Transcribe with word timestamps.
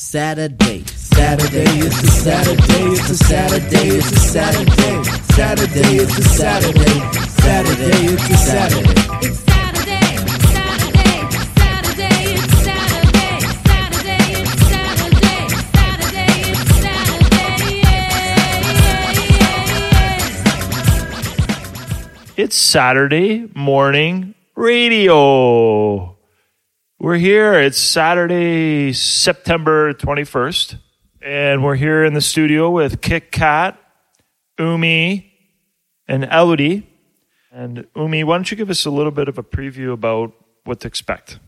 Saturday, 0.00 0.84
Saturday, 0.84 1.64
it's 1.80 2.00
a 2.00 2.06
Saturday, 2.06 2.84
it's 2.92 3.10
a 3.10 3.16
Saturday, 3.16 3.88
it's 3.98 4.12
a 4.12 4.16
Saturday. 4.16 5.02
Saturday, 5.34 5.96
it's 5.96 6.18
a 6.18 6.22
Saturday, 6.22 7.00
Saturday, 7.42 8.06
it's 8.06 8.30
a 8.30 8.36
Saturday. 8.36 8.90
It's 9.26 9.40
Saturday, 9.40 10.06
Saturday, 10.54 11.26
Saturday, 11.58 12.30
it's 12.30 12.62
Saturday, 12.62 13.42
Saturday, 13.66 14.38
it's 14.38 14.62
Saturday, 14.70 15.50
Saturday, 15.74 16.46
it's 16.46 16.78
Saturday, 16.78 17.74
yeah, 17.82 18.06
It's 22.36 22.56
Saturday 22.56 23.50
morning 23.52 24.36
radio. 24.54 26.17
We're 27.00 27.18
here. 27.18 27.54
It's 27.54 27.78
Saturday, 27.78 28.92
September 28.92 29.94
21st. 29.94 30.78
And 31.22 31.62
we're 31.62 31.76
here 31.76 32.02
in 32.02 32.14
the 32.14 32.20
studio 32.20 32.70
with 32.70 33.00
Kit 33.00 33.30
Kat, 33.30 33.78
Umi, 34.58 35.32
and 36.08 36.24
Elodie. 36.24 36.88
And 37.52 37.86
Umi, 37.94 38.24
why 38.24 38.36
don't 38.36 38.50
you 38.50 38.56
give 38.56 38.68
us 38.68 38.84
a 38.84 38.90
little 38.90 39.12
bit 39.12 39.28
of 39.28 39.38
a 39.38 39.44
preview 39.44 39.92
about 39.92 40.32
what 40.64 40.80
to 40.80 40.88
expect? 40.88 41.38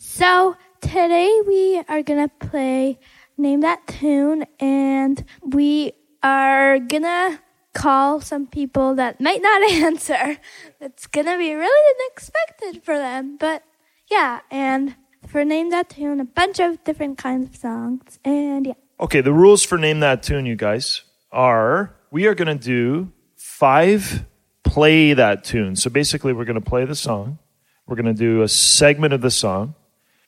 So 0.00 0.56
today 0.80 1.42
we 1.46 1.82
are 1.86 2.02
gonna 2.02 2.28
play 2.40 2.98
Name 3.36 3.60
That 3.60 3.86
Tune 3.86 4.46
and 4.60 5.26
we 5.42 5.92
are 6.22 6.78
gonna 6.78 7.38
call 7.74 8.22
some 8.22 8.46
people 8.46 8.94
that 8.94 9.20
might 9.20 9.42
not 9.42 9.62
answer. 9.70 10.38
It's 10.80 11.06
gonna 11.06 11.36
be 11.36 11.52
really 11.52 11.94
unexpected 12.00 12.82
for 12.82 12.96
them. 12.96 13.36
But 13.36 13.62
yeah, 14.10 14.40
and 14.50 14.94
for 15.26 15.44
Name 15.44 15.70
That 15.70 15.90
Tune, 15.90 16.20
a 16.20 16.24
bunch 16.24 16.60
of 16.60 16.82
different 16.84 17.18
kinds 17.18 17.50
of 17.50 17.56
songs. 17.56 18.18
And 18.24 18.66
yeah. 18.66 18.74
Okay, 19.00 19.20
the 19.20 19.32
rules 19.32 19.64
for 19.64 19.78
Name 19.78 20.00
That 20.00 20.22
Tune, 20.22 20.46
you 20.46 20.56
guys, 20.56 21.02
are 21.30 21.94
we 22.10 22.26
are 22.26 22.34
going 22.34 22.58
to 22.58 22.64
do 22.64 23.12
five 23.36 24.24
play 24.64 25.14
that 25.14 25.44
tune. 25.44 25.76
So 25.76 25.90
basically, 25.90 26.32
we're 26.32 26.44
going 26.44 26.60
to 26.62 26.70
play 26.70 26.84
the 26.84 26.94
song, 26.94 27.38
we're 27.86 27.96
going 27.96 28.06
to 28.06 28.14
do 28.14 28.42
a 28.42 28.48
segment 28.48 29.14
of 29.14 29.20
the 29.20 29.30
song, 29.30 29.74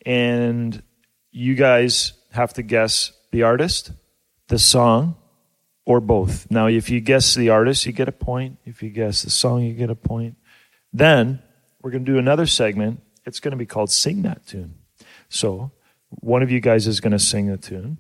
and 0.06 0.82
you 1.30 1.54
guys 1.54 2.14
have 2.32 2.52
to 2.54 2.62
guess 2.62 3.12
the 3.32 3.42
artist, 3.42 3.92
the 4.48 4.58
song, 4.58 5.16
or 5.84 6.00
both. 6.00 6.50
Now, 6.50 6.66
if 6.66 6.90
you 6.90 7.00
guess 7.00 7.34
the 7.34 7.50
artist, 7.50 7.86
you 7.86 7.92
get 7.92 8.08
a 8.08 8.12
point. 8.12 8.58
If 8.64 8.82
you 8.82 8.90
guess 8.90 9.22
the 9.22 9.30
song, 9.30 9.62
you 9.62 9.74
get 9.74 9.90
a 9.90 9.94
point. 9.94 10.36
Then 10.92 11.42
we're 11.82 11.90
going 11.90 12.04
to 12.04 12.12
do 12.12 12.18
another 12.18 12.46
segment. 12.46 13.00
It's 13.24 13.40
going 13.40 13.52
to 13.52 13.56
be 13.56 13.66
called 13.66 13.90
Sing 13.90 14.22
That 14.22 14.46
Tune. 14.46 14.74
So 15.28 15.70
one 16.08 16.42
of 16.42 16.50
you 16.50 16.60
guys 16.60 16.86
is 16.86 17.00
going 17.00 17.12
to 17.12 17.18
sing 17.18 17.46
the 17.46 17.56
tune 17.56 17.98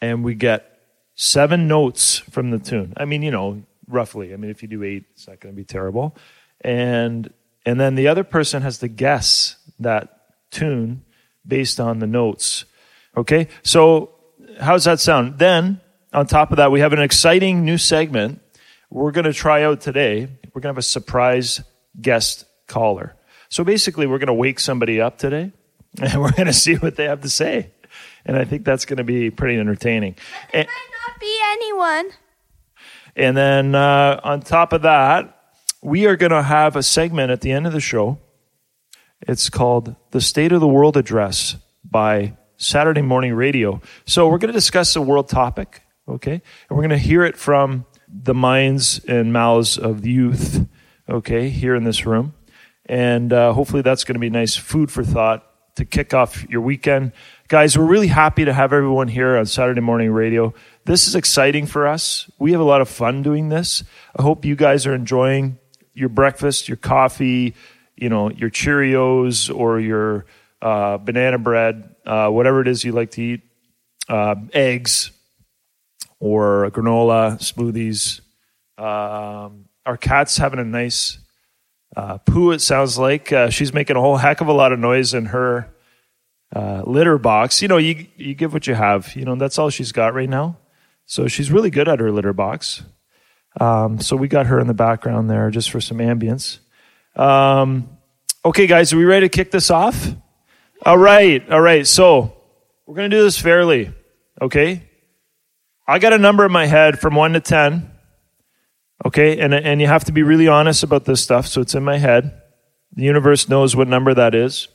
and 0.00 0.24
we 0.24 0.34
get 0.34 0.80
seven 1.14 1.68
notes 1.68 2.18
from 2.18 2.50
the 2.50 2.58
tune. 2.58 2.92
I 2.96 3.04
mean, 3.04 3.22
you 3.22 3.30
know, 3.30 3.62
roughly. 3.88 4.32
I 4.32 4.36
mean, 4.36 4.50
if 4.50 4.62
you 4.62 4.68
do 4.68 4.82
eight, 4.82 5.04
it's 5.12 5.28
not 5.28 5.40
going 5.40 5.54
to 5.54 5.56
be 5.56 5.64
terrible. 5.64 6.16
And 6.60 7.32
and 7.64 7.80
then 7.80 7.94
the 7.94 8.08
other 8.08 8.24
person 8.24 8.62
has 8.62 8.78
to 8.78 8.88
guess 8.88 9.56
that 9.80 10.34
tune 10.50 11.04
based 11.46 11.80
on 11.80 11.98
the 11.98 12.06
notes. 12.06 12.64
Okay, 13.16 13.48
so 13.62 14.10
how's 14.60 14.84
that 14.84 15.00
sound? 15.00 15.38
Then 15.38 15.80
on 16.12 16.26
top 16.26 16.50
of 16.50 16.58
that, 16.58 16.70
we 16.70 16.80
have 16.80 16.92
an 16.92 17.00
exciting 17.00 17.64
new 17.64 17.78
segment 17.78 18.40
we're 18.90 19.10
going 19.10 19.24
to 19.24 19.32
try 19.32 19.64
out 19.64 19.80
today. 19.80 20.28
We're 20.52 20.60
going 20.60 20.74
to 20.74 20.76
have 20.76 20.78
a 20.78 20.82
surprise 20.82 21.62
guest 22.00 22.44
caller. 22.66 23.14
So 23.48 23.64
basically, 23.64 24.06
we're 24.06 24.18
going 24.18 24.26
to 24.28 24.34
wake 24.34 24.60
somebody 24.60 25.00
up 25.00 25.18
today, 25.18 25.52
and 26.02 26.20
we're 26.20 26.32
going 26.32 26.46
to 26.46 26.52
see 26.52 26.74
what 26.74 26.96
they 26.96 27.04
have 27.04 27.22
to 27.22 27.28
say. 27.28 27.70
And 28.24 28.36
I 28.36 28.44
think 28.44 28.64
that's 28.64 28.84
going 28.84 28.96
to 28.98 29.04
be 29.04 29.30
pretty 29.30 29.58
entertaining. 29.58 30.16
And, 30.52 30.66
Might 30.66 31.08
not 31.08 31.20
be 31.20 31.38
anyone. 31.52 32.10
and 33.14 33.36
then 33.36 33.74
uh, 33.74 34.20
on 34.24 34.40
top 34.40 34.72
of 34.72 34.82
that, 34.82 35.32
we 35.82 36.06
are 36.06 36.16
going 36.16 36.32
to 36.32 36.42
have 36.42 36.74
a 36.76 36.82
segment 36.82 37.30
at 37.30 37.40
the 37.40 37.52
end 37.52 37.66
of 37.66 37.72
the 37.72 37.80
show. 37.80 38.18
It's 39.20 39.48
called 39.48 39.94
The 40.10 40.20
State 40.20 40.52
of 40.52 40.60
the 40.60 40.68
World 40.68 40.96
Address 40.96 41.56
by 41.84 42.36
Saturday 42.56 43.02
Morning 43.02 43.34
Radio. 43.34 43.80
So 44.06 44.28
we're 44.28 44.38
going 44.38 44.52
to 44.52 44.58
discuss 44.58 44.96
a 44.96 45.00
world 45.00 45.28
topic, 45.28 45.82
okay? 46.08 46.32
And 46.32 46.42
we're 46.76 46.82
going 46.82 46.90
to 46.90 46.98
hear 46.98 47.24
it 47.24 47.36
from 47.36 47.86
the 48.08 48.34
minds 48.34 48.98
and 49.06 49.32
mouths 49.32 49.78
of 49.78 50.04
youth, 50.06 50.66
okay, 51.08 51.48
here 51.48 51.74
in 51.74 51.84
this 51.84 52.04
room. 52.04 52.34
And 52.86 53.32
uh, 53.32 53.52
hopefully 53.52 53.82
that's 53.82 54.04
going 54.04 54.14
to 54.14 54.20
be 54.20 54.30
nice 54.30 54.56
food 54.56 54.90
for 54.90 55.04
thought 55.04 55.44
to 55.76 55.84
kick 55.84 56.14
off 56.14 56.48
your 56.48 56.60
weekend. 56.60 57.12
Guys, 57.48 57.76
we're 57.76 57.84
really 57.84 58.06
happy 58.06 58.44
to 58.44 58.52
have 58.52 58.72
everyone 58.72 59.08
here 59.08 59.36
on 59.36 59.44
Saturday 59.46 59.80
Morning 59.80 60.10
Radio. 60.10 60.54
This 60.84 61.06
is 61.06 61.14
exciting 61.14 61.66
for 61.66 61.86
us. 61.86 62.30
We 62.38 62.52
have 62.52 62.60
a 62.60 62.64
lot 62.64 62.80
of 62.80 62.88
fun 62.88 63.22
doing 63.22 63.50
this. 63.50 63.84
I 64.16 64.22
hope 64.22 64.44
you 64.44 64.56
guys 64.56 64.86
are 64.86 64.94
enjoying 64.94 65.58
your 65.94 66.08
breakfast, 66.08 66.68
your 66.68 66.76
coffee, 66.76 67.54
you 67.96 68.08
know, 68.08 68.30
your 68.30 68.50
Cheerios 68.50 69.54
or 69.54 69.80
your 69.80 70.26
uh, 70.62 70.98
banana 70.98 71.38
bread, 71.38 71.94
uh, 72.06 72.28
whatever 72.28 72.60
it 72.60 72.68
is 72.68 72.84
you 72.84 72.92
like 72.92 73.10
to 73.12 73.22
eat, 73.22 73.42
uh, 74.08 74.36
eggs 74.52 75.10
or 76.18 76.70
granola, 76.70 77.38
smoothies. 77.38 78.20
Um, 78.78 79.66
our 79.84 79.96
cat's 79.96 80.36
having 80.36 80.58
a 80.58 80.64
nice 80.64 81.18
uh, 81.96 82.18
poo, 82.18 82.50
it 82.50 82.60
sounds 82.60 82.98
like. 82.98 83.32
Uh, 83.32 83.48
she's 83.48 83.72
making 83.72 83.96
a 83.96 84.00
whole 84.00 84.18
heck 84.18 84.42
of 84.42 84.48
a 84.48 84.52
lot 84.52 84.72
of 84.72 84.78
noise 84.78 85.14
in 85.14 85.26
her 85.26 85.74
uh, 86.54 86.82
litter 86.84 87.16
box. 87.16 87.62
You 87.62 87.68
know, 87.68 87.78
you, 87.78 88.06
you 88.16 88.34
give 88.34 88.52
what 88.52 88.66
you 88.66 88.74
have. 88.74 89.16
You 89.16 89.24
know, 89.24 89.34
that's 89.34 89.58
all 89.58 89.70
she's 89.70 89.92
got 89.92 90.14
right 90.14 90.28
now. 90.28 90.58
So 91.06 91.26
she's 91.26 91.50
really 91.50 91.70
good 91.70 91.88
at 91.88 91.98
her 92.00 92.12
litter 92.12 92.34
box. 92.34 92.82
Um, 93.58 94.00
so 94.00 94.14
we 94.14 94.28
got 94.28 94.46
her 94.46 94.60
in 94.60 94.66
the 94.66 94.74
background 94.74 95.30
there 95.30 95.50
just 95.50 95.70
for 95.70 95.80
some 95.80 95.98
ambience. 95.98 96.58
Um, 97.14 97.88
okay, 98.44 98.66
guys, 98.66 98.92
are 98.92 98.98
we 98.98 99.04
ready 99.04 99.26
to 99.26 99.34
kick 99.34 99.50
this 99.50 99.70
off? 99.70 100.08
All 100.84 100.98
right, 100.98 101.48
all 101.50 101.60
right. 101.60 101.86
So 101.86 102.36
we're 102.84 102.96
going 102.96 103.10
to 103.10 103.16
do 103.16 103.22
this 103.22 103.38
fairly, 103.38 103.94
okay? 104.42 104.82
I 105.88 105.98
got 105.98 106.12
a 106.12 106.18
number 106.18 106.44
in 106.44 106.52
my 106.52 106.66
head 106.66 106.98
from 106.98 107.14
1 107.14 107.32
to 107.32 107.40
10. 107.40 107.90
Okay, 109.04 109.38
and, 109.38 109.52
and 109.54 109.80
you 109.80 109.86
have 109.86 110.04
to 110.04 110.12
be 110.12 110.22
really 110.22 110.48
honest 110.48 110.82
about 110.82 111.04
this 111.04 111.22
stuff, 111.22 111.46
so 111.46 111.60
it's 111.60 111.74
in 111.74 111.84
my 111.84 111.98
head. 111.98 112.40
The 112.92 113.02
universe 113.04 113.48
knows 113.48 113.76
what 113.76 113.88
number 113.88 114.14
that 114.14 114.34
is. 114.34 114.68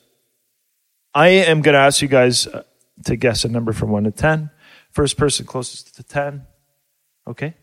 I 1.13 1.29
am 1.29 1.61
going 1.61 1.73
to 1.73 1.79
ask 1.79 2.01
you 2.01 2.07
guys 2.07 2.47
uh, 2.47 2.63
to 3.05 3.15
guess 3.15 3.43
a 3.43 3.49
number 3.49 3.73
from 3.73 3.89
1 3.89 4.03
to 4.03 4.11
10. 4.11 4.49
First 4.91 5.17
person 5.17 5.45
closest 5.45 5.95
to 5.95 6.03
10. 6.03 6.45
Okay? 7.27 7.55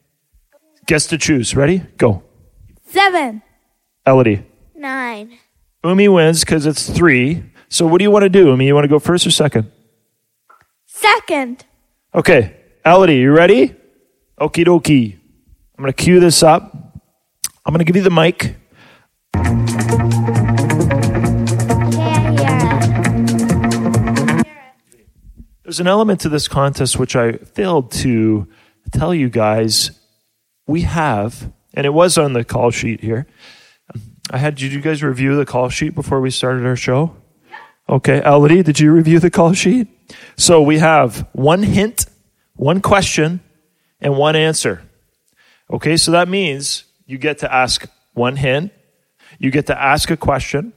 Guess 0.86 1.06
to 1.08 1.18
choose. 1.18 1.54
Ready? 1.54 1.78
Go. 1.96 2.22
Seven. 2.86 3.42
Elodie. 4.06 4.44
Nine. 4.74 5.38
Umi 5.84 6.08
wins 6.08 6.40
because 6.40 6.66
it's 6.66 6.88
three. 6.90 7.44
So 7.68 7.86
what 7.86 7.98
do 7.98 8.04
you 8.04 8.10
want 8.10 8.22
to 8.24 8.28
do, 8.28 8.48
Umi? 8.48 8.66
You 8.66 8.74
want 8.74 8.84
to 8.84 8.88
go 8.88 8.98
first 8.98 9.26
or 9.26 9.30
second? 9.30 9.70
Second. 10.86 11.64
Okay. 12.14 12.56
Elodie, 12.84 13.16
you 13.16 13.32
ready? 13.32 13.74
Okie 14.40 14.64
dokie. 14.66 15.18
I'm 15.78 15.82
going 15.82 15.92
to 15.92 16.02
cue 16.02 16.18
this 16.18 16.42
up. 16.42 16.74
I'm 17.64 17.72
going 17.72 17.78
to 17.78 17.84
give 17.84 17.94
you 17.94 18.02
the 18.02 18.10
mic. 18.10 18.56
There's 25.62 25.78
an 25.78 25.86
element 25.86 26.22
to 26.22 26.28
this 26.28 26.48
contest 26.48 26.98
which 26.98 27.14
I 27.14 27.34
failed 27.34 27.92
to 27.92 28.48
tell 28.90 29.14
you 29.14 29.28
guys. 29.28 29.92
We 30.66 30.80
have, 30.80 31.52
and 31.74 31.86
it 31.86 31.90
was 31.90 32.18
on 32.18 32.32
the 32.32 32.42
call 32.42 32.72
sheet 32.72 33.00
here. 33.00 33.28
I 34.32 34.38
had, 34.38 34.56
did 34.56 34.72
you 34.72 34.80
guys 34.80 35.04
review 35.04 35.36
the 35.36 35.46
call 35.46 35.68
sheet 35.68 35.94
before 35.94 36.20
we 36.20 36.32
started 36.32 36.66
our 36.66 36.74
show? 36.74 37.14
Okay. 37.88 38.20
Elodie, 38.24 38.64
did 38.64 38.80
you 38.80 38.90
review 38.90 39.20
the 39.20 39.30
call 39.30 39.52
sheet? 39.52 39.86
So 40.36 40.60
we 40.60 40.78
have 40.78 41.28
one 41.34 41.62
hint, 41.62 42.06
one 42.54 42.80
question, 42.80 43.38
and 44.00 44.16
one 44.16 44.34
answer. 44.34 44.82
Okay, 45.70 45.96
so 45.96 46.12
that 46.12 46.28
means 46.28 46.84
you 47.06 47.18
get 47.18 47.38
to 47.38 47.52
ask 47.52 47.86
one 48.14 48.36
hint, 48.36 48.72
you 49.38 49.50
get 49.50 49.66
to 49.66 49.80
ask 49.80 50.10
a 50.10 50.16
question, 50.16 50.72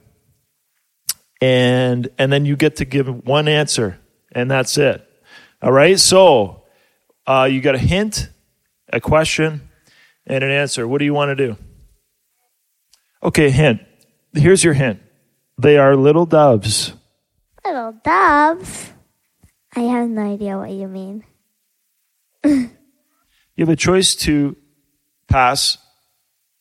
and 1.40 2.08
and 2.18 2.32
then 2.32 2.44
you 2.44 2.56
get 2.56 2.76
to 2.76 2.84
give 2.84 3.26
one 3.26 3.48
answer, 3.48 3.98
and 4.32 4.50
that's 4.50 4.76
it. 4.76 5.06
All 5.62 5.72
right, 5.72 5.98
so 5.98 6.62
uh, 7.26 7.48
you 7.50 7.60
got 7.60 7.74
a 7.74 7.78
hint, 7.78 8.28
a 8.92 9.00
question, 9.00 9.68
and 10.26 10.44
an 10.44 10.50
answer. 10.50 10.86
What 10.86 10.98
do 10.98 11.04
you 11.04 11.14
want 11.14 11.36
to 11.36 11.46
do? 11.46 11.56
Okay, 13.22 13.50
hint. 13.50 13.80
Here's 14.34 14.62
your 14.62 14.74
hint. 14.74 15.00
They 15.58 15.78
are 15.78 15.96
little 15.96 16.26
doves. 16.26 16.92
Little 17.64 17.92
doves. 18.04 18.90
I 19.74 19.80
have 19.80 20.08
no 20.08 20.34
idea 20.34 20.58
what 20.58 20.70
you 20.70 20.88
mean. 20.88 21.24
You 22.44 22.70
have 23.58 23.68
a 23.68 23.76
choice 23.76 24.14
to 24.16 24.56
pass. 25.32 25.78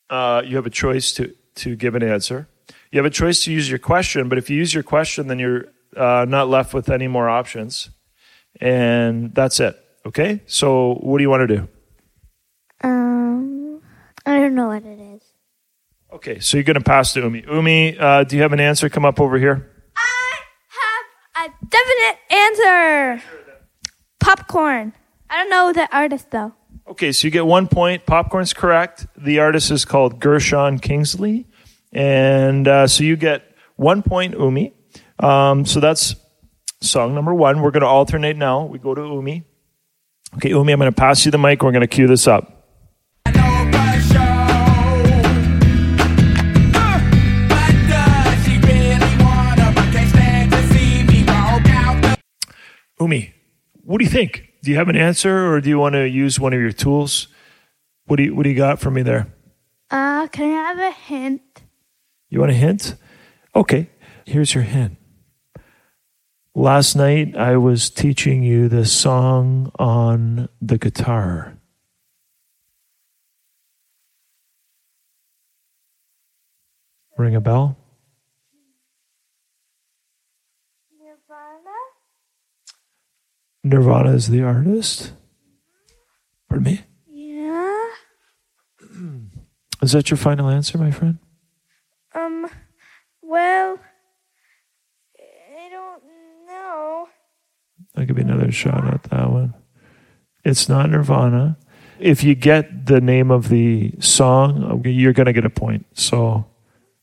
Uh, 0.09 0.41
you 0.45 0.55
have 0.55 0.65
a 0.65 0.69
choice 0.71 1.11
to, 1.13 1.33
to 1.55 1.75
give 1.75 1.95
an 1.95 2.03
answer. 2.03 2.47
You 2.91 2.97
have 2.99 3.05
a 3.05 3.09
choice 3.21 3.43
to 3.45 3.51
use 3.51 3.69
your 3.69 3.79
question, 3.79 4.29
but 4.29 4.37
if 4.37 4.49
you 4.49 4.57
use 4.57 4.73
your 4.73 4.83
question, 4.83 5.27
then 5.27 5.39
you're 5.39 5.65
uh, 5.95 6.25
not 6.27 6.49
left 6.49 6.73
with 6.73 6.89
any 6.89 7.07
more 7.07 7.29
options. 7.29 7.89
and 8.59 9.33
that's 9.33 9.59
it. 9.59 9.75
Okay? 10.05 10.41
So, 10.45 10.95
what 10.95 11.17
do 11.17 11.23
you 11.23 11.29
want 11.29 11.47
to 11.47 11.55
do? 11.57 11.67
Um, 12.83 13.81
I 14.25 14.39
don't 14.39 14.55
know 14.55 14.67
what 14.67 14.83
it 14.83 14.99
is. 14.99 15.21
Okay, 16.11 16.39
so 16.39 16.57
you're 16.57 16.65
going 16.65 16.75
to 16.75 16.83
pass 16.83 17.13
to 17.13 17.21
Umi. 17.21 17.43
Umi, 17.47 17.97
uh, 17.97 18.23
do 18.25 18.35
you 18.35 18.41
have 18.41 18.51
an 18.51 18.59
answer? 18.59 18.89
Come 18.89 19.05
up 19.05 19.19
over 19.21 19.37
here. 19.37 19.71
I 19.95 20.39
have 20.69 21.51
a 21.51 21.65
definite 21.65 22.17
answer. 22.29 23.23
Popcorn. 24.19 24.93
I 25.29 25.37
don't 25.37 25.49
know 25.49 25.71
the 25.71 25.87
artist 25.95 26.29
though. 26.31 26.53
Okay, 26.91 27.13
so 27.13 27.25
you 27.25 27.31
get 27.31 27.45
one 27.45 27.69
point. 27.69 28.05
Popcorn's 28.05 28.51
correct. 28.51 29.07
The 29.15 29.39
artist 29.39 29.71
is 29.71 29.85
called 29.85 30.19
Gershon 30.19 30.77
Kingsley. 30.77 31.47
And 31.93 32.67
uh, 32.67 32.85
so 32.85 33.05
you 33.05 33.15
get 33.15 33.55
one 33.77 34.03
point, 34.03 34.33
Umi. 34.33 34.73
Um, 35.17 35.65
so 35.65 35.79
that's 35.79 36.17
song 36.81 37.15
number 37.15 37.33
one. 37.33 37.61
We're 37.61 37.71
going 37.71 37.83
to 37.83 37.87
alternate 37.87 38.35
now. 38.35 38.65
We 38.65 38.77
go 38.77 38.93
to 38.93 39.01
Umi. 39.01 39.45
Okay, 40.35 40.49
Umi, 40.49 40.73
I'm 40.73 40.79
going 40.79 40.91
to 40.91 40.95
pass 40.95 41.23
you 41.23 41.31
the 41.31 41.37
mic. 41.37 41.63
We're 41.63 41.71
going 41.71 41.79
to 41.79 41.87
cue 41.87 42.07
this 42.07 42.27
up. 42.27 42.67
Umi, 52.99 53.33
what 53.85 53.99
do 53.99 54.03
you 54.03 54.11
think? 54.11 54.50
Do 54.63 54.69
you 54.69 54.77
have 54.77 54.89
an 54.89 54.95
answer 54.95 55.51
or 55.51 55.59
do 55.59 55.69
you 55.69 55.79
want 55.79 55.93
to 55.93 56.07
use 56.07 56.39
one 56.39 56.53
of 56.53 56.59
your 56.59 56.71
tools? 56.71 57.27
What 58.05 58.17
do 58.17 58.23
you, 58.23 58.35
what 58.35 58.43
do 58.43 58.49
you 58.49 58.55
got 58.55 58.79
for 58.79 58.91
me 58.91 59.01
there? 59.01 59.27
Uh, 59.89 60.27
can 60.27 60.51
I 60.51 60.53
have 60.53 60.79
a 60.79 60.91
hint? 60.91 61.63
You 62.29 62.39
want 62.39 62.51
a 62.51 62.55
hint? 62.55 62.95
Okay, 63.55 63.89
here's 64.25 64.53
your 64.53 64.63
hint. 64.63 64.97
Last 66.53 66.95
night 66.95 67.35
I 67.35 67.57
was 67.57 67.89
teaching 67.89 68.43
you 68.43 68.69
the 68.69 68.85
song 68.85 69.71
on 69.79 70.47
the 70.61 70.77
guitar. 70.77 71.57
Ring 77.17 77.35
a 77.35 77.41
bell? 77.41 77.77
Nirvana 83.63 84.11
is 84.11 84.29
the 84.29 84.43
artist. 84.43 85.13
Pardon 86.49 86.65
me? 86.65 86.81
Yeah. 87.07 87.87
Is 89.81 89.91
that 89.91 90.09
your 90.09 90.17
final 90.17 90.49
answer, 90.49 90.77
my 90.77 90.91
friend? 90.91 91.17
Um. 92.13 92.47
Well, 93.21 93.79
I 95.17 95.69
don't 95.69 96.03
know. 96.47 97.07
I'll 97.95 98.05
give 98.05 98.17
you 98.17 98.23
another 98.23 98.51
shot 98.51 98.85
at 98.87 99.03
that 99.03 99.29
one. 99.31 99.53
It's 100.43 100.67
not 100.67 100.89
Nirvana. 100.89 101.57
If 101.99 102.23
you 102.23 102.33
get 102.35 102.87
the 102.87 102.99
name 102.99 103.29
of 103.29 103.49
the 103.49 103.93
song, 103.99 104.81
you're 104.83 105.13
going 105.13 105.27
to 105.27 105.33
get 105.33 105.45
a 105.45 105.51
point. 105.51 105.85
So 105.93 106.45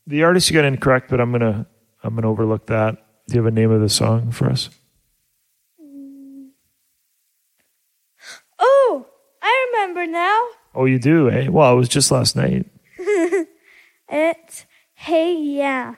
the 0.06 0.24
artist 0.24 0.50
you 0.50 0.54
got 0.54 0.64
incorrect, 0.64 1.08
but 1.08 1.20
I'm 1.20 1.30
going 1.30 1.40
to 1.40 1.66
I'm 2.02 2.14
going 2.14 2.22
to 2.22 2.28
overlook 2.28 2.66
that. 2.66 2.96
Do 3.28 3.34
you 3.34 3.42
have 3.42 3.52
a 3.52 3.54
name 3.54 3.70
of 3.70 3.80
the 3.80 3.88
song 3.88 4.30
for 4.30 4.48
us? 4.48 4.70
Oh, 8.58 9.06
I 9.42 9.70
remember 9.72 9.97
now. 10.08 10.40
Oh, 10.74 10.84
you 10.84 10.98
do, 10.98 11.30
eh? 11.30 11.48
Well, 11.48 11.72
it 11.72 11.76
was 11.76 11.88
just 11.88 12.10
last 12.10 12.36
night. 12.36 12.66
It's 14.10 14.64
Hey 14.94 15.34
Yeah. 15.34 15.96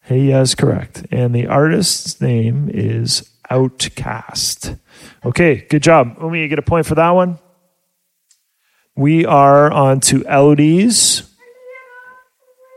Hey, 0.00 0.20
Yeah 0.20 0.40
is 0.40 0.54
correct. 0.54 1.06
And 1.10 1.34
the 1.34 1.46
artist's 1.46 2.20
name 2.20 2.70
is 2.72 3.30
OutKast. 3.50 4.78
Okay, 5.24 5.66
good 5.68 5.82
job. 5.82 6.16
Umi, 6.22 6.40
you 6.40 6.48
get 6.48 6.58
a 6.58 6.62
point 6.62 6.86
for 6.86 6.94
that 6.94 7.10
one. 7.10 7.38
We 8.96 9.26
are 9.26 9.70
on 9.70 10.00
to 10.00 10.24
Elodie's. 10.24 11.22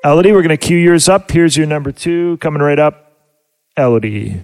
Elodie, 0.03 0.33
we're 0.33 0.41
going 0.41 0.49
to 0.49 0.57
cue 0.57 0.77
yours 0.77 1.07
up. 1.07 1.31
Here's 1.31 1.55
your 1.55 1.67
number 1.67 1.91
two 1.91 2.37
coming 2.37 2.61
right 2.61 2.79
up. 2.79 3.13
Elodie. 3.77 4.41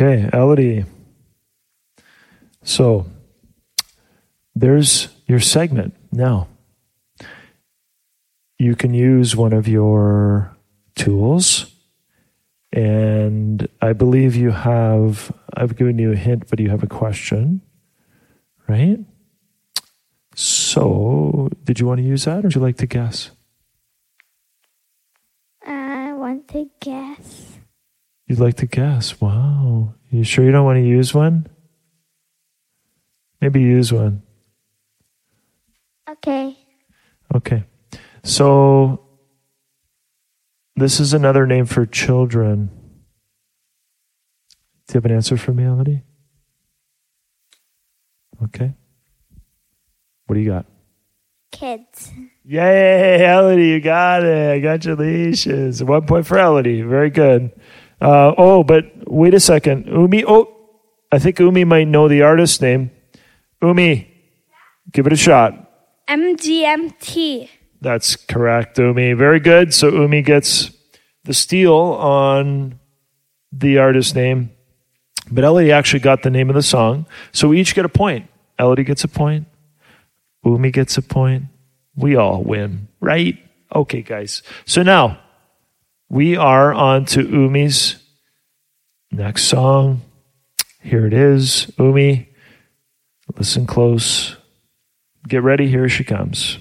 Okay, 0.00 0.30
Elodie. 0.32 0.84
So 2.62 3.06
there's 4.54 5.08
your 5.26 5.40
segment 5.40 5.96
now. 6.12 6.46
You 8.60 8.76
can 8.76 8.94
use 8.94 9.34
one 9.34 9.52
of 9.52 9.66
your 9.66 10.56
tools, 10.94 11.74
and 12.72 13.66
I 13.82 13.92
believe 13.92 14.36
you 14.36 14.52
have, 14.52 15.32
I've 15.56 15.74
given 15.74 15.98
you 15.98 16.12
a 16.12 16.16
hint, 16.16 16.48
but 16.48 16.60
you 16.60 16.70
have 16.70 16.84
a 16.84 16.86
question, 16.86 17.60
right? 18.68 19.00
So, 20.36 21.48
did 21.64 21.80
you 21.80 21.88
want 21.88 21.98
to 21.98 22.06
use 22.06 22.24
that, 22.26 22.38
or 22.38 22.42
would 22.42 22.54
you 22.54 22.60
like 22.60 22.76
to 22.76 22.86
guess? 22.86 23.32
I 25.66 26.12
want 26.12 26.46
to 26.50 26.70
guess. 26.78 27.47
You'd 28.28 28.38
like 28.40 28.56
to 28.56 28.66
guess. 28.66 29.20
Wow. 29.20 29.94
You 30.10 30.22
sure 30.22 30.44
you 30.44 30.52
don't 30.52 30.66
want 30.66 30.76
to 30.76 30.86
use 30.86 31.14
one? 31.14 31.46
Maybe 33.40 33.60
use 33.60 33.92
one. 33.92 34.22
Okay. 36.08 36.56
Okay. 37.34 37.64
So 38.22 39.00
this 40.76 41.00
is 41.00 41.14
another 41.14 41.46
name 41.46 41.64
for 41.64 41.86
children. 41.86 42.70
Do 44.86 44.92
you 44.92 44.98
have 44.98 45.04
an 45.06 45.12
answer 45.12 45.36
for 45.36 45.52
me, 45.52 45.64
Elodie? 45.64 46.02
Okay. 48.44 48.74
What 50.26 50.34
do 50.34 50.40
you 50.40 50.50
got? 50.50 50.66
Kids. 51.50 52.10
Yay, 52.44 53.24
Elodie, 53.24 53.68
you 53.68 53.80
got 53.80 54.22
it. 54.22 54.54
Congratulations. 54.56 55.82
One 55.82 56.06
point 56.06 56.26
for 56.26 56.38
Elodie. 56.38 56.82
Very 56.82 57.10
good. 57.10 57.52
Uh, 58.00 58.34
oh, 58.38 58.62
but 58.62 58.84
wait 59.06 59.34
a 59.34 59.40
second. 59.40 59.86
Umi, 59.86 60.24
oh, 60.24 60.54
I 61.10 61.18
think 61.18 61.38
Umi 61.38 61.64
might 61.64 61.88
know 61.88 62.08
the 62.08 62.22
artist's 62.22 62.60
name. 62.60 62.90
Umi, 63.62 64.08
give 64.92 65.06
it 65.06 65.12
a 65.12 65.16
shot. 65.16 65.54
MGMT. 66.08 67.48
That's 67.80 68.16
correct, 68.16 68.78
Umi. 68.78 69.12
Very 69.12 69.40
good. 69.40 69.74
So 69.74 69.88
Umi 69.88 70.22
gets 70.22 70.70
the 71.24 71.34
steal 71.34 71.74
on 71.74 72.78
the 73.52 73.78
artist 73.78 74.14
name. 74.14 74.50
But 75.30 75.44
Elodie 75.44 75.72
actually 75.72 76.00
got 76.00 76.22
the 76.22 76.30
name 76.30 76.48
of 76.48 76.54
the 76.54 76.62
song. 76.62 77.06
So 77.32 77.48
we 77.48 77.60
each 77.60 77.74
get 77.74 77.84
a 77.84 77.88
point. 77.88 78.28
Elodie 78.58 78.84
gets 78.84 79.04
a 79.04 79.08
point. 79.08 79.46
Umi 80.44 80.70
gets 80.70 80.96
a 80.96 81.02
point. 81.02 81.44
We 81.96 82.16
all 82.16 82.42
win, 82.42 82.88
right? 83.00 83.36
Okay, 83.74 84.02
guys. 84.02 84.42
So 84.64 84.82
now 84.82 85.18
we 86.08 86.36
are 86.36 86.72
on 86.72 87.04
to 87.06 87.22
Umi's 87.22 88.02
next 89.10 89.44
song. 89.44 90.02
Here 90.80 91.06
it 91.06 91.12
is. 91.12 91.70
Umi, 91.78 92.28
listen 93.36 93.66
close. 93.66 94.36
Get 95.26 95.42
ready. 95.42 95.68
Here 95.68 95.88
she 95.88 96.04
comes. 96.04 96.58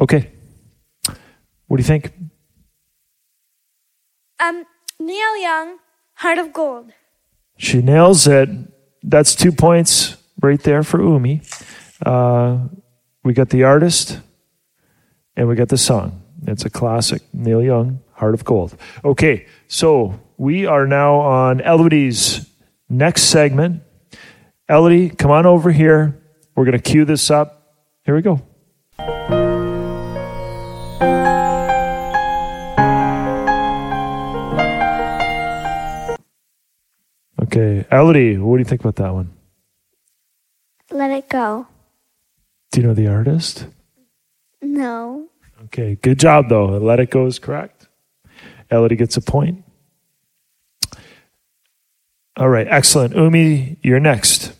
Okay. 0.00 0.32
What 1.68 1.76
do 1.76 1.80
you 1.80 1.86
think? 1.86 2.12
Um, 4.40 4.64
Neil 4.98 5.40
Young, 5.40 5.78
Heart 6.22 6.38
of 6.38 6.52
Gold. 6.52 6.92
She 7.58 7.82
nails 7.82 8.28
it. 8.28 8.48
That's 9.02 9.34
two 9.34 9.50
points 9.50 10.16
right 10.40 10.62
there 10.62 10.84
for 10.84 11.02
Umi. 11.02 11.42
Uh, 12.06 12.68
we 13.24 13.32
got 13.32 13.48
the 13.48 13.64
artist 13.64 14.20
and 15.36 15.48
we 15.48 15.56
got 15.56 15.68
the 15.68 15.76
song. 15.76 16.22
It's 16.46 16.64
a 16.64 16.70
classic. 16.70 17.22
Neil 17.32 17.60
Young, 17.60 17.98
Heart 18.12 18.34
of 18.34 18.44
Gold. 18.44 18.76
Okay, 19.04 19.46
so 19.66 20.20
we 20.36 20.64
are 20.64 20.86
now 20.86 21.16
on 21.16 21.60
Elodie's 21.60 22.48
next 22.88 23.22
segment. 23.22 23.82
Elodie, 24.68 25.10
come 25.10 25.32
on 25.32 25.44
over 25.44 25.72
here. 25.72 26.22
We're 26.54 26.66
going 26.66 26.78
to 26.78 26.90
cue 26.90 27.04
this 27.04 27.32
up. 27.32 27.74
Here 28.04 28.14
we 28.14 28.22
go. 28.22 28.40
Okay, 37.54 37.84
Elodie, 37.92 38.38
what 38.38 38.56
do 38.56 38.60
you 38.60 38.64
think 38.64 38.80
about 38.80 38.96
that 38.96 39.12
one? 39.12 39.30
Let 40.90 41.10
it 41.10 41.28
go. 41.28 41.66
Do 42.70 42.80
you 42.80 42.86
know 42.86 42.94
the 42.94 43.08
artist? 43.08 43.66
No. 44.62 45.28
Okay, 45.64 45.96
good 45.96 46.18
job 46.18 46.48
though. 46.48 46.78
Let 46.78 46.98
it 46.98 47.10
go 47.10 47.26
is 47.26 47.38
correct. 47.38 47.88
Elodie 48.70 48.96
gets 48.96 49.18
a 49.18 49.20
point. 49.20 49.64
All 52.38 52.48
right, 52.48 52.66
excellent. 52.66 53.14
Umi, 53.14 53.76
you're 53.82 54.00
next. 54.00 54.51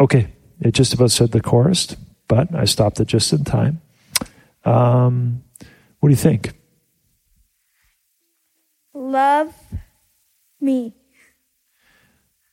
Okay, 0.00 0.32
it 0.60 0.72
just 0.72 0.94
about 0.94 1.10
said 1.10 1.30
the 1.30 1.40
chorus, 1.40 1.94
but 2.26 2.54
I 2.54 2.64
stopped 2.64 2.98
it 3.00 3.06
just 3.06 3.32
in 3.32 3.44
time. 3.44 3.82
Um, 4.64 5.42
what 6.00 6.08
do 6.08 6.12
you 6.12 6.16
think? 6.16 6.52
Love 8.94 9.54
me. 10.60 10.94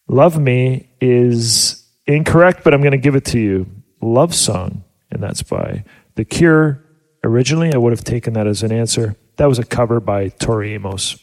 Love 0.08 0.40
Me 0.40 0.90
is 1.02 1.86
incorrect, 2.06 2.64
but 2.64 2.74
I'm 2.74 2.82
going 2.82 2.92
to 2.92 2.98
give 2.98 3.16
it 3.16 3.26
to 3.26 3.40
you. 3.40 3.70
Love 4.02 4.34
Song, 4.34 4.84
and 5.12 5.22
that's 5.22 5.44
by 5.44 5.84
The 6.16 6.24
Cure. 6.24 6.84
Originally, 7.24 7.74
I 7.74 7.78
would 7.78 7.92
have 7.92 8.04
taken 8.04 8.34
that 8.34 8.48
as 8.48 8.64
an 8.64 8.72
answer. 8.72 9.16
That 9.36 9.48
was 9.48 9.60
a 9.60 9.66
cover 9.66 10.00
by 10.00 10.30
Tori 10.30 10.74
Amos. 10.74 11.18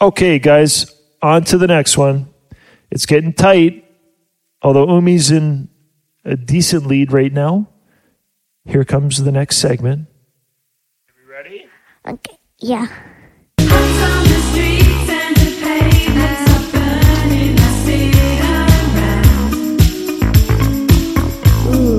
Okay, 0.00 0.38
guys, 0.38 0.94
on 1.20 1.44
to 1.44 1.58
the 1.58 1.66
next 1.66 1.98
one. 1.98 2.28
It's 2.90 3.06
getting 3.06 3.32
tight, 3.32 3.83
although 4.64 4.86
Umi's 4.86 5.30
in 5.30 5.68
a 6.24 6.36
decent 6.36 6.86
lead 6.86 7.12
right 7.12 7.32
now. 7.32 7.68
Here 8.64 8.84
comes 8.84 9.22
the 9.22 9.30
next 9.30 9.58
segment. 9.58 10.08
Are 11.08 11.14
we 11.20 11.30
ready? 11.30 11.66
Okay. 12.08 12.38
Yeah. 12.58 12.88
Ooh. 21.74 21.98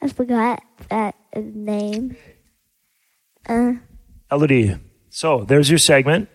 I 0.00 0.08
forgot 0.08 0.62
that 0.88 1.16
name. 1.34 2.16
Uh, 3.48 3.72
Elodie. 4.30 4.76
So 5.08 5.44
there's 5.44 5.68
your 5.68 5.78
segment. 5.78 6.28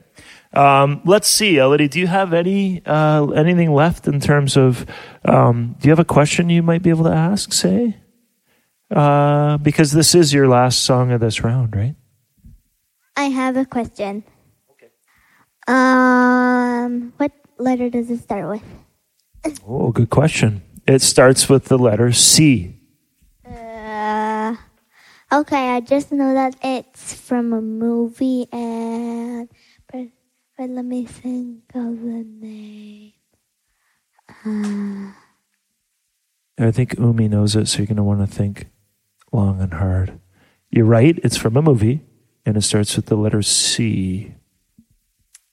Um, 0.56 1.02
let's 1.04 1.28
see, 1.28 1.58
Elodie. 1.58 1.90
Do 1.90 2.00
you 2.00 2.08
have 2.08 2.34
any 2.34 2.82
uh, 2.86 3.28
anything 3.32 3.74
left 3.74 4.08
in 4.08 4.20
terms 4.20 4.56
of? 4.56 4.86
Um, 5.26 5.76
do 5.80 5.88
you 5.88 5.92
have 5.92 6.00
a 6.00 6.06
question 6.06 6.50
you 6.50 6.64
might 6.64 6.82
be 6.82 6.90
able 6.90 7.04
to 7.06 7.12
ask? 7.12 7.52
Say, 7.52 7.98
uh, 8.92 9.58
because 9.58 9.92
this 9.92 10.16
is 10.16 10.34
your 10.34 10.48
last 10.48 10.84
song 10.84 11.12
of 11.12 11.20
this 11.20 11.44
round, 11.44 11.76
right? 11.76 11.96
I 13.18 13.26
have 13.26 13.58
a 13.58 13.66
question. 13.66 14.24
Um, 15.68 17.14
what 17.18 17.32
letter 17.58 17.90
does 17.90 18.10
it 18.10 18.20
start 18.20 18.48
with? 18.48 19.60
Oh, 19.68 19.92
good 19.92 20.10
question. 20.10 20.62
It 20.88 21.02
starts 21.02 21.50
with 21.50 21.66
the 21.66 21.78
letter 21.78 22.12
C. 22.12 22.80
Uh, 23.46 24.56
okay, 25.34 25.70
I 25.72 25.80
just 25.82 26.12
know 26.12 26.34
that 26.34 26.56
it's 26.64 27.14
from 27.14 27.54
a 27.54 27.62
movie, 27.62 28.48
and 28.52 29.50
but 30.58 30.70
let 30.70 30.86
me 30.86 31.06
think 31.06 31.64
of 31.74 32.02
the 32.02 32.26
name. 32.26 33.14
Uh, 34.46 35.12
I 36.58 36.72
think 36.72 36.98
Umi 36.98 37.28
knows 37.28 37.56
it, 37.56 37.68
so 37.68 37.80
you're 37.80 37.88
going 37.88 37.98
to 37.98 38.04
want 38.04 38.22
to 38.22 38.28
think 38.28 38.68
long 39.32 39.62
and 39.62 39.74
hard. 39.74 40.20
You're 40.70 40.86
right. 40.86 41.20
It's 41.24 41.38
from 41.38 41.58
a 41.58 41.62
movie, 41.62 42.02
and 42.46 42.56
it 42.58 42.62
starts 42.62 42.96
with 42.96 43.08
the 43.08 43.16
letter 43.16 43.42
C. 43.42 44.34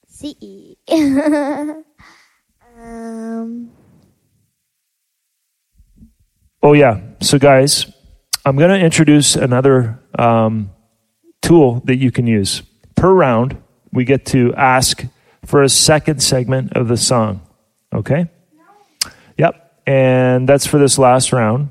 C. 0.07 0.79
um, 2.79 3.71
Oh, 6.65 6.75
yeah. 6.75 7.01
So, 7.21 7.39
guys, 7.39 7.87
I'm 8.47 8.57
going 8.57 8.71
to 8.71 8.79
introduce 8.85 9.35
another 9.35 10.01
um, 10.17 10.71
tool 11.41 11.83
that 11.87 11.97
you 11.97 12.13
can 12.13 12.29
use. 12.29 12.63
Per 12.95 13.13
round, 13.13 13.61
we 13.93 14.05
get 14.05 14.27
to 14.27 14.55
ask 14.55 15.05
for 15.45 15.63
a 15.63 15.69
second 15.69 16.23
segment 16.23 16.73
of 16.75 16.89
the 16.89 16.97
song. 16.97 17.41
Okay? 17.93 18.29
Yep. 19.39 19.83
And 19.87 20.49
that's 20.49 20.67
for 20.67 20.79
this 20.79 20.99
last 20.99 21.33
round. 21.33 21.71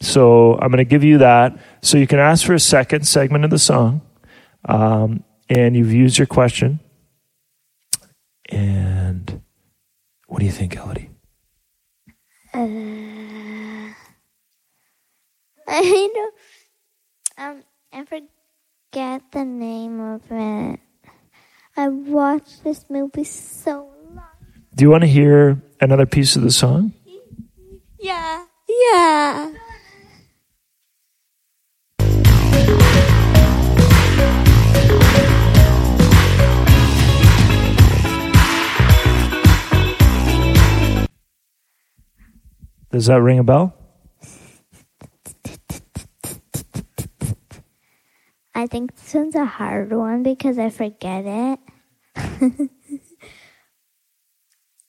So, 0.00 0.54
I'm 0.54 0.68
going 0.70 0.78
to 0.78 0.84
give 0.84 1.02
you 1.02 1.18
that. 1.18 1.58
So, 1.82 1.98
you 1.98 2.06
can 2.06 2.20
ask 2.20 2.46
for 2.46 2.54
a 2.54 2.60
second 2.60 3.06
segment 3.06 3.44
of 3.44 3.50
the 3.50 3.58
song. 3.58 4.00
Um, 4.64 5.24
and 5.48 5.76
you've 5.76 5.92
used 5.92 6.18
your 6.18 6.26
question. 6.26 6.78
And 8.48 9.42
what 10.26 10.38
do 10.38 10.46
you 10.46 10.52
think, 10.52 10.76
Elodie? 10.76 11.10
uh, 12.54 12.58
I 15.68 16.10
know. 16.14 16.30
Um, 17.44 17.62
I 17.92 18.04
forget 18.04 19.22
the 19.32 19.44
name 19.44 20.00
of 20.00 20.22
it. 20.30 20.80
I 21.78 21.86
watched 21.86 22.64
this 22.64 22.84
movie 22.90 23.22
so 23.22 23.88
long. 24.12 24.24
Do 24.74 24.84
you 24.84 24.90
want 24.90 25.02
to 25.02 25.06
hear 25.06 25.62
another 25.80 26.06
piece 26.06 26.34
of 26.34 26.42
the 26.42 26.50
song? 26.50 26.92
Yeah. 28.00 28.46
Yeah. 28.68 29.52
Does 42.90 43.06
that 43.06 43.22
ring 43.22 43.38
a 43.38 43.44
bell? 43.44 43.76
I 48.52 48.66
think 48.66 48.96
this 48.96 49.14
one's 49.14 49.36
a 49.36 49.44
hard 49.44 49.92
one 49.92 50.24
because 50.24 50.58
I 50.58 50.70
forget 50.70 51.24
it. 51.24 51.60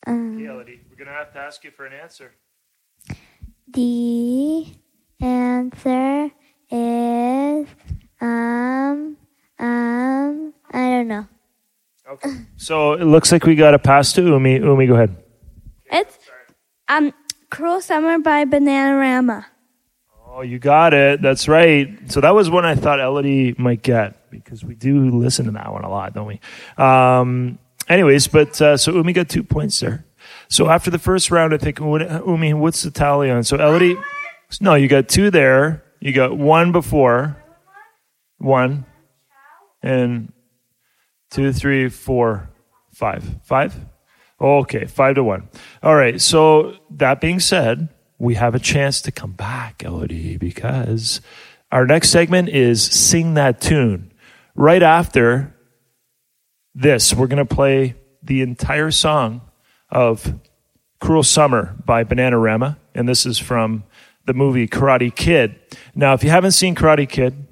Um, 0.07 0.45
Elodie, 0.45 0.79
we're 0.89 0.95
going 0.97 1.07
to 1.07 1.13
have 1.13 1.31
to 1.33 1.39
ask 1.39 1.63
you 1.63 1.71
for 1.71 1.85
an 1.85 1.93
answer. 1.93 2.31
the 3.67 4.65
answer 5.21 6.31
is 6.71 7.67
um 8.21 9.17
um 9.59 10.53
I 10.71 10.89
don't 10.89 11.07
know. 11.07 11.27
Okay. 12.09 12.29
So 12.57 12.93
it 12.93 13.05
looks 13.05 13.31
like 13.31 13.45
we 13.45 13.55
got 13.55 13.73
a 13.73 13.79
pass 13.79 14.13
to 14.13 14.21
Umi. 14.23 14.55
Umi, 14.55 14.87
go 14.87 14.93
ahead. 14.95 15.15
It's 15.91 16.17
um 16.87 17.13
Cruel 17.49 17.81
Summer 17.81 18.19
by 18.19 18.45
Bananarama. 18.45 19.45
Oh, 20.31 20.41
you 20.41 20.59
got 20.59 20.93
it. 20.93 21.21
That's 21.21 21.47
right. 21.47 21.89
So 22.11 22.21
that 22.21 22.35
was 22.35 22.51
one 22.51 22.63
I 22.63 22.75
thought 22.75 22.99
Elodie 22.99 23.55
might 23.57 23.81
get 23.81 24.29
because 24.29 24.63
we 24.63 24.75
do 24.75 25.09
listen 25.09 25.45
to 25.45 25.51
that 25.51 25.71
one 25.71 25.83
a 25.83 25.89
lot, 25.89 26.13
don't 26.13 26.27
we? 26.27 26.39
Um, 26.77 27.57
anyways, 27.89 28.27
but 28.27 28.61
uh, 28.61 28.77
so 28.77 28.93
Umi 28.93 29.11
got 29.11 29.27
two 29.27 29.43
points 29.43 29.79
there. 29.79 30.05
So 30.47 30.69
after 30.69 30.91
the 30.91 30.99
first 30.99 31.31
round, 31.31 31.53
I 31.53 31.57
think 31.57 31.79
Umi, 31.79 32.53
what's 32.53 32.83
the 32.83 32.91
tally 32.91 33.31
on? 33.31 33.43
So 33.43 33.57
Elodie, 33.57 33.97
no, 34.61 34.75
you 34.75 34.87
got 34.87 35.09
two 35.09 35.31
there. 35.31 35.83
You 35.99 36.13
got 36.13 36.37
one 36.37 36.71
before, 36.71 37.43
one, 38.37 38.85
and 39.81 40.31
two, 41.31 41.51
three, 41.51 41.89
four, 41.89 42.49
five, 42.93 43.23
five. 43.43 43.75
Okay, 44.39 44.85
five 44.85 45.15
to 45.15 45.23
one. 45.23 45.49
All 45.81 45.95
right. 45.95 46.21
So 46.21 46.75
that 46.91 47.19
being 47.19 47.39
said, 47.39 47.89
we 48.19 48.35
have 48.35 48.53
a 48.53 48.59
chance 48.59 49.01
to 49.01 49.11
come 49.11 49.31
back, 49.31 49.83
Elodie, 49.83 50.37
because 50.37 51.21
our 51.71 51.85
next 51.85 52.09
segment 52.09 52.49
is 52.49 52.83
Sing 52.83 53.33
That 53.35 53.61
Tune. 53.61 54.11
Right 54.55 54.83
after 54.83 55.55
this, 56.75 57.13
we're 57.13 57.27
going 57.27 57.45
to 57.45 57.55
play 57.55 57.95
the 58.21 58.41
entire 58.41 58.91
song 58.91 59.41
of 59.89 60.37
Cruel 60.99 61.23
Summer 61.23 61.75
by 61.85 62.03
Bananarama. 62.03 62.77
And 62.93 63.07
this 63.07 63.25
is 63.25 63.39
from 63.39 63.85
the 64.25 64.33
movie 64.33 64.67
Karate 64.67 65.15
Kid. 65.15 65.57
Now, 65.95 66.13
if 66.13 66.23
you 66.23 66.29
haven't 66.29 66.51
seen 66.51 66.75
Karate 66.75 67.07
Kid, 67.07 67.47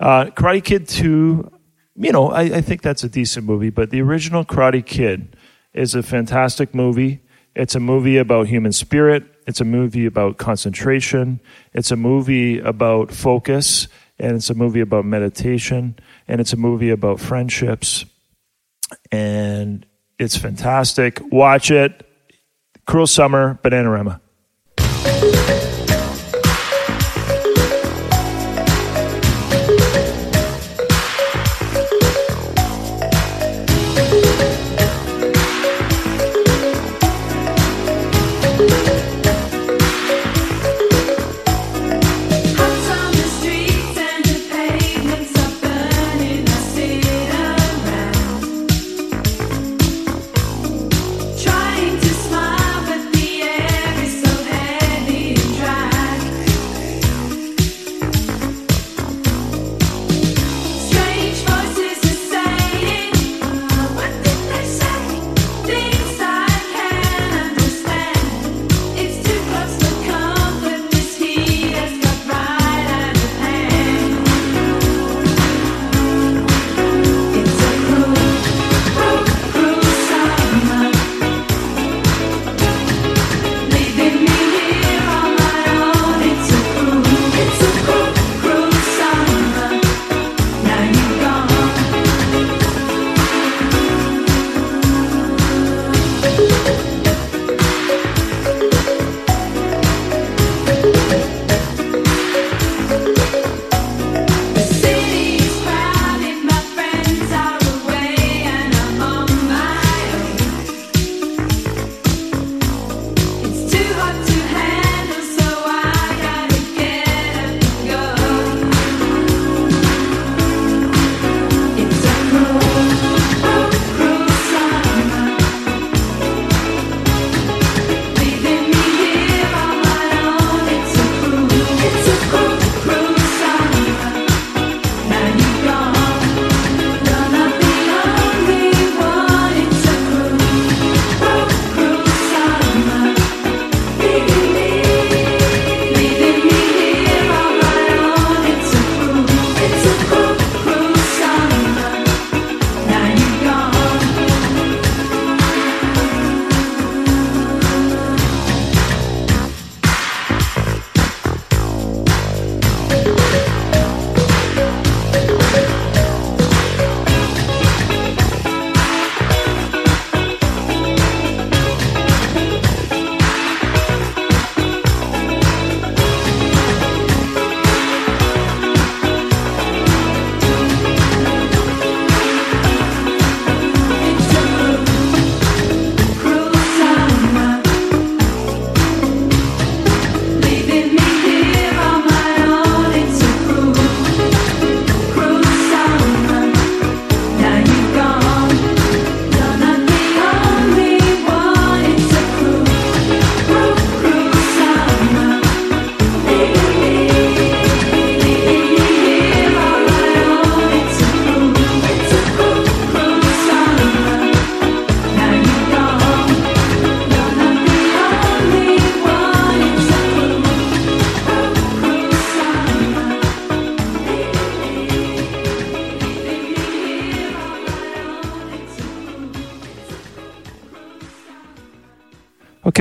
uh, 0.00 0.26
Karate 0.26 0.64
Kid 0.64 0.88
2, 0.88 1.50
you 1.96 2.12
know, 2.12 2.30
I, 2.30 2.42
I 2.42 2.60
think 2.60 2.82
that's 2.82 3.04
a 3.04 3.08
decent 3.08 3.46
movie, 3.46 3.70
but 3.70 3.90
the 3.90 4.02
original 4.02 4.44
Karate 4.44 4.84
Kid 4.84 5.36
is 5.72 5.94
a 5.94 6.02
fantastic 6.02 6.74
movie. 6.74 7.22
It's 7.54 7.74
a 7.74 7.80
movie 7.80 8.16
about 8.16 8.48
human 8.48 8.72
spirit. 8.72 9.24
It's 9.48 9.62
a 9.62 9.64
movie 9.64 10.04
about 10.04 10.36
concentration. 10.36 11.40
It's 11.72 11.90
a 11.90 11.96
movie 11.96 12.58
about 12.58 13.10
focus. 13.10 13.88
And 14.18 14.36
it's 14.36 14.50
a 14.50 14.54
movie 14.54 14.80
about 14.80 15.06
meditation. 15.06 15.98
And 16.28 16.38
it's 16.38 16.52
a 16.52 16.56
movie 16.56 16.90
about 16.90 17.18
friendships. 17.18 18.04
And 19.10 19.86
it's 20.18 20.36
fantastic. 20.36 21.20
Watch 21.32 21.70
it. 21.70 22.06
Cruel 22.86 23.06
Summer, 23.06 23.58
Bananarama. 23.64 24.20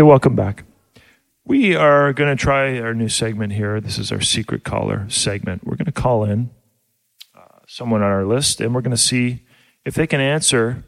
Welcome 0.07 0.37
back. 0.37 0.63
We 1.43 1.75
are 1.75 2.13
going 2.13 2.29
to 2.29 2.41
try 2.41 2.79
our 2.79 2.93
new 2.93 3.09
segment 3.09 3.51
here. 3.51 3.81
This 3.81 3.97
is 3.97 4.09
our 4.09 4.21
secret 4.21 4.63
caller 4.63 5.05
segment. 5.09 5.65
We're 5.65 5.75
going 5.75 5.87
to 5.87 5.91
call 5.91 6.23
in 6.23 6.49
uh, 7.35 7.41
someone 7.67 8.01
on 8.01 8.09
our 8.09 8.23
list, 8.23 8.61
and 8.61 8.73
we're 8.73 8.79
going 8.79 8.91
to 8.91 8.97
see 8.97 9.43
if 9.83 9.95
they 9.95 10.07
can 10.07 10.21
answer. 10.21 10.85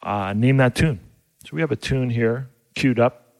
Uh, 0.00 0.32
name 0.32 0.58
that 0.58 0.76
tune. 0.76 1.00
So 1.44 1.50
we 1.54 1.60
have 1.60 1.72
a 1.72 1.76
tune 1.76 2.08
here 2.08 2.50
queued 2.76 3.00
up, 3.00 3.34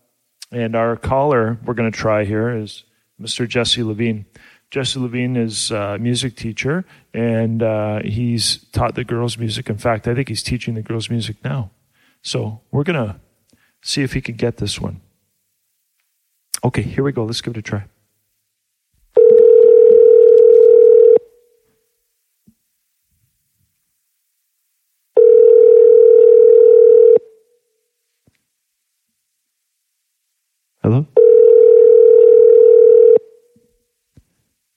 and 0.51 0.75
our 0.75 0.97
caller 0.97 1.61
we're 1.65 1.75
going 1.75 1.93
to 1.93 1.97
try 1.97 2.25
here 2.25 2.51
is 2.51 2.83
Mr. 3.23 3.47
Jesse 3.47 3.85
Levine. 3.85 4.27
Jesse 4.73 4.99
Levine 4.99 5.37
is 5.37 5.71
a 5.71 5.99
music 6.01 6.35
teacher, 6.35 6.85
and 7.13 7.63
uh, 7.63 8.01
he's 8.03 8.65
taught 8.73 8.97
the 8.97 9.05
girls 9.05 9.39
music. 9.39 9.71
In 9.71 9.79
fact, 9.79 10.09
I 10.09 10.17
think 10.17 10.29
he's 10.29 10.43
teaching 10.43 10.75
the 10.75 10.83
girls 10.83 11.09
music 11.09 11.37
now. 11.45 11.71
So 12.23 12.63
we're 12.73 12.83
going 12.83 13.07
to 13.07 13.21
see 13.85 14.03
if 14.03 14.15
he 14.15 14.21
could 14.21 14.37
get 14.39 14.57
this 14.57 14.81
one. 14.81 15.01
Okay, 16.65 16.83
here 16.83 17.05
we 17.05 17.13
go. 17.13 17.25
Let's 17.25 17.41
give 17.43 17.55
it 17.55 17.59
a 17.59 17.63
try. 17.63 17.85
Hello? 30.83 31.07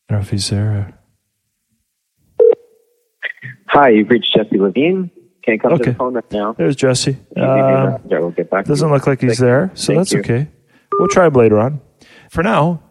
I 0.09 0.13
don't 0.13 0.19
know 0.19 0.19
if 0.19 0.29
he's 0.29 0.49
there. 0.49 0.93
Hi, 3.67 3.89
you've 3.89 4.09
reached 4.09 4.33
Jesse 4.35 4.57
Levine. 4.57 5.11
Can't 5.43 5.61
come 5.61 5.71
to 5.71 5.75
Okay. 5.75 5.91
the 5.91 5.97
phone 5.97 6.13
right 6.13 6.31
now. 6.31 6.53
There's 6.53 6.75
Jesse. 6.75 7.17
Um, 7.41 7.57
you 7.57 7.63
can 7.63 7.65
leave 7.65 7.65
me 7.65 7.87
a 7.87 7.91
message, 7.91 8.11
I 8.13 8.19
will 8.19 8.31
get 8.31 8.49
back 8.49 8.65
Doesn't 8.65 8.89
look 8.89 9.07
like 9.07 9.21
he's 9.21 9.37
Thank- 9.37 9.39
there, 9.39 9.71
so 9.75 9.93
that's 9.95 10.11
you. 10.11 10.19
okay. 10.19 10.47
We'll 10.99 11.07
try 11.07 11.27
him 11.27 11.33
later 11.33 11.59
on. 11.59 11.81
For 12.29 12.43
now, 12.43 12.81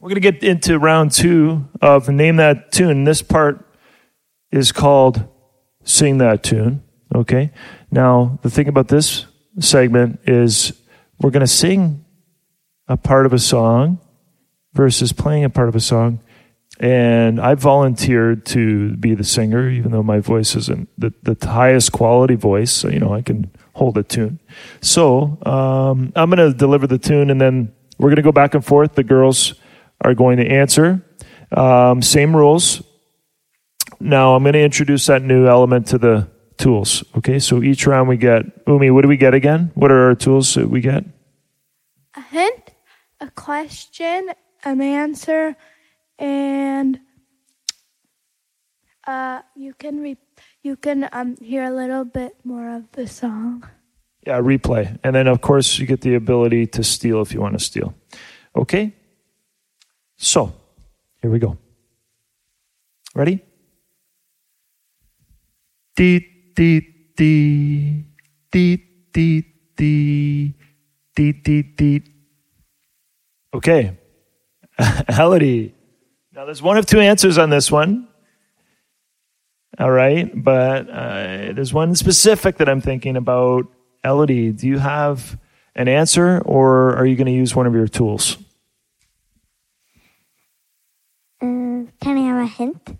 we're 0.00 0.08
going 0.08 0.20
to 0.22 0.32
get 0.32 0.42
into 0.42 0.78
round 0.78 1.12
two 1.12 1.68
of 1.80 2.08
Name 2.08 2.36
That 2.36 2.72
Tune. 2.72 3.04
This 3.04 3.22
part 3.22 3.64
is 4.50 4.72
called 4.72 5.24
Sing 5.84 6.18
That 6.18 6.42
Tune. 6.42 6.82
Okay. 7.14 7.52
Now, 7.90 8.38
the 8.42 8.50
thing 8.50 8.68
about 8.68 8.88
this 8.88 9.26
segment 9.60 10.20
is 10.26 10.72
we're 11.20 11.30
going 11.30 11.42
to 11.42 11.46
sing 11.46 12.04
a 12.88 12.96
part 12.96 13.26
of 13.26 13.32
a 13.32 13.38
song 13.38 14.00
versus 14.72 15.12
playing 15.12 15.44
a 15.44 15.50
part 15.50 15.68
of 15.68 15.76
a 15.76 15.80
song. 15.80 16.20
And 16.82 17.40
I 17.40 17.54
volunteered 17.54 18.44
to 18.46 18.96
be 18.96 19.14
the 19.14 19.22
singer, 19.22 19.70
even 19.70 19.92
though 19.92 20.02
my 20.02 20.18
voice 20.18 20.56
isn't 20.56 20.88
the, 20.98 21.14
the 21.22 21.36
highest 21.46 21.92
quality 21.92 22.34
voice. 22.34 22.72
So, 22.72 22.88
you 22.88 22.98
know, 22.98 23.14
I 23.14 23.22
can 23.22 23.52
hold 23.74 23.96
a 23.96 24.02
tune. 24.02 24.40
So 24.80 25.38
um, 25.46 26.12
I'm 26.16 26.28
going 26.28 26.38
to 26.38 26.52
deliver 26.52 26.88
the 26.88 26.98
tune, 26.98 27.30
and 27.30 27.40
then 27.40 27.72
we're 27.98 28.08
going 28.08 28.16
to 28.16 28.22
go 28.22 28.32
back 28.32 28.54
and 28.54 28.64
forth. 28.64 28.96
The 28.96 29.04
girls 29.04 29.54
are 30.00 30.12
going 30.12 30.38
to 30.38 30.46
answer. 30.46 31.00
Um, 31.52 32.02
same 32.02 32.34
rules. 32.34 32.82
Now 34.00 34.34
I'm 34.34 34.42
going 34.42 34.54
to 34.54 34.62
introduce 34.62 35.06
that 35.06 35.22
new 35.22 35.46
element 35.46 35.86
to 35.88 35.98
the 35.98 36.28
tools. 36.58 37.04
Okay, 37.16 37.38
so 37.38 37.62
each 37.62 37.86
round 37.86 38.08
we 38.08 38.16
get 38.16 38.42
Umi. 38.66 38.90
What 38.90 39.02
do 39.02 39.08
we 39.08 39.16
get 39.16 39.34
again? 39.34 39.70
What 39.74 39.92
are 39.92 40.08
our 40.08 40.16
tools 40.16 40.54
that 40.54 40.68
we 40.68 40.80
get? 40.80 41.04
A 42.16 42.20
hint, 42.20 42.72
a 43.20 43.30
question, 43.30 44.30
an 44.64 44.80
answer, 44.80 45.54
and 46.22 47.00
uh, 49.06 49.42
you 49.56 49.74
can 49.74 50.00
re- 50.00 50.16
you 50.62 50.76
can 50.76 51.08
um, 51.12 51.36
hear 51.42 51.64
a 51.64 51.70
little 51.70 52.04
bit 52.04 52.36
more 52.44 52.76
of 52.76 52.90
the 52.92 53.06
song. 53.08 53.68
Yeah, 54.24 54.38
replay. 54.38 54.98
And 55.02 55.16
then, 55.16 55.26
of 55.26 55.40
course, 55.40 55.78
you 55.80 55.86
get 55.86 56.00
the 56.00 56.14
ability 56.14 56.68
to 56.68 56.84
steal 56.84 57.20
if 57.22 57.34
you 57.34 57.40
want 57.40 57.58
to 57.58 57.64
steal. 57.64 57.92
Okay? 58.54 58.94
So, 60.16 60.54
here 61.20 61.30
we 61.30 61.40
go. 61.40 61.58
Ready? 63.16 63.42
Dee, 65.96 66.20
dee, 66.54 66.80
dee, 67.16 68.04
dee, 68.52 68.76
dee, 69.12 69.44
dee, 69.76 70.54
dee, 71.16 71.32
dee, 71.32 71.62
dee. 71.62 72.02
Okay. 73.52 73.98
Elodie. 75.08 75.74
Now, 76.34 76.46
there's 76.46 76.62
one 76.62 76.78
of 76.78 76.86
two 76.86 76.98
answers 76.98 77.36
on 77.36 77.50
this 77.50 77.70
one. 77.70 78.08
All 79.78 79.90
right, 79.90 80.30
but 80.34 80.88
uh, 80.88 81.52
there's 81.52 81.74
one 81.74 81.94
specific 81.94 82.56
that 82.56 82.68
I'm 82.68 82.80
thinking 82.80 83.16
about. 83.16 83.66
Elodie, 84.02 84.52
do 84.52 84.66
you 84.66 84.78
have 84.78 85.38
an 85.74 85.88
answer, 85.88 86.40
or 86.44 86.96
are 86.96 87.04
you 87.04 87.16
going 87.16 87.26
to 87.26 87.32
use 87.32 87.54
one 87.54 87.66
of 87.66 87.74
your 87.74 87.88
tools? 87.88 88.36
Uh, 91.40 91.84
can 92.00 92.18
I 92.18 92.20
have 92.20 92.42
a 92.42 92.46
hint? 92.46 92.96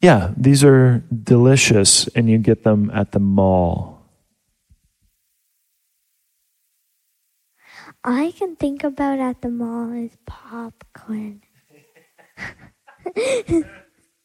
Yeah, 0.00 0.32
these 0.36 0.64
are 0.64 1.02
delicious, 1.24 2.08
and 2.08 2.30
you 2.30 2.38
get 2.38 2.64
them 2.64 2.90
at 2.94 3.12
the 3.12 3.20
mall. 3.20 4.02
All 8.02 8.14
I 8.14 8.30
can 8.30 8.56
think 8.56 8.82
about 8.82 9.18
at 9.18 9.42
the 9.42 9.50
mall 9.50 9.92
is 9.92 10.16
popcorn. 10.24 11.42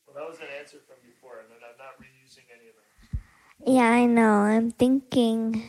Well, 0.06 0.15
that 0.15 0.28
was 0.30 0.39
an 0.39 0.47
answer 0.60 0.78
from 0.88 0.97
before, 1.04 1.39
and 1.39 1.49
I'm 1.54 1.78
not 1.78 1.99
reusing 1.99 2.47
any 2.54 2.69
of 2.69 2.75
them. 2.75 2.86
Yeah, 3.65 3.89
I 3.89 4.06
know. 4.06 4.32
I'm 4.32 4.71
thinking. 4.71 5.63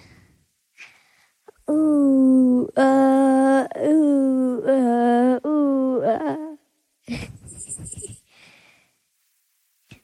Ooh, 1.68 2.68
uh, 2.76 3.66
ooh, 3.78 4.62
uh, 4.66 5.40
ooh, 5.46 6.02
uh. 6.02 6.56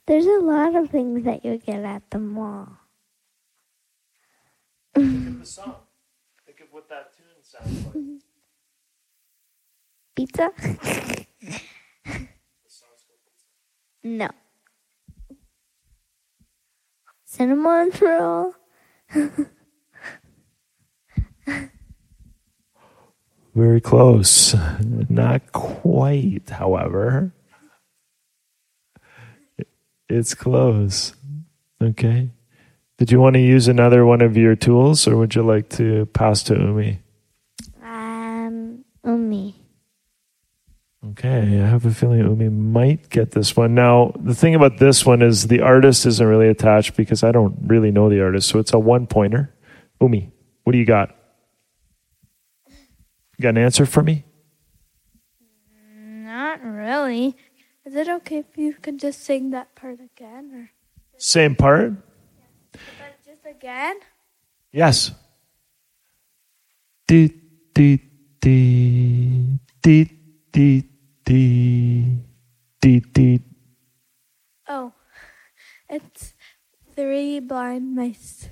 There's 0.06 0.26
a 0.26 0.40
lot 0.40 0.74
of 0.74 0.90
things 0.90 1.24
that 1.24 1.44
you 1.44 1.58
get 1.58 1.84
at 1.84 2.10
the 2.10 2.18
mall. 2.18 2.68
The 4.94 5.40
song. 5.44 5.76
Think 6.44 6.60
of 6.60 6.72
what 6.72 6.88
that 6.88 7.12
tune 7.16 7.42
sounds 7.42 7.86
like. 7.86 7.94
Pizza? 10.16 10.50
no. 14.04 14.28
Cinnamon 17.24 17.90
roll? 18.00 18.54
Very 23.54 23.80
close. 23.80 24.54
Not 25.08 25.52
quite, 25.52 26.50
however. 26.50 27.32
It's 30.08 30.34
close. 30.34 31.14
Okay. 31.82 32.30
Did 32.98 33.10
you 33.10 33.20
want 33.20 33.34
to 33.34 33.40
use 33.40 33.66
another 33.66 34.04
one 34.06 34.20
of 34.20 34.36
your 34.36 34.54
tools, 34.54 35.08
or 35.08 35.16
would 35.16 35.34
you 35.34 35.42
like 35.42 35.68
to 35.70 36.06
pass 36.06 36.42
to 36.44 36.54
Umi? 36.54 37.00
Um, 37.82 38.84
Umi. 39.04 39.54
Okay, 41.12 41.60
I 41.60 41.66
have 41.66 41.84
a 41.84 41.90
feeling 41.90 42.20
Umi 42.20 42.48
might 42.48 43.10
get 43.10 43.32
this 43.32 43.54
one. 43.54 43.74
Now, 43.74 44.12
the 44.18 44.34
thing 44.34 44.54
about 44.54 44.78
this 44.78 45.04
one 45.04 45.20
is 45.20 45.48
the 45.48 45.60
artist 45.60 46.06
isn't 46.06 46.26
really 46.26 46.48
attached 46.48 46.96
because 46.96 47.22
I 47.22 47.32
don't 47.32 47.54
really 47.66 47.90
know 47.90 48.08
the 48.08 48.22
artist, 48.22 48.48
so 48.48 48.58
it's 48.58 48.72
a 48.72 48.78
one 48.78 49.06
pointer. 49.06 49.52
Umi, 50.00 50.32
what 50.64 50.72
do 50.72 50.78
you 50.78 50.86
got? 50.86 51.14
You 52.66 53.42
got 53.42 53.50
an 53.50 53.58
answer 53.58 53.84
for 53.84 54.02
me? 54.02 54.24
Not 56.00 56.62
really. 56.64 57.36
Is 57.84 57.94
it 57.94 58.08
okay 58.08 58.38
if 58.38 58.56
you 58.56 58.72
could 58.72 58.98
just 58.98 59.22
sing 59.22 59.50
that 59.50 59.74
part 59.74 59.98
again, 60.00 60.50
or 60.54 60.70
Same 61.18 61.54
part? 61.54 61.92
but 62.72 63.22
just 63.26 63.44
again? 63.44 63.96
Yes. 64.72 65.10
Dee, 67.06 67.34
dee, 67.74 68.00
dee, 68.40 69.58
dee, 69.82 70.18
dee, 70.52 70.88
dee, 71.32 72.18
dee, 72.82 73.00
dee. 73.00 73.40
Oh, 74.68 74.92
it's 75.88 76.34
three 76.94 77.40
blind 77.40 77.96
mice. 77.96 78.50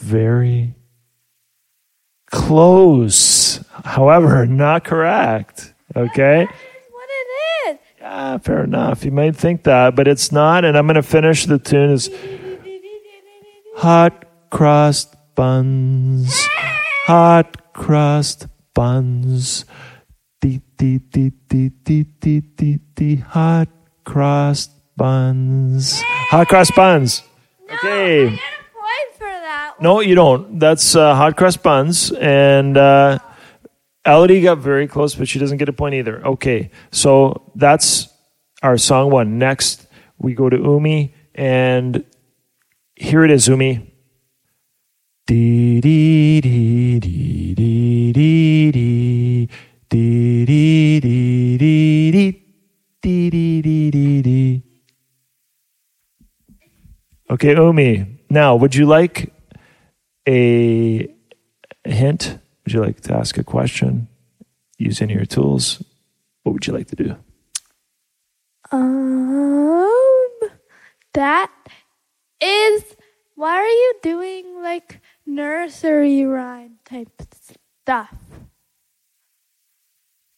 Very 0.00 0.74
close. 2.28 3.64
However, 3.84 4.46
not 4.46 4.82
correct. 4.82 5.74
Okay? 5.94 6.44
What 6.90 7.08
it 7.08 7.70
is. 7.70 7.78
Yeah, 8.00 8.38
fair 8.38 8.64
enough. 8.64 9.04
You 9.04 9.12
might 9.12 9.36
think 9.36 9.62
that, 9.62 9.94
but 9.94 10.08
it's 10.08 10.32
not. 10.32 10.64
And 10.64 10.76
I'm 10.76 10.86
going 10.86 10.96
to 10.96 11.02
finish 11.04 11.46
the 11.46 11.60
tune 11.60 11.90
is 11.90 12.10
hot 13.76 14.24
crust 14.50 15.14
buns, 15.36 16.48
hot 17.04 17.72
crust 17.74 18.48
buns, 18.74 19.64
dee 20.46 20.62
dee 20.76 20.98
dee 21.10 21.32
dee 21.48 21.70
dee 21.84 22.06
dee 22.20 22.42
dee 22.56 22.78
dee, 22.94 23.16
hot 23.16 23.68
crust 24.04 24.70
buns, 24.96 26.00
hot 26.30 26.48
crust 26.48 26.74
buns. 26.74 27.22
Okay. 27.70 28.26
I 28.26 28.30
get 28.30 28.38
a 28.38 28.72
point 28.72 29.10
for 29.14 29.24
that 29.24 29.74
No, 29.80 30.00
you 30.00 30.14
don't. 30.14 30.58
That's 30.58 30.94
uh, 30.94 31.14
hot 31.14 31.36
crust 31.36 31.62
buns. 31.62 32.12
And 32.12 32.76
uh, 32.76 33.18
Elodie 34.04 34.40
got 34.42 34.58
very 34.58 34.86
close, 34.86 35.14
but 35.14 35.26
she 35.28 35.38
doesn't 35.38 35.58
get 35.58 35.68
a 35.68 35.72
point 35.72 35.94
either. 35.94 36.24
Okay, 36.24 36.70
so 36.92 37.50
that's 37.56 38.08
our 38.62 38.78
song 38.78 39.10
one. 39.10 39.38
Next, 39.38 39.86
we 40.18 40.34
go 40.34 40.48
to 40.48 40.56
Umi, 40.56 41.12
and 41.34 42.04
here 42.94 43.24
it 43.24 43.30
is, 43.32 43.48
Umi. 43.48 43.92
Dee 45.26 45.80
dee 45.80 46.40
dee 46.40 47.00
dee 47.00 47.54
dee 47.54 48.12
dee 48.12 48.70
dee 48.70 49.48
dee 49.88 50.44
dee 50.46 51.00
dee 51.00 51.58
dee 51.58 52.12
dee 52.12 52.32
dee 53.02 53.30
dee 53.30 53.62
dee 53.62 53.90
dee 53.90 54.22
dee. 54.22 54.62
Okay, 57.30 57.54
Umi. 57.56 58.06
Now, 58.30 58.56
would 58.56 58.74
you 58.74 58.86
like 58.86 59.32
a 60.28 61.08
hint? 61.84 62.38
Would 62.64 62.72
you 62.72 62.80
like 62.80 63.00
to 63.02 63.14
ask 63.14 63.38
a 63.38 63.44
question? 63.44 64.08
Use 64.78 65.00
any 65.02 65.14
of 65.14 65.18
your 65.18 65.26
tools? 65.26 65.82
What 66.42 66.52
would 66.52 66.66
you 66.66 66.72
like 66.72 66.88
to 66.88 66.96
do? 66.96 67.16
Um, 68.72 70.50
that 71.14 71.50
is. 72.40 72.82
Why 73.34 73.56
are 73.56 73.66
you 73.66 73.94
doing 74.02 74.62
like 74.62 75.00
nursery 75.26 76.24
rhyme 76.24 76.78
type 76.84 77.10
stuff? 77.82 78.16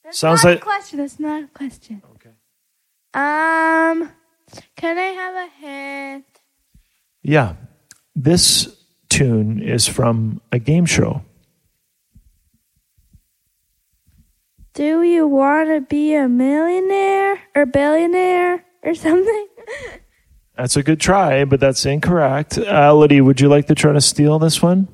That's 0.08 0.20
Sounds 0.20 0.42
not 0.42 0.50
like- 0.50 0.58
a 0.60 0.62
question. 0.62 0.98
That's 1.00 1.20
not 1.20 1.42
a 1.44 1.46
question. 1.48 2.02
Okay. 2.14 2.30
Um, 3.12 4.10
can 4.74 4.96
I 4.96 5.12
have 5.12 5.34
a 5.34 5.48
hint? 5.60 6.24
Yeah. 7.22 7.56
This 8.16 8.74
tune 9.10 9.60
is 9.60 9.86
from 9.86 10.40
a 10.50 10.58
game 10.58 10.86
show. 10.86 11.20
Do 14.72 15.02
you 15.02 15.26
want 15.26 15.68
to 15.68 15.82
be 15.82 16.14
a 16.14 16.26
millionaire 16.26 17.38
or 17.54 17.66
billionaire 17.66 18.64
or 18.82 18.94
something? 18.94 19.46
That's 20.56 20.76
a 20.78 20.82
good 20.82 21.00
try, 21.00 21.44
but 21.44 21.60
that's 21.60 21.84
incorrect. 21.84 22.56
Uh, 22.56 22.94
Liddy, 22.94 23.20
would 23.20 23.42
you 23.42 23.48
like 23.48 23.66
to 23.66 23.74
try 23.74 23.92
to 23.92 24.00
steal 24.00 24.38
this 24.38 24.62
one? 24.62 24.88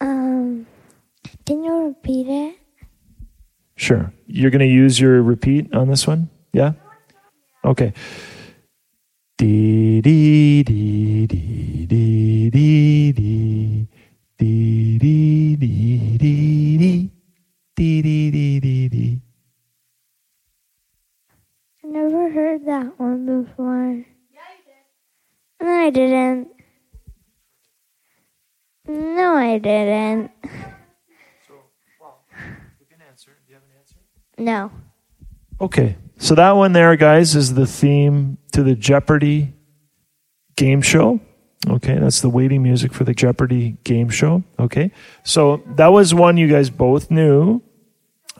Um, 0.00 0.66
can 1.46 1.62
you 1.64 1.79
repeat 1.90 2.28
it? 2.28 2.56
Sure. 3.76 4.12
You're 4.26 4.50
going 4.50 4.60
to 4.60 4.66
use 4.66 5.00
your 5.00 5.22
repeat 5.22 5.74
on 5.74 5.88
this 5.88 6.06
one? 6.06 6.30
Yeah? 6.52 6.72
Okay. 7.64 7.92
Dee 9.38 10.00
dee 10.00 10.62
dee 10.62 11.26
dee 11.26 11.86
dee 11.86 12.09
Okay. 35.60 35.96
So 36.18 36.34
that 36.34 36.52
one 36.52 36.72
there, 36.72 36.96
guys, 36.96 37.34
is 37.34 37.54
the 37.54 37.66
theme 37.66 38.38
to 38.52 38.62
the 38.62 38.74
Jeopardy 38.74 39.54
game 40.56 40.82
show. 40.82 41.20
Okay, 41.68 41.98
that's 41.98 42.20
the 42.20 42.30
waiting 42.30 42.62
music 42.62 42.92
for 42.92 43.04
the 43.04 43.12
Jeopardy 43.12 43.76
game 43.84 44.08
show. 44.08 44.42
Okay, 44.58 44.92
so 45.24 45.62
that 45.76 45.88
was 45.88 46.14
one 46.14 46.36
you 46.36 46.48
guys 46.48 46.70
both 46.70 47.10
knew. 47.10 47.62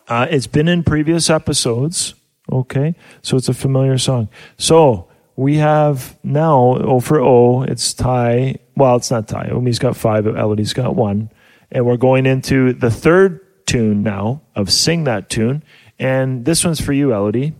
Uh, 0.09 0.27
it's 0.31 0.47
been 0.47 0.69
in 0.69 0.83
previous 0.83 1.29
episodes. 1.29 2.15
Okay, 2.51 2.95
so 3.23 3.37
it's 3.37 3.49
a 3.49 3.55
familiar 3.55 3.99
song. 3.99 4.29
So 4.57 5.09
we 5.37 5.57
have 5.57 6.19
now 6.23 6.77
O 6.77 7.01
for 7.01 7.21
O. 7.21 7.63
It's 7.63 7.93
tie. 7.95 8.57
Well, 8.75 8.97
it's 8.97 9.11
not 9.11 9.29
tie. 9.29 9.49
Umi's 9.51 9.79
got 9.79 9.97
five, 9.97 10.27
Elodie's 10.27 10.73
got 10.73 10.97
one, 10.97 11.31
and 11.71 11.85
we're 11.85 11.99
going 11.99 12.25
into 12.27 12.73
the 12.73 12.91
third 12.91 13.41
tune 13.67 14.03
now 14.03 14.43
of 14.57 14.71
"Sing 14.73 15.05
That 15.05 15.29
Tune," 15.29 15.63
and 16.01 16.45
this 16.47 16.65
one's 16.65 16.81
for 16.81 16.95
you, 16.95 17.13
Elodie. 17.13 17.53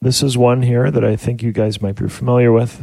This 0.00 0.22
is 0.24 0.36
one 0.36 0.62
here 0.62 0.90
that 0.90 1.04
I 1.04 1.14
think 1.14 1.42
you 1.42 1.52
guys 1.52 1.80
might 1.80 1.94
be 1.94 2.08
familiar 2.08 2.50
with. 2.50 2.82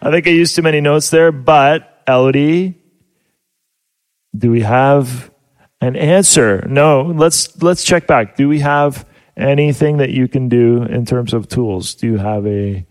I 0.00 0.10
think 0.10 0.26
I 0.28 0.30
used 0.30 0.54
too 0.54 0.62
many 0.62 0.80
notes 0.80 1.10
there, 1.10 1.32
but 1.32 2.04
Elodie, 2.06 2.80
do 4.36 4.52
we 4.52 4.60
have 4.60 5.31
an 5.82 5.96
answer? 5.96 6.64
No. 6.68 7.02
Let's 7.02 7.60
let's 7.62 7.84
check 7.84 8.06
back. 8.06 8.36
Do 8.36 8.48
we 8.48 8.60
have 8.60 9.06
anything 9.36 9.98
that 9.98 10.10
you 10.10 10.28
can 10.28 10.48
do 10.48 10.82
in 10.84 11.04
terms 11.04 11.34
of 11.34 11.48
tools? 11.48 11.94
Do 11.94 12.06
you 12.06 12.18
have 12.18 12.46
a 12.46 12.86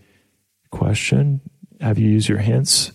question? 0.70 1.42
Have 1.80 1.98
you 1.98 2.10
used 2.10 2.30
your 2.30 2.40
hints? 2.40 2.92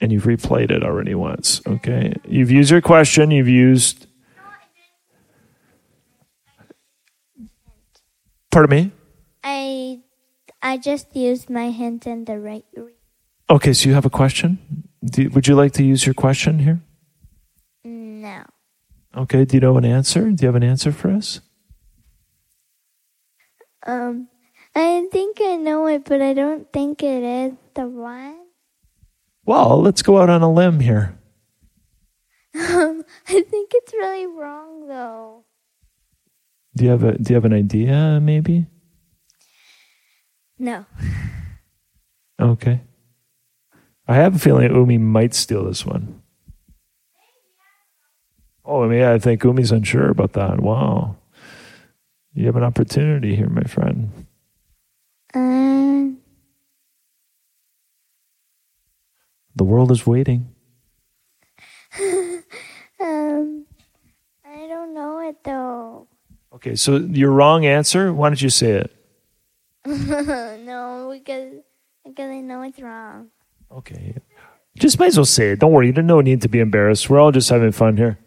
And 0.00 0.12
you've 0.12 0.24
replayed 0.24 0.70
it 0.70 0.84
already 0.84 1.14
once. 1.14 1.60
Okay. 1.66 2.14
You've 2.24 2.52
used 2.52 2.70
your 2.70 2.80
question, 2.80 3.32
you've 3.32 3.48
used 3.48 4.06
Pardon 8.50 8.70
me? 8.70 8.92
I 9.44 10.00
I 10.62 10.78
just 10.78 11.14
used 11.14 11.50
my 11.50 11.70
hint 11.70 12.06
in 12.06 12.24
the 12.24 12.38
right. 12.38 12.64
Okay, 13.50 13.72
so 13.72 13.88
you 13.88 13.94
have 13.94 14.06
a 14.06 14.10
question? 14.10 14.58
Do, 15.04 15.28
would 15.30 15.46
you 15.46 15.54
like 15.54 15.72
to 15.74 15.84
use 15.84 16.04
your 16.04 16.14
question 16.14 16.58
here? 16.58 16.80
Okay, 19.16 19.44
do 19.44 19.56
you 19.56 19.60
know 19.60 19.76
an 19.76 19.84
answer? 19.84 20.30
Do 20.30 20.42
you 20.42 20.48
have 20.48 20.54
an 20.54 20.62
answer 20.62 20.92
for 20.92 21.10
us? 21.10 21.40
Um, 23.86 24.28
I 24.74 25.08
think 25.10 25.38
I 25.40 25.56
know 25.56 25.86
it, 25.86 26.04
but 26.04 26.20
I 26.20 26.34
don't 26.34 26.70
think 26.72 27.02
it 27.02 27.22
is 27.22 27.52
the 27.74 27.86
one. 27.86 28.36
Well, 29.44 29.80
let's 29.80 30.02
go 30.02 30.18
out 30.18 30.28
on 30.28 30.42
a 30.42 30.52
limb 30.52 30.80
here. 30.80 31.18
Um, 32.54 33.02
I 33.28 33.42
think 33.42 33.70
it's 33.74 33.92
really 33.94 34.26
wrong 34.26 34.88
though. 34.88 35.44
Do 36.76 36.84
you 36.84 36.90
have 36.90 37.02
a 37.02 37.18
do 37.18 37.32
you 37.32 37.34
have 37.34 37.44
an 37.44 37.54
idea 37.54 38.20
maybe? 38.22 38.66
No. 40.58 40.84
Okay. 42.40 42.82
I 44.06 44.14
have 44.16 44.36
a 44.36 44.38
feeling 44.38 44.72
Umi 44.74 44.98
might 44.98 45.34
steal 45.34 45.64
this 45.64 45.84
one. 45.84 46.17
Oh, 48.68 48.84
I 48.84 48.86
mean, 48.86 49.02
I 49.02 49.18
think 49.18 49.40
Umi's 49.40 49.72
unsure 49.72 50.10
about 50.10 50.34
that. 50.34 50.60
Wow. 50.60 51.16
You 52.34 52.44
have 52.46 52.56
an 52.56 52.62
opportunity 52.62 53.34
here, 53.34 53.48
my 53.48 53.62
friend. 53.62 54.26
Um, 55.34 56.18
The 59.56 59.64
world 59.64 59.90
is 59.90 60.06
waiting. 60.06 60.54
um, 62.00 63.64
I 64.46 64.66
don't 64.68 64.94
know 64.94 65.18
it 65.28 65.42
though. 65.42 66.06
Okay, 66.54 66.76
so 66.76 66.98
your 66.98 67.32
wrong 67.32 67.66
answer, 67.66 68.12
why 68.12 68.28
don't 68.28 68.40
you 68.40 68.50
say 68.50 68.70
it? 68.72 68.94
no, 69.86 71.10
because 71.12 71.54
because 72.04 72.30
I 72.30 72.40
know 72.40 72.62
it's 72.62 72.78
wrong. 72.78 73.30
Okay. 73.72 74.14
Just 74.78 75.00
might 75.00 75.06
as 75.08 75.16
well 75.16 75.24
say 75.24 75.52
it. 75.52 75.58
Don't 75.58 75.72
worry. 75.72 75.86
You 75.88 75.92
don't 75.92 76.24
need 76.24 76.42
to 76.42 76.48
be 76.48 76.60
embarrassed. 76.60 77.10
We're 77.10 77.18
all 77.18 77.32
just 77.32 77.48
having 77.48 77.72
fun 77.72 77.96
here. 77.96 78.18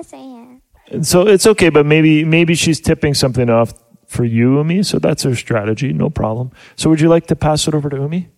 Want 0.00 0.08
to 0.08 0.16
say 0.16 0.98
it. 0.98 1.04
So 1.04 1.26
it's 1.26 1.46
okay, 1.46 1.68
but 1.68 1.84
maybe 1.84 2.24
maybe 2.24 2.54
she's 2.54 2.80
tipping 2.80 3.12
something 3.12 3.50
off 3.50 3.74
for 4.06 4.24
you, 4.24 4.56
Umi. 4.58 4.82
So 4.82 4.98
that's 4.98 5.24
her 5.24 5.36
strategy. 5.36 5.92
No 5.92 6.08
problem. 6.08 6.52
So 6.76 6.88
would 6.88 7.00
you 7.00 7.08
like 7.10 7.26
to 7.26 7.36
pass 7.36 7.68
it 7.68 7.74
over 7.74 7.90
to 7.90 7.96
Umi? 7.96 8.30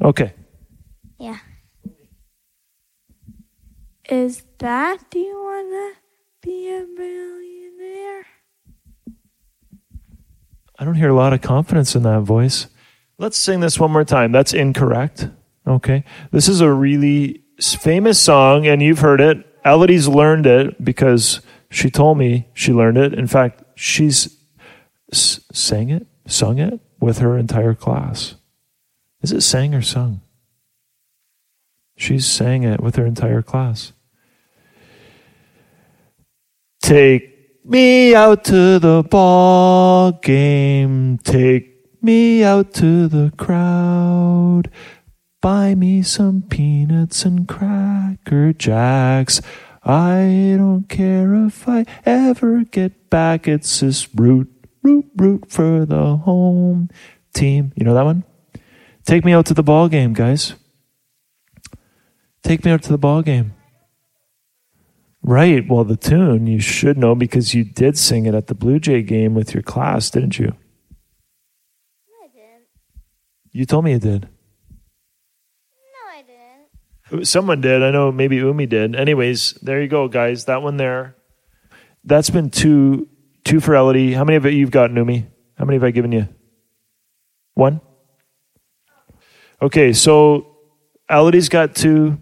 Okay. 0.00 0.32
Yeah. 1.18 1.38
Is 4.08 4.42
that 4.58 5.10
do 5.10 5.18
you 5.18 5.34
want 5.34 5.70
to 5.70 6.48
be 6.48 6.68
a 6.68 6.86
millionaire? 6.86 8.26
I 10.78 10.84
don't 10.84 10.94
hear 10.94 11.10
a 11.10 11.14
lot 11.14 11.34
of 11.34 11.42
confidence 11.42 11.94
in 11.94 12.04
that 12.04 12.22
voice. 12.22 12.68
Let's 13.18 13.36
sing 13.36 13.60
this 13.60 13.78
one 13.78 13.90
more 13.90 14.04
time. 14.04 14.32
That's 14.32 14.54
incorrect. 14.54 15.28
Okay. 15.66 16.04
This 16.30 16.48
is 16.48 16.62
a 16.62 16.72
really 16.72 17.44
famous 17.60 18.18
song, 18.18 18.66
and 18.66 18.82
you've 18.82 19.00
heard 19.00 19.20
it. 19.20 19.46
Elodie's 19.64 20.08
learned 20.08 20.46
it 20.46 20.84
because 20.84 21.40
she 21.70 21.90
told 21.90 22.18
me 22.18 22.48
she 22.54 22.72
learned 22.72 22.98
it. 22.98 23.14
In 23.14 23.26
fact, 23.26 23.62
she's 23.74 24.36
sang 25.12 25.90
it, 25.90 26.06
sung 26.26 26.58
it 26.58 26.80
with 27.00 27.18
her 27.18 27.36
entire 27.38 27.74
class. 27.74 28.34
Is 29.22 29.32
it 29.32 29.42
sang 29.42 29.74
or 29.74 29.82
sung? 29.82 30.20
She's 31.96 32.26
sang 32.26 32.64
it 32.64 32.80
with 32.80 32.96
her 32.96 33.06
entire 33.06 33.42
class. 33.42 33.92
Take 36.82 37.64
me 37.64 38.14
out 38.14 38.44
to 38.44 38.78
the 38.80 39.04
ball 39.08 40.12
game. 40.12 41.18
Take 41.18 42.02
me 42.02 42.42
out 42.42 42.74
to 42.74 43.06
the 43.06 43.32
crowd. 43.36 44.68
Buy 45.42 45.74
me 45.74 46.02
some 46.02 46.42
peanuts 46.42 47.24
and 47.24 47.48
cracker 47.48 48.52
jacks. 48.52 49.42
I 49.82 50.54
don't 50.56 50.88
care 50.88 51.34
if 51.34 51.68
I 51.68 51.84
ever 52.06 52.62
get 52.62 53.10
back. 53.10 53.48
It's 53.48 53.80
this 53.80 54.08
root, 54.14 54.48
root, 54.84 55.06
root 55.16 55.50
for 55.50 55.84
the 55.84 56.18
home 56.18 56.90
team. 57.34 57.72
You 57.74 57.84
know 57.84 57.94
that 57.94 58.04
one? 58.04 58.22
Take 59.04 59.24
me 59.24 59.32
out 59.32 59.46
to 59.46 59.54
the 59.54 59.64
ball 59.64 59.88
game, 59.88 60.12
guys. 60.12 60.54
Take 62.44 62.64
me 62.64 62.70
out 62.70 62.84
to 62.84 62.90
the 62.90 62.98
ball 62.98 63.22
game. 63.22 63.52
Right. 65.24 65.68
Well, 65.68 65.82
the 65.82 65.96
tune 65.96 66.46
you 66.46 66.60
should 66.60 66.96
know 66.96 67.16
because 67.16 67.52
you 67.52 67.64
did 67.64 67.98
sing 67.98 68.26
it 68.26 68.34
at 68.34 68.46
the 68.46 68.54
Blue 68.54 68.78
Jay 68.78 69.02
game 69.02 69.34
with 69.34 69.54
your 69.54 69.64
class, 69.64 70.08
didn't 70.08 70.38
you? 70.38 70.54
I 72.22 72.28
didn't. 72.28 72.68
You 73.50 73.66
told 73.66 73.84
me 73.84 73.90
you 73.90 73.98
did. 73.98 74.28
Someone 77.22 77.60
did. 77.60 77.82
I 77.82 77.90
know 77.90 78.10
maybe 78.10 78.36
Umi 78.36 78.66
did. 78.66 78.96
Anyways, 78.96 79.52
there 79.62 79.82
you 79.82 79.88
go, 79.88 80.08
guys. 80.08 80.46
That 80.46 80.62
one 80.62 80.76
there. 80.76 81.16
That's 82.04 82.30
been 82.30 82.50
two 82.50 83.08
two 83.44 83.60
for 83.60 83.74
Elodie. 83.74 84.12
How 84.14 84.24
many 84.24 84.36
of 84.36 84.46
it 84.46 84.54
you've 84.54 84.70
gotten, 84.70 84.96
Umi? 84.96 85.26
How 85.56 85.64
many 85.64 85.76
have 85.76 85.84
I 85.84 85.90
given 85.90 86.12
you? 86.12 86.28
One? 87.54 87.80
Okay, 89.60 89.92
so 89.92 90.56
Elodie's 91.08 91.48
got 91.48 91.74
two. 91.74 92.18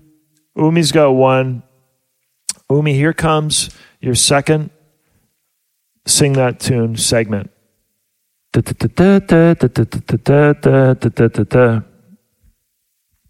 Umi's 0.57 0.93
got 0.93 1.13
one. 1.13 1.63
Umi, 2.69 2.95
here 2.95 3.13
comes 3.13 3.71
your 4.01 4.15
second 4.15 4.71
sing 6.07 6.35
that 6.35 6.61
tune 6.61 6.97
segment. 6.97 7.51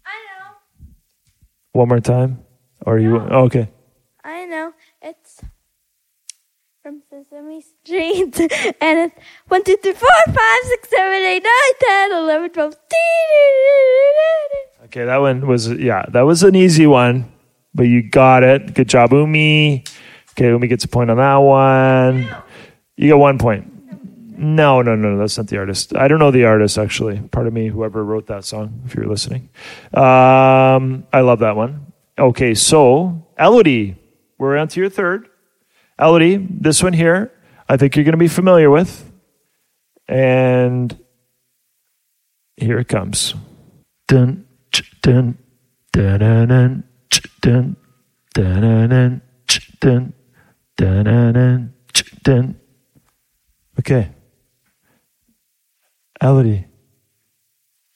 I 0.05 0.17
know. 0.27 0.87
One 1.73 1.87
more 1.87 1.99
time? 1.99 2.43
Or 2.85 2.99
you 2.99 3.17
oh, 3.17 3.45
okay. 3.45 3.69
I 4.23 4.45
know. 4.45 4.73
It's 5.01 5.41
from 6.83 7.01
Sesame 7.09 7.61
Street. 7.61 8.39
and 8.81 8.99
it's 8.99 9.15
1, 9.47 9.63
2, 9.63 9.77
3, 9.77 9.93
4, 9.93 10.09
5, 10.27 10.35
6, 10.63 10.89
7, 10.89 11.13
8, 11.13 11.43
9, 11.43 11.51
10, 11.79 12.11
11, 12.11 12.49
12. 12.51 12.75
Okay, 14.85 15.05
that 15.05 15.17
one 15.17 15.47
was 15.47 15.71
yeah, 15.71 16.05
that 16.09 16.23
was 16.23 16.43
an 16.43 16.53
easy 16.53 16.85
one, 16.85 17.31
but 17.73 17.83
you 17.83 18.01
got 18.09 18.43
it. 18.43 18.73
Good 18.73 18.89
job, 18.89 19.13
Umi. 19.13 19.85
Okay, 20.31 20.47
Umi 20.47 20.67
gets 20.67 20.83
a 20.83 20.89
point 20.89 21.09
on 21.09 21.15
that 21.15 21.37
one. 21.37 22.27
You 22.97 23.11
got 23.11 23.17
one 23.17 23.37
point. 23.37 23.70
No, 24.33 24.81
no, 24.81 24.95
no, 24.95 25.11
no, 25.11 25.17
that's 25.17 25.37
not 25.37 25.47
the 25.47 25.57
artist. 25.57 25.93
I 25.95 26.07
don't 26.07 26.19
know 26.19 26.31
the 26.31 26.45
artist 26.45 26.77
actually. 26.77 27.19
Pardon 27.31 27.53
me, 27.53 27.67
whoever 27.67 28.03
wrote 28.03 28.27
that 28.27 28.45
song, 28.45 28.81
if 28.85 28.95
you're 28.95 29.07
listening. 29.07 29.49
Um, 29.93 31.05
I 31.11 31.19
love 31.21 31.39
that 31.39 31.57
one. 31.57 31.91
Okay, 32.17 32.53
so 32.53 33.27
Elodie, 33.37 33.97
we're 34.37 34.57
on 34.57 34.69
to 34.69 34.79
your 34.79 34.89
third. 34.89 35.27
Elodie, 35.99 36.37
this 36.37 36.81
one 36.81 36.93
here, 36.93 37.31
I 37.67 37.75
think 37.75 37.95
you're 37.95 38.05
going 38.05 38.13
to 38.13 38.17
be 38.17 38.29
familiar 38.29 38.69
with, 38.69 39.11
and 40.07 40.97
here 42.55 42.79
it 42.79 42.87
comes. 42.87 43.33
Dun, 44.07 44.45
ch, 44.71 45.01
dun, 45.01 45.37
dun, 45.91 46.19
dun, 46.19 46.47
dun, 46.47 46.85
ch, 47.11 47.39
dun. 47.41 47.75
Okay. 53.79 54.09
Elodie, 56.21 56.67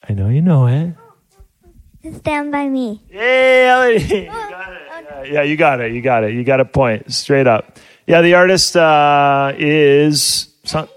I 0.08 0.12
know 0.12 0.28
you 0.28 0.42
know 0.42 0.66
it. 0.66 0.94
Stand 2.16 2.50
by 2.50 2.68
me. 2.68 3.02
Yay, 3.08 3.68
Elodie! 3.68 4.02
You 4.02 4.26
got 4.26 4.72
it. 4.72 4.80
Yeah, 4.90 5.32
yeah, 5.32 5.42
you 5.42 5.56
got 5.56 5.80
it. 5.80 5.92
You 5.92 6.02
got 6.02 6.24
it. 6.24 6.34
You 6.34 6.42
got 6.44 6.60
a 6.60 6.64
point. 6.64 7.12
Straight 7.12 7.46
up. 7.46 7.78
Yeah, 8.06 8.22
the 8.22 8.34
artist 8.34 8.76
uh, 8.76 9.52
is. 9.56 10.48
Some, 10.64 10.88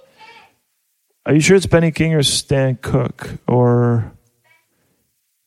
are 1.26 1.34
you 1.34 1.40
sure 1.40 1.56
it's 1.56 1.68
Benny 1.68 1.92
King 1.92 2.16
or 2.16 2.24
Stan 2.24 2.78
Cook? 2.82 3.30
Or 3.48 4.12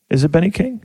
is 0.09 0.23
it 0.23 0.29
Benny 0.29 0.51
King? 0.51 0.83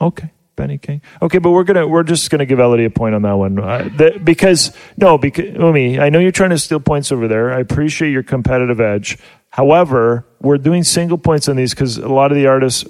Okay, 0.00 0.32
Benny 0.56 0.78
King. 0.78 1.00
Okay, 1.22 1.38
but 1.38 1.50
we're 1.50 1.64
gonna 1.64 1.86
we're 1.86 2.02
just 2.02 2.30
gonna 2.30 2.46
give 2.46 2.58
Elodie 2.58 2.84
a 2.84 2.90
point 2.90 3.14
on 3.14 3.22
that 3.22 3.34
one 3.34 3.58
uh, 3.60 3.88
the, 3.96 4.20
because 4.22 4.72
no, 4.96 5.16
because 5.16 5.54
Umi, 5.54 6.00
I 6.00 6.10
know 6.10 6.18
you're 6.18 6.32
trying 6.32 6.50
to 6.50 6.58
steal 6.58 6.80
points 6.80 7.12
over 7.12 7.28
there. 7.28 7.52
I 7.52 7.60
appreciate 7.60 8.10
your 8.10 8.24
competitive 8.24 8.80
edge. 8.80 9.18
However, 9.58 10.24
we're 10.40 10.56
doing 10.56 10.84
single 10.84 11.18
points 11.18 11.48
on 11.48 11.56
these 11.56 11.74
because 11.74 11.96
a 11.96 12.06
lot 12.06 12.30
of 12.30 12.36
the 12.36 12.46
artists 12.46 12.84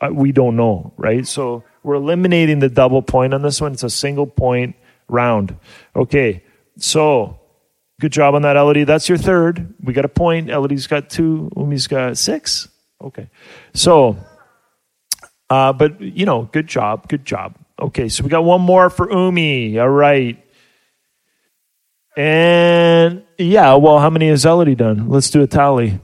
uh, 0.00 0.10
we 0.12 0.30
don't 0.30 0.54
know, 0.54 0.92
right? 0.96 1.26
So 1.26 1.64
we're 1.82 1.96
eliminating 1.96 2.60
the 2.60 2.68
double 2.68 3.02
point 3.02 3.34
on 3.34 3.42
this 3.42 3.60
one. 3.60 3.72
It's 3.72 3.82
a 3.82 3.90
single 3.90 4.28
point 4.28 4.76
round. 5.08 5.56
Okay, 5.96 6.44
so 6.78 7.40
good 8.00 8.12
job 8.12 8.36
on 8.36 8.42
that, 8.42 8.54
Elodie. 8.54 8.84
That's 8.84 9.08
your 9.08 9.18
third. 9.18 9.74
We 9.82 9.92
got 9.92 10.04
a 10.04 10.08
point. 10.08 10.50
Elodie's 10.50 10.86
got 10.86 11.10
two. 11.10 11.50
Umi's 11.56 11.88
got 11.88 12.16
six. 12.16 12.68
Okay, 13.02 13.28
so, 13.74 14.16
uh, 15.50 15.72
but 15.72 16.00
you 16.00 16.26
know, 16.26 16.48
good 16.52 16.68
job, 16.68 17.08
good 17.08 17.24
job. 17.24 17.56
Okay, 17.80 18.08
so 18.08 18.22
we 18.22 18.30
got 18.30 18.44
one 18.44 18.60
more 18.60 18.88
for 18.88 19.10
Umi. 19.10 19.80
All 19.80 19.88
right. 19.88 20.40
And 22.16 23.24
yeah, 23.38 23.74
well, 23.74 23.98
how 23.98 24.10
many 24.10 24.28
has 24.28 24.44
Elodie 24.44 24.76
done? 24.76 25.08
Let's 25.08 25.30
do 25.30 25.42
a 25.42 25.48
tally. 25.48 25.98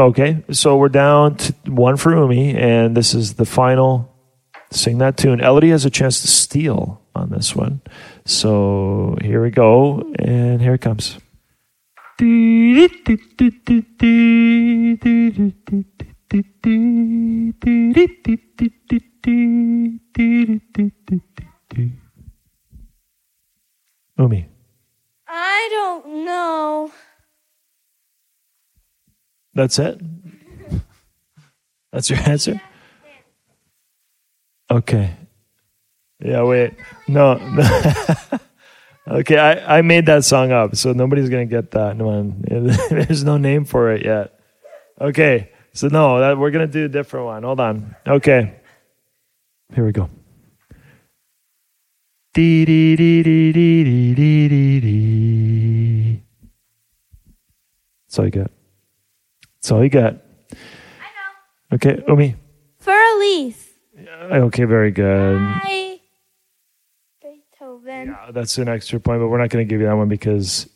Okay, 0.00 0.42
so 0.50 0.78
we're 0.78 0.88
down 0.88 1.36
to 1.36 1.52
one 1.66 1.98
for 1.98 2.16
Umi, 2.16 2.56
and 2.56 2.96
this 2.96 3.12
is 3.12 3.34
the 3.34 3.44
final. 3.44 4.10
Sing 4.70 4.96
that 4.96 5.18
tune. 5.18 5.42
Elodie 5.42 5.68
has 5.68 5.84
a 5.84 5.90
chance 5.90 6.22
to 6.22 6.26
steal 6.26 7.02
on 7.14 7.28
this 7.28 7.54
one. 7.54 7.82
So 8.24 9.18
here 9.20 9.42
we 9.42 9.50
go, 9.50 10.10
and 10.18 10.62
here 10.62 10.72
it 10.72 10.80
comes. 10.80 11.18
Umi. 24.18 24.48
I 25.28 25.68
don't 25.70 26.24
know. 26.24 26.90
That's 29.54 29.78
it? 29.78 30.00
That's 31.92 32.08
your 32.08 32.20
answer? 32.20 32.60
Okay. 34.70 35.16
Yeah, 36.20 36.44
wait. 36.44 36.74
No. 37.08 37.32
okay, 39.08 39.38
I, 39.38 39.78
I 39.78 39.82
made 39.82 40.06
that 40.06 40.24
song 40.24 40.52
up, 40.52 40.76
so 40.76 40.92
nobody's 40.92 41.28
going 41.28 41.48
to 41.48 41.50
get 41.50 41.72
that 41.72 41.96
one. 41.96 42.44
There's 42.90 43.24
no 43.24 43.36
name 43.38 43.64
for 43.64 43.90
it 43.92 44.04
yet. 44.04 44.38
Okay, 45.00 45.50
so 45.72 45.88
no, 45.88 46.20
that, 46.20 46.38
we're 46.38 46.50
going 46.50 46.66
to 46.66 46.72
do 46.72 46.84
a 46.84 46.88
different 46.88 47.26
one. 47.26 47.42
Hold 47.42 47.58
on. 47.58 47.96
Okay. 48.06 48.54
Here 49.74 49.84
we 49.84 49.92
go. 49.92 50.10
Dee 52.34 52.64
dee 52.64 52.96
dee 52.96 53.22
dee 53.22 53.52
dee 53.52 54.14
dee 54.14 54.80
dee. 54.80 56.22
That's 58.06 58.18
all 58.18 58.24
you 58.26 58.30
get. 58.30 58.59
That's 59.70 59.76
all 59.76 59.84
you 59.84 59.90
got. 59.90 60.14
I 60.52 60.56
know. 61.70 61.76
Okay, 61.76 62.02
Umi. 62.08 62.34
For 62.80 62.92
Elise. 62.92 63.68
Okay, 64.32 64.64
very 64.64 64.90
good. 64.90 65.38
Hi. 65.38 66.00
Beethoven. 67.22 68.08
Yeah, 68.08 68.32
that's 68.32 68.58
an 68.58 68.66
extra 68.66 68.98
point, 68.98 69.20
but 69.20 69.28
we're 69.28 69.38
not 69.38 69.48
going 69.50 69.64
to 69.64 69.70
give 69.72 69.80
you 69.80 69.86
that 69.86 69.92
one 69.92 70.08
because 70.08 70.68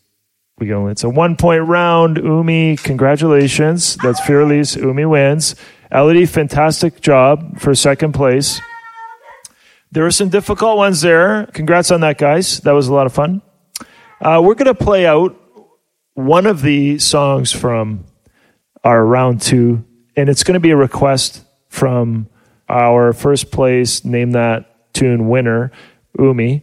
we 0.58 0.68
can 0.68 0.76
only. 0.76 0.92
It's 0.92 1.02
a 1.02 1.08
one 1.08 1.34
point 1.34 1.64
round. 1.66 2.18
Umi, 2.18 2.76
congratulations. 2.76 3.96
That's 3.96 4.20
for 4.20 4.42
Elise. 4.42 4.76
Umi 4.76 5.06
wins. 5.06 5.56
Elodie, 5.90 6.24
fantastic 6.24 7.00
job 7.00 7.58
for 7.58 7.74
second 7.74 8.12
place. 8.12 8.60
There 9.90 10.04
were 10.04 10.12
some 10.12 10.28
difficult 10.28 10.76
ones 10.76 11.00
there. 11.00 11.46
Congrats 11.46 11.90
on 11.90 12.02
that, 12.02 12.16
guys. 12.16 12.60
That 12.60 12.72
was 12.72 12.86
a 12.86 12.94
lot 12.94 13.06
of 13.06 13.12
fun. 13.12 13.42
Uh, 14.20 14.40
we're 14.44 14.54
going 14.54 14.72
to 14.72 14.74
play 14.74 15.04
out 15.04 15.36
one 16.12 16.46
of 16.46 16.62
the 16.62 17.00
songs 17.00 17.50
from 17.50 18.04
our 18.84 19.04
round 19.04 19.40
two, 19.40 19.84
and 20.16 20.28
it's 20.28 20.44
going 20.44 20.54
to 20.54 20.60
be 20.60 20.70
a 20.70 20.76
request 20.76 21.44
from 21.68 22.28
our 22.68 23.12
first 23.12 23.50
place, 23.50 24.04
name 24.04 24.32
that 24.32 24.92
tune 24.92 25.28
winner, 25.28 25.72
Umi. 26.18 26.62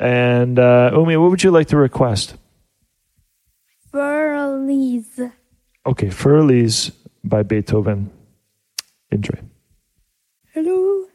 And 0.00 0.58
uh, 0.58 0.90
Umi, 0.94 1.16
what 1.16 1.30
would 1.30 1.42
you 1.42 1.50
like 1.50 1.68
to 1.68 1.76
request? 1.76 2.36
Furlies. 3.92 5.32
Okay, 5.86 6.08
Furlies 6.08 6.92
by 7.24 7.42
Beethoven. 7.42 8.10
Enjoy. 9.10 9.38
Hello. 10.52 11.07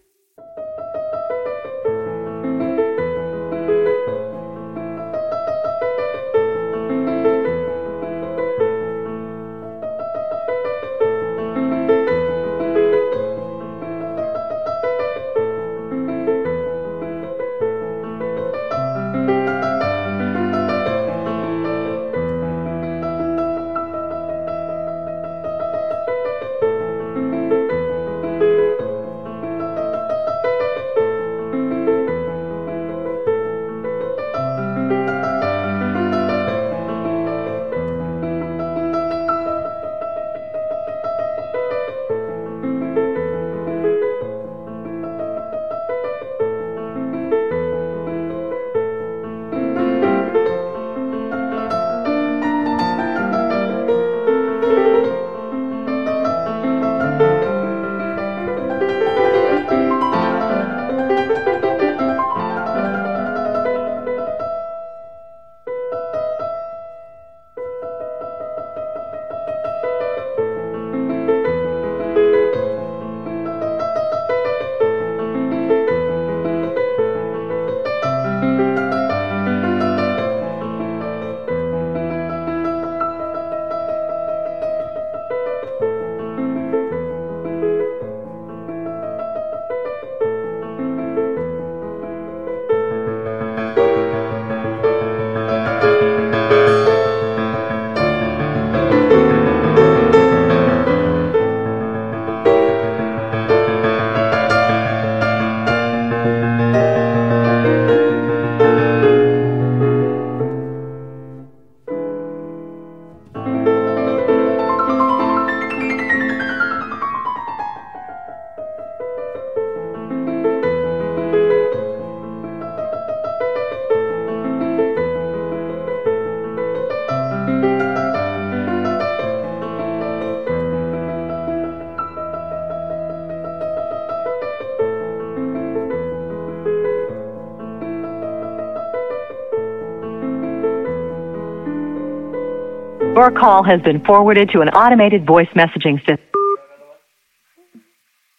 Call 143.44 143.62
has 143.62 143.82
been 143.82 144.00
forwarded 144.06 144.50
to 144.50 144.62
an 144.62 144.70
automated 144.70 145.26
voice 145.28 145.50
messaging 145.54 146.00
system. 146.00 146.18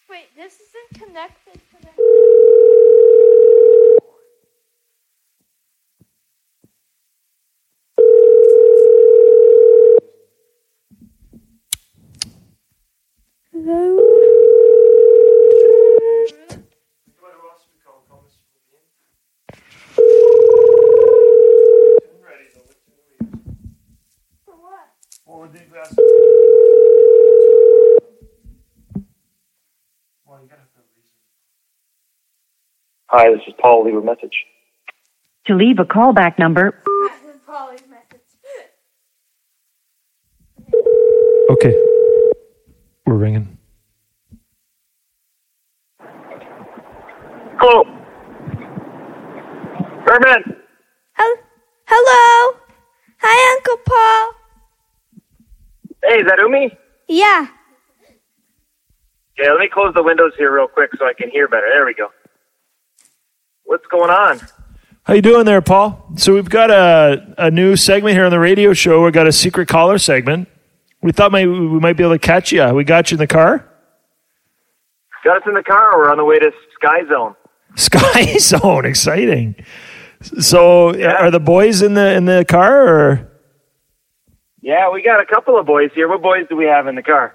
Wait, 0.09 0.29
this 0.35 0.55
isn't 0.55 1.07
connected 1.07 1.53
to 1.53 1.77
the. 1.83 1.91
Hello. 13.53 14.05
Hi, 33.09 33.31
this 33.31 33.41
is 33.47 33.55
Paul. 33.61 33.85
Leave 33.85 33.95
a 33.97 34.03
message. 34.03 34.35
To 35.47 35.55
leave 35.55 35.79
a 35.79 35.85
callback 35.85 36.39
number, 36.39 36.81
Okay. 41.51 41.75
We're 43.07 43.15
ringing. 43.15 43.59
Hello. 47.61 47.85
Herman. 50.07 50.43
Hel- 51.13 51.37
Hello. 51.87 52.59
Hi, 53.21 53.57
Uncle 53.57 53.77
Paul. 53.87 54.33
Hey, 56.03 56.14
is 56.25 56.31
that 56.31 56.39
Umi? 56.41 56.77
Yeah. 57.09 57.47
Okay, 59.39 59.51
let 59.51 59.59
me 59.59 59.68
close 59.72 59.93
the 59.95 60.03
windows 60.03 60.33
here 60.39 60.55
real 60.55 60.68
quick 60.68 60.91
so 60.99 61.07
I 61.07 61.12
can 61.12 61.29
hear 61.31 61.49
better. 61.49 61.66
There 61.70 61.85
we 61.85 61.95
go. 61.95 62.09
What's 63.64 63.87
going 63.87 64.11
on? 64.11 64.41
How 65.03 65.14
you 65.14 65.22
doing 65.22 65.45
there, 65.45 65.61
Paul? 65.61 66.12
So 66.16 66.33
we've 66.35 66.49
got 66.49 66.70
a, 66.70 67.35
a 67.37 67.51
new 67.51 67.77
segment 67.77 68.14
here 68.14 68.25
on 68.25 68.31
the 68.31 68.39
radio 68.39 68.72
show. 68.72 69.05
We've 69.05 69.12
got 69.12 69.27
a 69.27 69.33
secret 69.33 69.68
caller 69.68 69.99
segment. 69.99 70.49
We 71.03 71.12
thought 71.12 71.33
maybe 71.33 71.51
we 71.51 71.79
might 71.81 71.95
be 71.99 72.05
able 72.05 72.14
to 72.14 72.18
catch 72.18 72.53
you. 72.53 72.64
We 72.72 72.85
got 72.85 73.11
you 73.11 73.16
in 73.16 73.18
the 73.18 73.27
car? 73.27 73.68
Got 75.25 75.39
us 75.39 75.43
in 75.47 75.55
the 75.55 75.62
car. 75.62 75.99
We're 75.99 76.11
on 76.11 76.16
the 76.16 76.25
way 76.25 76.39
to 76.39 76.51
Sky 76.81 77.01
Zone. 77.09 77.35
Sky 77.77 78.39
Zone, 78.39 78.87
exciting. 78.87 79.57
So 80.41 80.95
Yeah. 80.95 81.14
are 81.16 81.31
the 81.31 81.41
boys 81.41 81.83
in 81.83 81.95
the 81.95 82.14
in 82.14 82.25
the 82.25 82.45
car 82.49 82.89
or 82.89 83.31
Yeah, 84.65 84.91
we 84.91 85.03
got 85.03 85.21
a 85.21 85.27
couple 85.27 85.59
of 85.59 85.67
boys 85.67 85.91
here. 85.95 86.09
What 86.09 86.23
boys 86.23 86.47
do 86.49 86.57
we 86.57 86.65
have 86.65 86.87
in 86.87 86.95
the 86.95 87.03
car? 87.03 87.35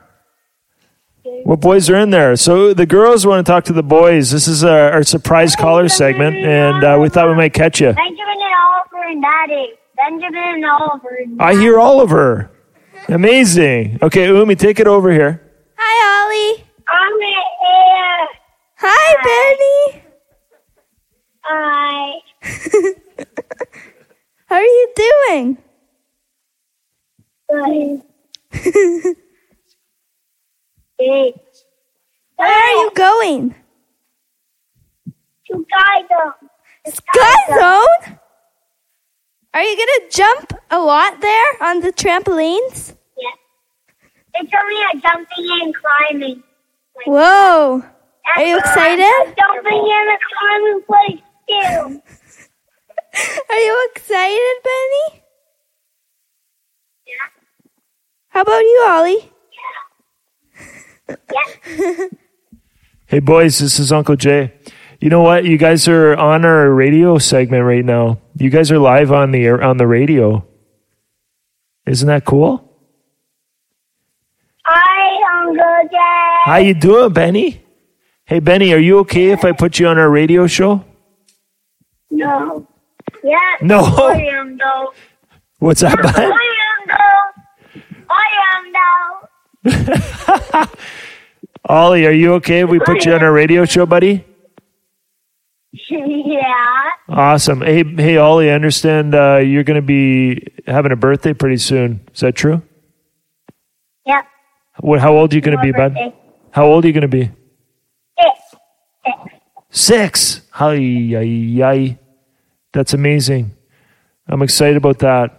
what 1.44 1.62
boys 1.62 1.88
are 1.88 1.96
in 1.96 2.10
there? 2.10 2.36
So 2.36 2.74
the 2.74 2.88
girls 2.88 3.24
want 3.24 3.46
to 3.46 3.52
talk 3.52 3.66
to 3.66 3.74
the 3.74 3.84
boys. 3.84 4.32
This 4.32 4.48
is 4.48 4.64
our, 4.64 4.94
our 4.94 5.04
surprise 5.04 5.56
caller 5.56 5.88
segment, 5.90 6.38
and 6.38 6.84
uh, 6.84 6.98
we 7.00 7.08
thought 7.08 7.28
we 7.28 7.36
might 7.36 7.54
catch 7.54 7.82
you. 7.82 7.94
Benjamin 7.94 8.18
and 8.18 8.56
Oliver 8.66 9.04
and 9.10 9.22
Daddy. 9.22 9.74
Benjamin 9.96 10.44
and 10.44 10.66
Oliver. 10.66 11.18
And 11.22 11.40
I 11.40 11.54
hear 11.54 11.80
Oliver. 11.80 12.50
Amazing. 13.10 14.00
Okay, 14.02 14.26
Umi, 14.26 14.56
take 14.56 14.80
it 14.80 14.88
over 14.88 15.12
here. 15.12 15.40
Hi, 15.78 16.26
Ollie. 16.26 16.64
I'm 16.88 17.20
here. 17.22 18.28
Hi, 18.78 19.94
Benny. 19.94 20.04
Hi. 21.44 22.22
How 24.48 24.56
are 24.56 24.64
you 24.64 24.94
doing? 24.96 25.60
Where 27.50 27.64
are 32.38 32.72
you 32.72 32.92
going? 32.94 33.56
To 35.48 35.66
guide 35.72 36.06
them. 36.10 36.50
Sky 36.94 37.36
Zone? 37.50 38.20
Are 39.54 39.64
you 39.64 39.76
gonna 39.76 40.10
jump 40.12 40.54
a 40.70 40.80
lot 40.80 41.22
there 41.22 41.52
on 41.62 41.80
the 41.82 41.92
trampolines? 41.92 42.96
Yeah. 43.18 43.34
It's 44.36 44.52
only 44.54 44.82
a 44.94 45.02
jumping 45.02 45.50
and 45.62 45.76
climbing. 45.76 46.44
Whoa. 47.06 47.84
Are 48.36 48.44
you 48.44 48.58
excited? 48.60 49.36
jumping 49.36 49.92
and 49.92 50.10
a 50.12 50.20
climbing 50.38 50.82
place 50.86 51.24
too. 51.50 52.02
Are 53.50 53.60
you 53.60 53.90
excited, 53.96 54.56
Benny? 54.64 55.24
How 58.30 58.42
about 58.42 58.60
you, 58.60 58.86
Ollie? 58.88 59.32
Yeah. 61.10 62.06
hey, 63.08 63.20
boys, 63.20 63.58
this 63.58 63.80
is 63.80 63.92
Uncle 63.92 64.16
Jay. 64.16 64.54
You 65.00 65.10
know 65.10 65.22
what? 65.22 65.44
You 65.44 65.58
guys 65.58 65.88
are 65.88 66.16
on 66.16 66.46
our 66.46 66.70
radio 66.70 67.18
segment 67.18 67.64
right 67.64 67.84
now. 67.84 68.20
You 68.38 68.52
guys 68.52 68.70
are 68.72 68.78
live 68.78 69.12
on 69.12 69.32
the 69.32 69.44
air, 69.44 69.60
on 69.64 69.78
the 69.78 69.88
radio. 69.88 70.46
Isn't 71.88 72.08
that 72.08 72.26
cool? 72.26 72.64
Hi, 74.66 75.48
Uncle 75.48 75.90
Jay. 75.90 76.36
How 76.46 76.58
you 76.58 76.76
doing, 76.76 77.12
Benny? 77.12 77.64
Hey, 78.26 78.40
Benny, 78.40 78.72
are 78.74 78.78
you 78.80 79.00
okay 79.00 79.32
if 79.32 79.44
I 79.44 79.52
put 79.54 79.80
you 79.80 79.88
on 79.88 79.98
our 79.98 80.10
radio 80.12 80.46
show? 80.46 80.86
No. 82.12 82.68
Yeah. 83.24 83.40
No. 83.64 83.80
I 83.80 84.28
am 84.32 84.58
though. 84.58 84.94
What's 85.58 85.82
that, 85.82 85.98
bud? 86.04 86.34
I 88.10 88.26
am. 88.56 88.74
I. 88.76 90.68
Ollie, 91.66 92.06
are 92.06 92.12
you 92.12 92.34
okay 92.36 92.64
we 92.64 92.80
put 92.80 93.06
you 93.06 93.14
on 93.14 93.22
our 93.22 93.32
radio 93.32 93.66
show, 93.66 93.86
buddy? 93.86 94.26
yeah. 95.90 96.90
Awesome. 97.08 97.62
Hey, 97.62 97.84
hey, 97.84 98.18
Ollie, 98.18 98.50
I 98.50 98.54
understand 98.54 99.14
uh, 99.14 99.38
you're 99.38 99.64
going 99.64 99.76
to 99.76 99.86
be 99.86 100.48
having 100.66 100.92
a 100.92 100.96
birthday 100.96 101.34
pretty 101.34 101.58
soon. 101.58 102.02
Is 102.14 102.22
that 102.22 102.36
true? 102.36 102.62
Yep. 104.06 104.26
What? 104.80 105.00
How 105.00 105.16
old 105.16 105.34
are 105.34 105.36
you 105.36 105.42
going 105.42 105.58
to 105.58 105.64
be, 105.64 105.72
bud? 105.72 105.96
How 106.52 106.66
old 106.66 106.86
are 106.86 106.88
you 106.88 106.94
going 106.94 107.02
to 107.02 107.08
be? 107.08 107.32
Six. 108.20 108.40
Six. 109.06 109.18
Six. 109.70 110.42
Hi, 110.52 110.76
hi, 110.76 111.58
hi. 111.58 112.00
That's 112.74 112.94
amazing. 112.94 113.52
I'm 114.28 114.42
excited 114.42 114.78
about 114.78 115.00
that. 115.00 115.39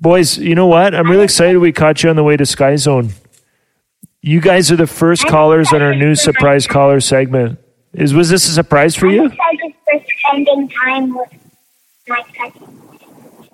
Boys, 0.00 0.38
you 0.38 0.54
know 0.54 0.66
what? 0.66 0.94
I'm 0.94 1.10
really 1.10 1.24
excited 1.24 1.58
we 1.58 1.72
caught 1.72 2.02
you 2.02 2.10
on 2.10 2.16
the 2.16 2.24
way 2.24 2.36
to 2.36 2.44
Sky 2.46 2.76
Zone. 2.76 3.10
You 4.20 4.40
guys 4.40 4.70
are 4.70 4.76
the 4.76 4.86
first 4.86 5.26
callers 5.26 5.72
on 5.72 5.82
our 5.82 5.94
new 5.94 6.14
surprise 6.14 6.66
caller 6.66 7.00
segment. 7.00 7.58
Is 7.92 8.12
was 8.12 8.28
this 8.28 8.46
a 8.48 8.52
surprise 8.52 8.94
for 8.94 9.06
you? 9.06 9.26
excited 9.26 9.74
for 9.84 10.04
spending 10.28 10.68
time 10.68 11.16
with 11.16 11.28
my 12.08 12.22
cousin. 12.36 12.80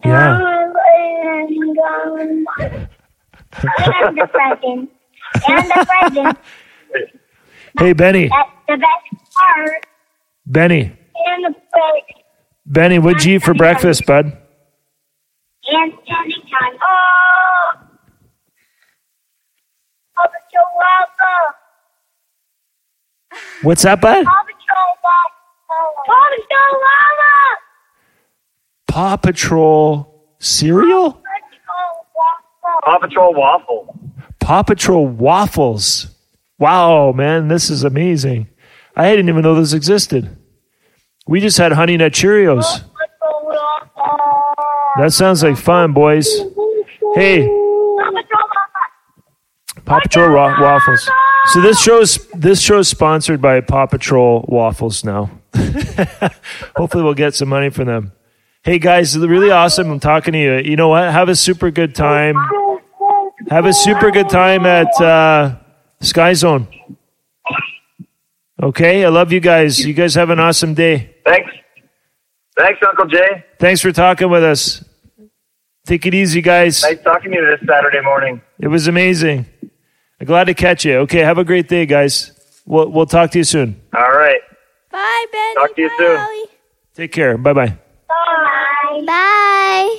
Yeah. 0.04 0.72
And, 1.24 1.78
um, 1.78 2.46
and 2.60 4.18
the 4.18 4.26
present. 4.32 4.90
And 5.48 5.70
the 5.70 5.86
present. 5.88 6.38
Hey 7.78 7.92
Benny, 7.92 8.28
That's 8.28 8.50
the 8.68 8.76
best 8.76 9.24
part. 9.34 9.86
Benny, 10.46 10.80
And 11.26 11.44
the 11.44 11.50
break. 11.50 12.24
Benny, 12.66 12.98
what'd 12.98 13.24
you 13.24 13.36
eat 13.36 13.42
for 13.42 13.54
breakfast, 13.54 14.04
bud? 14.06 14.36
And 15.64 15.92
spending 16.04 16.42
time. 16.42 16.78
Oh! 16.82 17.72
Paw 20.16 20.26
Patrol 20.26 20.70
Waffle. 20.76 21.54
What's 23.62 23.82
that, 23.82 24.00
bud? 24.00 24.24
Paw 24.24 24.42
Patrol 24.42 24.92
Waffle. 25.04 25.94
Paw 26.06 26.26
Patrol 26.36 26.80
Waffle. 26.80 27.12
Paw 28.88 29.16
Patrol 29.16 30.12
cereal? 30.38 31.22
Paw 32.84 32.98
Patrol 32.98 33.34
waffle. 33.34 33.98
Paw 34.40 34.62
Patrol 34.62 35.06
waffles. 35.06 36.08
Wow, 36.58 37.12
man, 37.12 37.48
this 37.48 37.70
is 37.70 37.84
amazing. 37.84 38.48
I 38.94 39.10
didn't 39.10 39.28
even 39.28 39.42
know 39.42 39.54
this 39.54 39.72
existed. 39.72 40.36
We 41.26 41.40
just 41.40 41.56
had 41.58 41.72
Honey 41.72 41.96
Nut 41.96 42.12
Cheerios. 42.12 42.84
That 44.98 45.12
sounds 45.12 45.42
like 45.42 45.56
fun, 45.56 45.92
boys. 45.92 46.28
Hey, 47.14 47.46
Paw 49.84 50.00
Patrol 50.00 50.34
wa- 50.34 50.60
waffles. 50.60 51.10
So 51.46 51.60
this 51.60 51.80
show's 51.80 52.26
this 52.34 52.60
show's 52.60 52.88
sponsored 52.88 53.40
by 53.40 53.60
Paw 53.60 53.86
Patrol 53.86 54.44
waffles 54.48 55.04
now. 55.04 55.30
Hopefully, 56.76 57.02
we'll 57.04 57.14
get 57.14 57.34
some 57.34 57.48
money 57.48 57.70
from 57.70 57.86
them. 57.86 58.12
Hey 58.62 58.78
guys, 58.78 59.18
really 59.18 59.50
awesome. 59.50 59.90
I'm 59.90 59.98
talking 59.98 60.32
to 60.32 60.38
you. 60.38 60.56
You 60.58 60.76
know 60.76 60.88
what? 60.88 61.10
Have 61.10 61.28
a 61.28 61.34
super 61.34 61.70
good 61.70 61.94
time. 61.94 62.36
Have 63.50 63.66
a 63.66 63.72
super 63.72 64.10
good 64.12 64.28
time 64.28 64.64
at 64.66 64.88
uh, 65.00 65.56
Sky 66.00 66.32
Zone. 66.34 66.68
Okay, 68.62 69.04
I 69.04 69.08
love 69.08 69.32
you 69.32 69.40
guys. 69.40 69.84
You 69.84 69.94
guys 69.94 70.14
have 70.14 70.30
an 70.30 70.38
awesome 70.38 70.74
day. 70.74 71.16
Thanks. 71.26 71.50
Thanks, 72.62 72.80
Uncle 72.88 73.06
Jay. 73.06 73.44
Thanks 73.58 73.80
for 73.80 73.90
talking 73.90 74.30
with 74.30 74.44
us. 74.44 74.84
Take 75.84 76.06
it 76.06 76.14
easy, 76.14 76.40
guys. 76.40 76.80
Nice 76.84 77.02
talking 77.02 77.32
to 77.32 77.36
you 77.36 77.44
this 77.44 77.66
Saturday 77.68 78.00
morning. 78.00 78.40
It 78.60 78.68
was 78.68 78.86
amazing. 78.86 79.46
I'm 80.20 80.26
glad 80.28 80.44
to 80.44 80.54
catch 80.54 80.84
you. 80.84 80.98
Okay, 80.98 81.18
have 81.18 81.38
a 81.38 81.44
great 81.44 81.66
day, 81.68 81.86
guys. 81.86 82.30
We'll 82.64 82.88
we'll 82.88 83.06
talk 83.06 83.32
to 83.32 83.38
you 83.38 83.44
soon. 83.44 83.82
All 83.92 84.12
right. 84.12 84.40
Bye, 84.92 85.26
Benny. 85.32 85.54
Talk 85.56 85.74
to 85.74 85.82
you 85.82 85.88
Bye, 85.88 85.94
soon. 85.98 86.16
Ollie. 86.20 86.44
Take 86.94 87.10
care. 87.10 87.36
Bye 87.36 87.52
bye. 87.52 87.78
Bye. 88.08 89.02
Bye. 89.06 89.98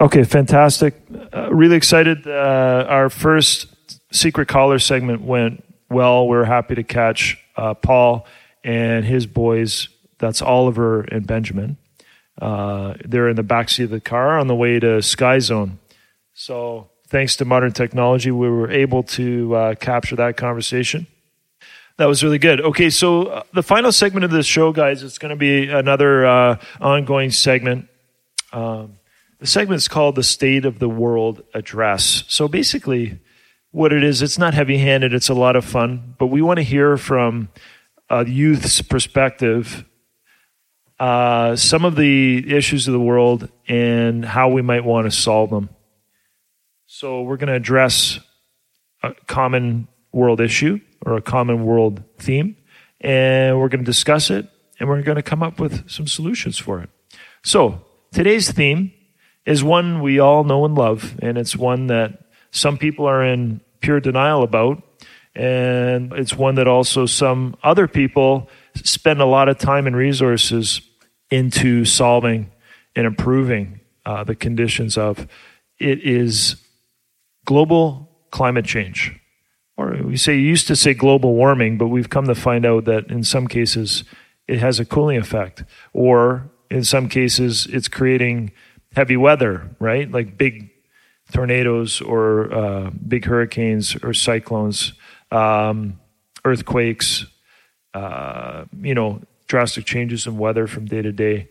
Okay, 0.00 0.22
fantastic. 0.22 0.94
Uh, 1.34 1.52
really 1.52 1.74
excited. 1.74 2.24
Uh, 2.24 2.86
our 2.88 3.10
first 3.10 3.66
secret 4.12 4.46
caller 4.46 4.78
segment 4.78 5.22
went 5.22 5.64
well. 5.90 6.28
We're 6.28 6.44
happy 6.44 6.76
to 6.76 6.84
catch 6.84 7.36
uh, 7.56 7.74
Paul 7.74 8.26
and 8.62 9.04
his 9.04 9.26
boys. 9.26 9.88
That's 10.22 10.40
Oliver 10.40 11.00
and 11.00 11.26
Benjamin. 11.26 11.78
Uh, 12.40 12.94
they're 13.04 13.28
in 13.28 13.34
the 13.34 13.42
backseat 13.42 13.84
of 13.84 13.90
the 13.90 14.00
car 14.00 14.38
on 14.38 14.46
the 14.46 14.54
way 14.54 14.78
to 14.78 15.02
Sky 15.02 15.40
Zone. 15.40 15.80
So, 16.32 16.90
thanks 17.08 17.34
to 17.36 17.44
modern 17.44 17.72
technology, 17.72 18.30
we 18.30 18.48
were 18.48 18.70
able 18.70 19.02
to 19.02 19.54
uh, 19.56 19.74
capture 19.74 20.14
that 20.14 20.36
conversation. 20.36 21.08
That 21.96 22.06
was 22.06 22.22
really 22.22 22.38
good. 22.38 22.60
Okay, 22.60 22.88
so 22.88 23.24
uh, 23.24 23.42
the 23.52 23.64
final 23.64 23.90
segment 23.90 24.24
of 24.24 24.30
this 24.30 24.46
show, 24.46 24.70
guys, 24.72 25.02
it's 25.02 25.18
going 25.18 25.30
to 25.30 25.36
be 25.36 25.68
another 25.68 26.24
uh, 26.24 26.56
ongoing 26.80 27.32
segment. 27.32 27.88
Um, 28.52 28.98
the 29.40 29.48
segment 29.48 29.78
is 29.78 29.88
called 29.88 30.14
the 30.14 30.22
State 30.22 30.64
of 30.64 30.78
the 30.78 30.88
World 30.88 31.42
Address. 31.52 32.22
So 32.28 32.46
basically, 32.46 33.18
what 33.72 33.92
it 33.92 34.04
is, 34.04 34.22
it's 34.22 34.38
not 34.38 34.54
heavy 34.54 34.78
handed, 34.78 35.14
it's 35.14 35.28
a 35.28 35.34
lot 35.34 35.56
of 35.56 35.64
fun, 35.64 36.14
but 36.16 36.26
we 36.26 36.42
want 36.42 36.58
to 36.58 36.62
hear 36.62 36.96
from 36.96 37.48
a 38.08 38.24
youth's 38.24 38.82
perspective 38.82 39.84
uh, 41.02 41.56
some 41.56 41.84
of 41.84 41.96
the 41.96 42.44
issues 42.54 42.86
of 42.86 42.92
the 42.92 43.00
world 43.00 43.48
and 43.66 44.24
how 44.24 44.50
we 44.50 44.62
might 44.62 44.84
want 44.84 45.04
to 45.04 45.10
solve 45.10 45.50
them. 45.50 45.68
So 46.86 47.22
we're 47.22 47.38
going 47.38 47.48
to 47.48 47.56
address 47.56 48.20
a 49.02 49.12
common 49.26 49.88
world 50.12 50.40
issue 50.40 50.78
or 51.04 51.16
a 51.16 51.20
common 51.20 51.66
world 51.66 52.04
theme, 52.18 52.56
and 53.00 53.58
we're 53.58 53.68
going 53.68 53.80
to 53.80 53.84
discuss 53.84 54.30
it 54.30 54.48
and 54.78 54.88
we're 54.88 55.02
going 55.02 55.16
to 55.16 55.24
come 55.24 55.42
up 55.42 55.58
with 55.58 55.90
some 55.90 56.06
solutions 56.06 56.56
for 56.56 56.80
it. 56.80 56.90
So 57.42 57.84
today's 58.12 58.52
theme 58.52 58.92
is 59.44 59.64
one 59.64 60.02
we 60.02 60.20
all 60.20 60.44
know 60.44 60.64
and 60.64 60.76
love, 60.76 61.16
and 61.20 61.36
it's 61.36 61.56
one 61.56 61.88
that 61.88 62.26
some 62.52 62.78
people 62.78 63.06
are 63.06 63.24
in 63.24 63.60
pure 63.80 63.98
denial 63.98 64.44
about, 64.44 64.80
and 65.34 66.12
it's 66.12 66.36
one 66.36 66.54
that 66.54 66.68
also 66.68 67.06
some 67.06 67.56
other 67.60 67.88
people 67.88 68.48
spend 68.76 69.20
a 69.20 69.26
lot 69.26 69.48
of 69.48 69.58
time 69.58 69.88
and 69.88 69.96
resources 69.96 70.80
into 71.32 71.86
solving 71.86 72.52
and 72.94 73.06
improving 73.06 73.80
uh, 74.04 74.22
the 74.22 74.34
conditions 74.34 74.98
of. 74.98 75.26
It 75.78 76.04
is 76.04 76.56
global 77.46 78.10
climate 78.30 78.66
change. 78.66 79.18
Or 79.78 79.96
we 80.04 80.18
say 80.18 80.34
you 80.34 80.46
used 80.46 80.66
to 80.68 80.76
say 80.76 80.92
global 80.92 81.34
warming, 81.34 81.78
but 81.78 81.88
we've 81.88 82.10
come 82.10 82.26
to 82.26 82.34
find 82.34 82.66
out 82.66 82.84
that 82.84 83.10
in 83.10 83.24
some 83.24 83.46
cases 83.46 84.04
it 84.46 84.58
has 84.58 84.78
a 84.78 84.84
cooling 84.84 85.16
effect, 85.16 85.64
or 85.94 86.50
in 86.70 86.84
some 86.84 87.08
cases 87.08 87.66
it's 87.66 87.88
creating 87.88 88.52
heavy 88.94 89.16
weather, 89.16 89.74
right? 89.80 90.10
Like 90.10 90.36
big 90.36 90.70
tornadoes 91.32 92.02
or 92.02 92.52
uh, 92.52 92.90
big 92.90 93.24
hurricanes 93.24 93.96
or 94.02 94.12
cyclones, 94.12 94.92
um, 95.30 95.98
earthquakes, 96.44 97.24
uh, 97.94 98.66
you 98.82 98.94
know, 98.94 99.22
drastic 99.52 99.84
changes 99.84 100.26
in 100.26 100.38
weather 100.38 100.66
from 100.66 100.86
day 100.86 101.02
to 101.02 101.12
day. 101.12 101.46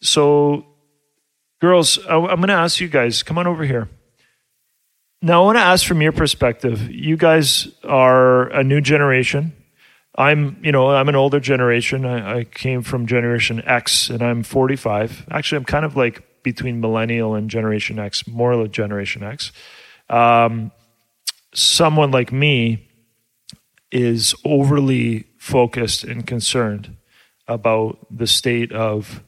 So, 0.00 0.64
girls, 1.60 1.98
I- 2.06 2.14
I'm 2.16 2.36
going 2.36 2.48
to 2.48 2.54
ask 2.54 2.80
you 2.80 2.88
guys, 2.88 3.22
come 3.22 3.36
on 3.36 3.46
over 3.46 3.62
here. 3.62 3.90
Now, 5.20 5.42
I 5.42 5.44
want 5.44 5.58
to 5.58 5.62
ask 5.62 5.86
from 5.86 6.00
your 6.00 6.12
perspective. 6.12 6.90
You 6.90 7.18
guys 7.18 7.68
are 7.84 8.48
a 8.48 8.64
new 8.64 8.80
generation. 8.80 9.52
I'm, 10.16 10.56
you 10.62 10.72
know, 10.72 10.92
I'm 10.92 11.10
an 11.10 11.14
older 11.14 11.40
generation. 11.40 12.06
I, 12.06 12.38
I 12.38 12.44
came 12.44 12.80
from 12.82 13.06
Generation 13.06 13.62
X, 13.66 14.08
and 14.08 14.22
I'm 14.22 14.42
45. 14.42 15.26
Actually, 15.30 15.58
I'm 15.58 15.64
kind 15.66 15.84
of 15.84 15.96
like 15.96 16.42
between 16.42 16.80
Millennial 16.80 17.34
and 17.34 17.50
Generation 17.50 17.98
X, 17.98 18.26
more 18.26 18.56
like 18.56 18.70
Generation 18.70 19.22
X. 19.24 19.52
Um, 20.08 20.72
someone 21.52 22.12
like 22.12 22.32
me 22.32 22.88
is 23.92 24.34
overly 24.44 25.26
focused 25.44 26.04
and 26.04 26.26
concerned 26.26 26.96
about 27.46 27.98
the 28.10 28.26
state 28.26 28.72
of 28.72 29.22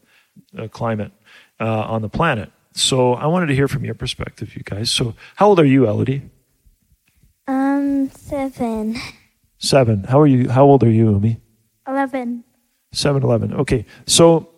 uh, 0.57 0.67
climate 0.69 1.13
uh, 1.61 1.83
on 1.83 2.01
the 2.01 2.09
planet. 2.09 2.51
So 2.73 3.13
I 3.13 3.27
wanted 3.27 3.49
to 3.49 3.55
hear 3.55 3.69
from 3.69 3.85
your 3.85 3.95
perspective, 3.95 4.57
you 4.57 4.63
guys. 4.63 4.91
So 4.91 5.15
how 5.35 5.49
old 5.49 5.61
are 5.61 5.67
you, 5.67 5.87
Elodie? 5.87 6.23
Um, 7.47 8.09
seven. 8.09 8.97
Seven. 9.59 10.05
How 10.05 10.19
are 10.19 10.27
you? 10.27 10.49
How 10.49 10.65
old 10.65 10.83
are 10.85 10.91
you, 10.91 11.11
Umi? 11.11 11.39
11. 11.87 12.45
Seven, 12.93 13.23
eleven. 13.23 13.53
Okay. 13.53 13.85
So 14.07 14.49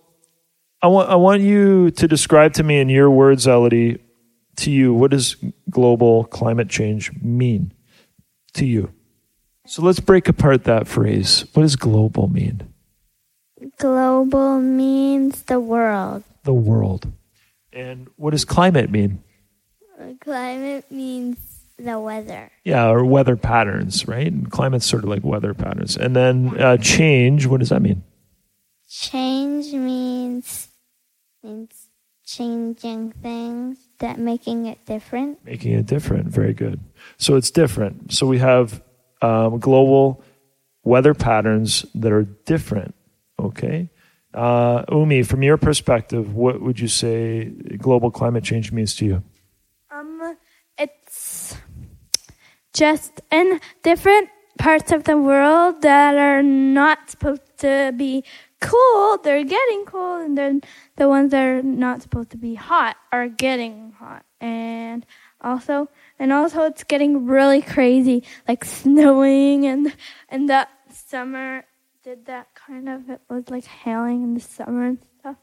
I 0.81 0.87
want 0.87 1.11
I 1.11 1.17
want 1.17 1.43
you 1.43 1.91
to 1.91 2.07
describe 2.07 2.53
to 2.55 2.63
me 2.63 2.79
in 2.79 2.89
your 2.89 3.11
words, 3.11 3.49
Elodie, 3.49 3.99
to 4.59 4.71
you, 4.71 4.95
what 4.95 5.11
does 5.11 5.37
global 5.69 6.25
climate 6.25 6.69
change 6.69 7.13
mean 7.21 7.73
to 8.55 8.65
you? 8.65 8.93
So 9.69 9.83
let's 9.83 10.01
break 10.01 10.29
apart 10.29 10.64
that 10.64 10.89
phrase. 10.89 11.45
What 11.53 11.62
does 11.62 11.77
global 11.77 12.27
mean? 12.27 12.73
Global 13.79 14.61
means 14.61 15.43
the 15.43 15.61
world. 15.61 16.25
The 16.45 16.55
world. 16.55 17.12
And 17.73 18.09
what 18.16 18.31
does 18.31 18.47
climate 18.47 18.91
mean? 18.91 19.23
Climate 20.21 20.91
means 20.91 21.39
the 21.77 22.01
weather. 22.01 22.51
Yeah, 22.64 22.89
or 22.89 23.05
weather 23.05 23.37
patterns, 23.37 24.09
right? 24.09 24.27
And 24.27 24.51
climate's 24.51 24.87
sort 24.87 25.05
of 25.05 25.11
like 25.11 25.23
weather 25.23 25.53
patterns. 25.53 25.99
And 25.99 26.16
then 26.16 26.59
uh, 26.59 26.79
change, 26.79 27.47
what 27.47 27.61
does 27.61 27.69
that 27.69 27.83
mean? 27.83 28.03
Change 28.89 29.73
means 29.75 30.69
means 31.43 31.89
changing 32.25 33.12
things 33.12 33.79
that 33.99 34.19
making 34.19 34.64
it 34.64 34.85
different. 34.87 35.45
Making 35.45 35.75
it 35.75 35.85
different. 35.85 36.29
Very 36.29 36.55
good. 36.55 36.81
So 37.19 37.37
it's 37.37 37.51
different. 37.51 38.14
So 38.14 38.27
we 38.27 38.39
have 38.39 38.83
um, 39.23 39.59
global 39.59 40.23
weather 40.85 41.14
patterns 41.14 41.85
that 41.95 42.12
are 42.12 42.23
different. 42.23 42.95
Okay. 43.39 43.91
Uh, 44.35 44.85
Umi, 44.91 45.23
from 45.23 45.43
your 45.43 45.57
perspective, 45.57 46.35
what 46.35 46.61
would 46.61 46.79
you 46.79 46.89
say 46.89 47.45
global 47.79 48.11
climate 48.11 48.45
change 48.45 48.73
means 48.73 48.95
to 48.97 49.05
you? 49.05 49.23
Um, 49.91 50.37
it's 50.77 51.57
just 52.73 53.21
in 53.33 53.61
different 53.83 54.29
parts 54.59 54.93
of 54.93 55.05
the 55.05 55.16
world 55.16 55.83
that 55.83 56.16
are 56.16 56.43
not 56.43 57.11
supposed 57.11 57.43
to 57.59 57.93
be 57.97 58.25
cool, 58.61 59.19
they're 59.23 59.45
getting 59.45 59.85
cold, 59.85 60.27
and 60.27 60.37
then 60.39 60.61
the 60.97 61.09
ones 61.09 61.31
that 61.31 61.43
are 61.43 61.62
not 61.62 62.03
supposed 62.03 62.31
to 62.31 62.37
be 62.37 62.55
hot 62.55 62.97
are 63.12 63.29
getting 63.29 63.93
hot. 63.93 64.25
And 64.41 65.07
also, 65.41 65.89
and 66.18 66.32
also, 66.32 66.62
it's 66.62 66.84
getting 66.84 67.26
really 67.26 67.62
crazy, 67.62 68.24
like 68.47 68.64
snowing, 68.64 69.66
and 69.66 69.95
and 70.28 70.49
that 70.49 70.68
summer 70.93 71.64
did 72.03 72.26
that 72.26 72.49
kind 72.55 72.89
of. 72.89 73.09
It 73.09 73.20
was 73.28 73.49
like 73.49 73.64
hailing 73.64 74.22
in 74.22 74.34
the 74.34 74.41
summer 74.41 74.86
and 74.86 74.99
stuff, 75.20 75.36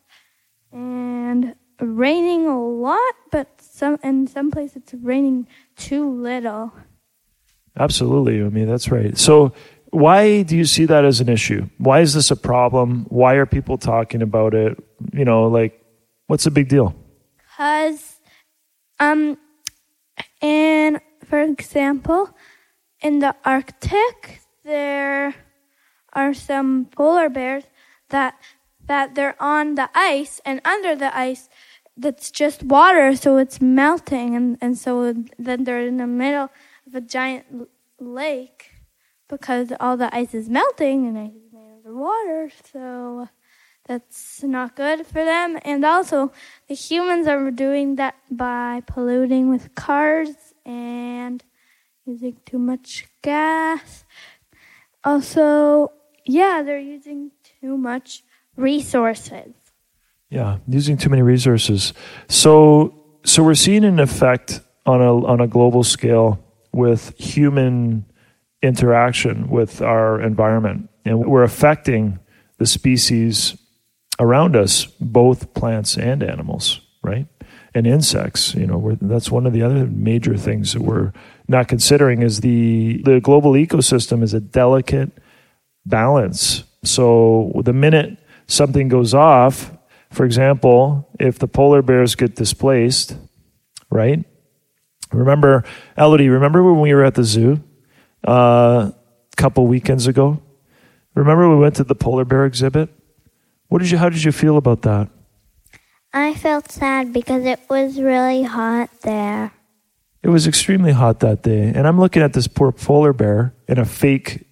and 0.71 1.55
raining 1.79 2.47
a 2.47 2.61
lot, 2.61 3.15
but 3.31 3.61
some 3.61 3.99
in 4.03 4.27
some 4.27 4.51
places 4.51 4.77
it's 4.77 4.93
raining 4.95 5.47
too 5.75 6.09
little. 6.09 6.73
Absolutely, 7.77 8.41
i 8.41 8.49
mean 8.49 8.67
that's 8.67 8.89
right. 8.89 9.17
So, 9.17 9.53
why 9.91 10.43
do 10.43 10.57
you 10.57 10.65
see 10.65 10.85
that 10.85 11.05
as 11.05 11.21
an 11.21 11.29
issue? 11.29 11.69
Why 11.77 12.01
is 12.01 12.13
this 12.13 12.31
a 12.31 12.35
problem? 12.35 13.05
Why 13.09 13.35
are 13.35 13.45
people 13.45 13.77
talking 13.77 14.21
about 14.21 14.53
it? 14.53 14.77
You 15.13 15.25
know, 15.25 15.47
like, 15.47 15.81
what's 16.27 16.43
the 16.43 16.51
big 16.51 16.67
deal? 16.67 16.95
Cause, 17.57 18.19
um, 18.99 19.37
and 20.45 21.01
for 21.29 21.41
example, 21.41 22.29
in 23.01 23.19
the 23.19 23.35
Arctic, 23.43 24.41
there 24.63 25.33
are 26.13 26.33
some 26.33 26.85
polar 26.85 27.29
bears 27.29 27.63
that 28.09 28.35
that 28.85 29.15
they're 29.15 29.35
on 29.39 29.73
the 29.73 29.89
ice, 29.95 30.39
and 30.45 30.61
under 30.63 30.95
the 30.95 31.11
ice, 31.17 31.49
that's 31.97 32.29
just 32.29 32.61
water, 32.61 33.15
so 33.15 33.37
it's 33.37 33.59
melting, 33.59 34.35
and 34.35 34.57
and 34.61 34.77
so 34.77 34.91
then 35.39 35.63
they're 35.63 35.87
in 35.87 35.97
the 35.97 36.07
middle 36.07 36.49
of 36.85 36.93
a 36.93 37.01
giant 37.01 37.45
lake 37.99 38.61
because 39.27 39.73
all 39.79 39.97
the 39.97 40.13
ice 40.21 40.33
is 40.35 40.47
melting, 40.49 41.07
and 41.07 41.17
ice 41.17 41.33
is 41.33 41.51
made 41.51 41.81
of 41.89 41.95
water, 41.95 42.51
so 42.71 43.27
that's 43.86 44.41
not 44.43 44.75
good 44.75 45.05
for 45.05 45.23
them. 45.23 45.59
And 45.63 45.86
also, 45.86 46.31
the 46.67 46.73
humans 46.73 47.27
are 47.27 47.51
doing 47.51 47.95
that 47.95 48.15
by 48.31 48.81
polluting 48.88 49.49
with 49.49 49.75
cars 49.75 50.36
and 50.65 51.43
using 52.05 52.38
too 52.45 52.57
much 52.57 53.05
gas. 53.21 54.03
Also, 55.03 55.91
yeah, 56.25 56.63
they're 56.63 56.79
using 56.79 57.31
too 57.61 57.77
much 57.77 58.23
resources. 58.55 59.53
Yeah, 60.29 60.57
using 60.67 60.97
too 60.97 61.09
many 61.09 61.21
resources. 61.21 61.93
So, 62.27 63.19
so 63.23 63.43
we're 63.43 63.53
seeing 63.53 63.83
an 63.83 63.99
effect 63.99 64.61
on 64.86 65.01
a 65.01 65.25
on 65.25 65.41
a 65.41 65.47
global 65.47 65.83
scale 65.83 66.43
with 66.71 67.15
human 67.19 68.05
interaction 68.63 69.47
with 69.49 69.81
our 69.81 70.19
environment, 70.19 70.89
and 71.05 71.25
we're 71.25 71.43
affecting 71.43 72.19
the 72.57 72.65
species 72.65 73.55
around 74.20 74.55
us, 74.55 74.86
both 74.99 75.53
plants 75.53 75.97
and 75.97 76.24
animals, 76.24 76.82
right? 77.03 77.28
And 77.74 77.86
insects. 77.86 78.55
You 78.55 78.68
know, 78.68 78.97
that's 79.01 79.30
one 79.30 79.45
of 79.45 79.53
the 79.53 79.61
other 79.61 79.86
major 79.86 80.38
things 80.38 80.74
that 80.74 80.82
we're 80.82 81.11
not 81.47 81.68
considering 81.68 82.22
is 82.22 82.41
the 82.41 83.01
the 83.03 83.20
global 83.20 83.51
ecosystem 83.51 84.24
is 84.24 84.34
a 84.34 84.39
delicate 84.39 85.11
balance. 85.86 86.63
So 86.84 87.51
the 87.63 87.74
minute 87.74 88.18
something 88.47 88.88
goes 88.88 89.13
off, 89.13 89.72
for 90.11 90.26
example, 90.26 91.09
if 91.20 91.39
the 91.39 91.47
polar 91.47 91.82
bears 91.82 92.16
get 92.16 92.36
displaced, 92.36 93.18
right? 93.89 94.24
Remember, 95.11 95.63
Elodie, 95.97 96.30
remember 96.30 96.63
when 96.63 96.80
we 96.80 96.93
were 96.93 97.03
at 97.03 97.16
the 97.16 97.24
zoo 97.24 97.61
uh, 98.28 98.91
a 98.91 99.36
couple 99.36 99.68
weekends 99.68 100.07
ago? 100.07 100.41
Remember 101.16 101.49
we 101.49 101.57
went 101.57 101.76
to 101.76 101.84
the 101.84 101.95
polar 101.95 102.26
bear 102.26 102.45
exhibit? 102.45 102.89
What 103.68 103.80
did 103.80 103.91
you 103.91 103.97
how 103.97 104.09
did 104.09 104.24
you 104.24 104.32
feel 104.32 104.57
about 104.57 104.82
that? 104.84 105.09
I 106.13 106.34
felt 106.34 106.72
sad 106.72 107.11
because 107.11 107.45
it 107.45 107.59
was 107.70 107.99
really 107.99 108.43
hot 108.43 108.89
there. 109.01 109.51
It 110.24 110.30
was 110.30 110.47
extremely 110.47 110.91
hot 110.91 111.20
that 111.20 111.43
day, 111.43 111.72
and 111.76 111.88
I'm 111.88 111.99
looking 111.99 112.24
at 112.24 112.34
this 112.34 112.47
poor 112.47 112.72
polar 112.72 113.13
bear 113.13 113.53
in 113.68 113.78
a 113.78 113.86
fake 113.86 114.47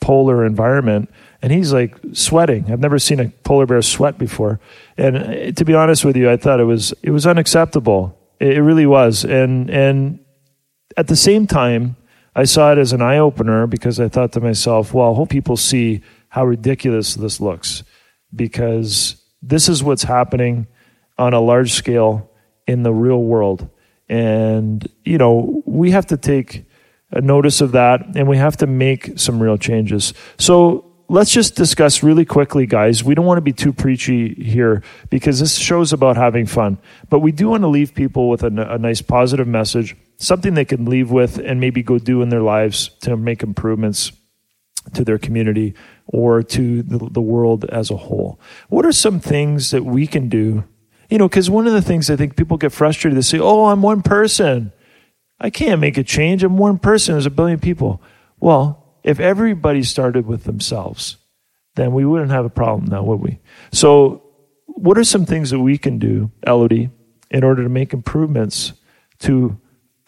polar 0.00 0.44
environment, 0.44 1.10
and 1.40 1.52
he's 1.52 1.72
like 1.72 1.96
sweating. 2.12 2.70
I've 2.70 2.80
never 2.80 2.98
seen 2.98 3.20
a 3.20 3.28
polar 3.44 3.66
bear 3.66 3.80
sweat 3.82 4.18
before, 4.18 4.60
and 4.96 5.16
uh, 5.16 5.52
to 5.52 5.64
be 5.64 5.74
honest 5.74 6.04
with 6.04 6.16
you, 6.16 6.30
I 6.30 6.36
thought 6.36 6.60
it 6.60 6.64
was 6.64 6.92
it 7.02 7.10
was 7.10 7.26
unacceptable. 7.26 8.18
It, 8.40 8.58
it 8.58 8.62
really 8.62 8.86
was, 8.86 9.24
and 9.24 9.70
and 9.70 10.18
at 10.96 11.06
the 11.06 11.16
same 11.16 11.46
time, 11.46 11.96
I 12.34 12.44
saw 12.44 12.72
it 12.72 12.78
as 12.78 12.92
an 12.92 13.00
eye 13.00 13.18
opener 13.18 13.66
because 13.66 13.98
I 14.00 14.08
thought 14.08 14.32
to 14.32 14.40
myself, 14.40 14.92
well, 14.92 15.12
I 15.12 15.16
hope 15.16 15.30
people 15.30 15.56
see 15.56 16.02
how 16.28 16.44
ridiculous 16.44 17.14
this 17.14 17.40
looks, 17.40 17.82
because 18.34 19.22
this 19.42 19.68
is 19.68 19.82
what's 19.82 20.02
happening 20.02 20.66
on 21.18 21.34
a 21.34 21.40
large 21.40 21.72
scale 21.72 22.30
in 22.66 22.82
the 22.82 22.92
real 22.92 23.22
world. 23.22 23.68
And, 24.08 24.86
you 25.04 25.18
know, 25.18 25.62
we 25.66 25.90
have 25.92 26.06
to 26.06 26.16
take 26.16 26.64
a 27.10 27.20
notice 27.20 27.60
of 27.60 27.72
that 27.72 28.16
and 28.16 28.28
we 28.28 28.36
have 28.36 28.56
to 28.58 28.66
make 28.66 29.18
some 29.18 29.40
real 29.40 29.56
changes. 29.56 30.12
So 30.38 30.92
let's 31.08 31.30
just 31.30 31.54
discuss 31.54 32.02
really 32.02 32.24
quickly, 32.24 32.66
guys. 32.66 33.04
We 33.04 33.14
don't 33.14 33.26
want 33.26 33.38
to 33.38 33.42
be 33.42 33.52
too 33.52 33.72
preachy 33.72 34.34
here 34.34 34.82
because 35.10 35.40
this 35.40 35.56
show's 35.56 35.92
about 35.92 36.16
having 36.16 36.46
fun. 36.46 36.78
But 37.08 37.20
we 37.20 37.32
do 37.32 37.48
want 37.48 37.62
to 37.62 37.68
leave 37.68 37.94
people 37.94 38.28
with 38.28 38.42
a 38.42 38.50
nice 38.50 39.02
positive 39.02 39.46
message, 39.46 39.96
something 40.18 40.54
they 40.54 40.64
can 40.64 40.84
leave 40.84 41.10
with 41.10 41.38
and 41.38 41.60
maybe 41.60 41.82
go 41.82 41.98
do 41.98 42.22
in 42.22 42.28
their 42.28 42.42
lives 42.42 42.90
to 43.02 43.16
make 43.16 43.42
improvements 43.42 44.12
to 44.94 45.04
their 45.04 45.18
community 45.18 45.74
or 46.06 46.42
to 46.42 46.82
the, 46.82 46.98
the 47.10 47.20
world 47.20 47.64
as 47.66 47.90
a 47.90 47.96
whole. 47.96 48.40
What 48.68 48.86
are 48.86 48.92
some 48.92 49.20
things 49.20 49.70
that 49.70 49.84
we 49.84 50.06
can 50.06 50.28
do? 50.28 50.64
You 51.10 51.18
know, 51.18 51.28
because 51.28 51.50
one 51.50 51.66
of 51.66 51.72
the 51.72 51.82
things 51.82 52.10
I 52.10 52.16
think 52.16 52.36
people 52.36 52.56
get 52.56 52.72
frustrated, 52.72 53.16
they 53.16 53.22
say, 53.22 53.38
Oh, 53.38 53.66
I'm 53.66 53.82
one 53.82 54.02
person. 54.02 54.72
I 55.38 55.50
can't 55.50 55.80
make 55.80 55.98
a 55.98 56.02
change. 56.02 56.42
I'm 56.42 56.56
one 56.56 56.78
person. 56.78 57.14
There's 57.14 57.26
a 57.26 57.30
billion 57.30 57.60
people. 57.60 58.02
Well, 58.40 58.98
if 59.04 59.20
everybody 59.20 59.82
started 59.82 60.26
with 60.26 60.44
themselves, 60.44 61.16
then 61.76 61.92
we 61.92 62.04
wouldn't 62.04 62.30
have 62.30 62.44
a 62.44 62.50
problem 62.50 62.90
now, 62.90 63.02
would 63.02 63.20
we? 63.20 63.38
So, 63.70 64.22
what 64.66 64.98
are 64.98 65.04
some 65.04 65.24
things 65.24 65.50
that 65.50 65.60
we 65.60 65.78
can 65.78 65.98
do, 65.98 66.30
Elodie, 66.46 66.90
in 67.30 67.44
order 67.44 67.62
to 67.62 67.68
make 67.68 67.92
improvements 67.92 68.72
to 69.20 69.58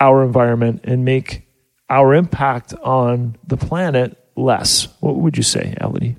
our 0.01 0.23
environment 0.23 0.81
and 0.85 1.05
make 1.05 1.49
our 1.89 2.15
impact 2.15 2.75
on 2.83 3.37
the 3.47 3.57
planet 3.57 4.18
less? 4.39 4.89
What 5.01 5.17
would 5.17 5.37
you 5.37 5.43
say, 5.43 5.75
Elodie? 5.81 6.17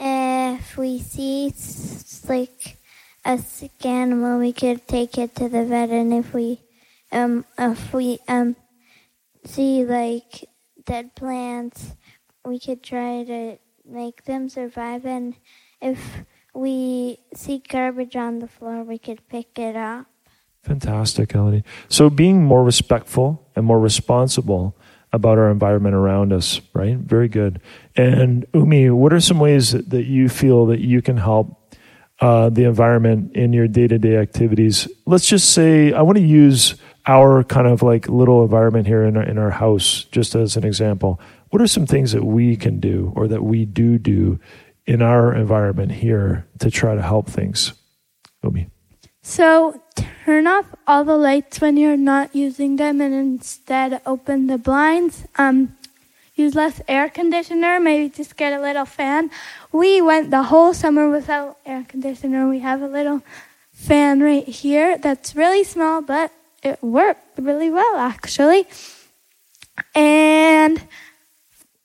If 0.00 0.76
we 0.76 1.00
see 1.00 1.52
like 2.28 2.78
a 3.24 3.38
sick 3.38 3.84
animal, 3.84 4.38
we 4.38 4.52
could 4.52 4.86
take 4.86 5.18
it 5.18 5.34
to 5.36 5.48
the 5.48 5.64
vet, 5.64 5.90
and 5.90 6.14
if 6.14 6.32
we 6.32 6.60
um 7.12 7.44
if 7.58 7.92
we 7.92 8.18
um 8.28 8.56
see 9.44 9.84
like 9.84 10.48
dead 10.84 11.14
plants, 11.14 11.94
we 12.44 12.58
could 12.58 12.82
try 12.82 13.24
to 13.24 13.58
make 13.84 14.24
them 14.24 14.48
survive, 14.48 15.04
and 15.04 15.34
if 15.80 16.24
we 16.54 17.18
see 17.34 17.62
garbage 17.68 18.16
on 18.16 18.38
the 18.38 18.48
floor, 18.48 18.84
we 18.84 18.98
could 18.98 19.26
pick 19.28 19.58
it 19.58 19.76
up. 19.76 20.06
Fantastic, 20.62 21.34
Elodie. 21.34 21.64
So 21.88 22.10
being 22.10 22.44
more 22.44 22.62
respectful 22.62 23.48
and 23.56 23.64
more 23.64 23.80
responsible 23.80 24.76
about 25.12 25.38
our 25.38 25.50
environment 25.50 25.94
around 25.94 26.32
us, 26.32 26.60
right? 26.74 26.96
Very 26.96 27.28
good. 27.28 27.60
And 27.96 28.46
Umi, 28.54 28.90
what 28.90 29.12
are 29.12 29.20
some 29.20 29.38
ways 29.38 29.72
that, 29.72 30.04
you 30.04 30.28
feel 30.28 30.66
that 30.66 30.80
you 30.80 31.00
can 31.00 31.16
help 31.16 31.76
uh, 32.20 32.50
the 32.50 32.64
environment 32.64 33.34
in 33.34 33.52
your 33.52 33.68
day-to-day 33.68 34.16
activities? 34.16 34.88
Let's 35.06 35.26
just 35.26 35.52
say 35.52 35.92
I 35.92 36.02
want 36.02 36.18
to 36.18 36.24
use 36.24 36.74
our 37.06 37.42
kind 37.42 37.66
of 37.66 37.82
like 37.82 38.08
little 38.08 38.42
environment 38.42 38.86
here 38.86 39.02
in 39.04 39.16
our, 39.16 39.22
in 39.22 39.38
our 39.38 39.50
house 39.50 40.04
just 40.12 40.34
as 40.34 40.56
an 40.56 40.64
example. 40.64 41.20
What 41.50 41.62
are 41.62 41.66
some 41.66 41.86
things 41.86 42.12
that 42.12 42.24
we 42.24 42.56
can 42.56 42.80
do 42.80 43.12
or 43.16 43.28
that 43.28 43.42
we 43.42 43.64
do 43.64 43.98
do 43.98 44.38
in 44.86 45.00
our 45.00 45.34
environment 45.34 45.92
here 45.92 46.46
to 46.58 46.70
try 46.70 46.94
to 46.94 47.02
help 47.02 47.28
things? 47.28 47.72
Umi. 48.42 48.68
So 49.28 49.82
turn 50.24 50.46
off 50.46 50.64
all 50.86 51.04
the 51.04 51.18
lights 51.18 51.60
when 51.60 51.76
you're 51.76 51.98
not 51.98 52.34
using 52.34 52.76
them 52.76 53.02
and 53.02 53.12
instead 53.12 54.00
open 54.06 54.46
the 54.46 54.56
blinds. 54.56 55.24
Um, 55.36 55.76
use 56.34 56.54
less 56.54 56.80
air 56.88 57.10
conditioner, 57.10 57.78
maybe 57.78 58.08
just 58.08 58.38
get 58.38 58.54
a 58.54 58.60
little 58.60 58.86
fan. 58.86 59.30
We 59.70 60.00
went 60.00 60.30
the 60.30 60.44
whole 60.44 60.72
summer 60.72 61.10
without 61.10 61.58
air 61.66 61.84
conditioner. 61.86 62.48
We 62.48 62.60
have 62.60 62.80
a 62.80 62.88
little 62.88 63.20
fan 63.70 64.22
right 64.22 64.48
here 64.48 64.96
that's 64.96 65.36
really 65.36 65.62
small, 65.62 66.00
but 66.00 66.32
it 66.62 66.82
worked 66.82 67.38
really 67.38 67.68
well 67.68 67.96
actually. 67.96 68.66
And 69.94 70.82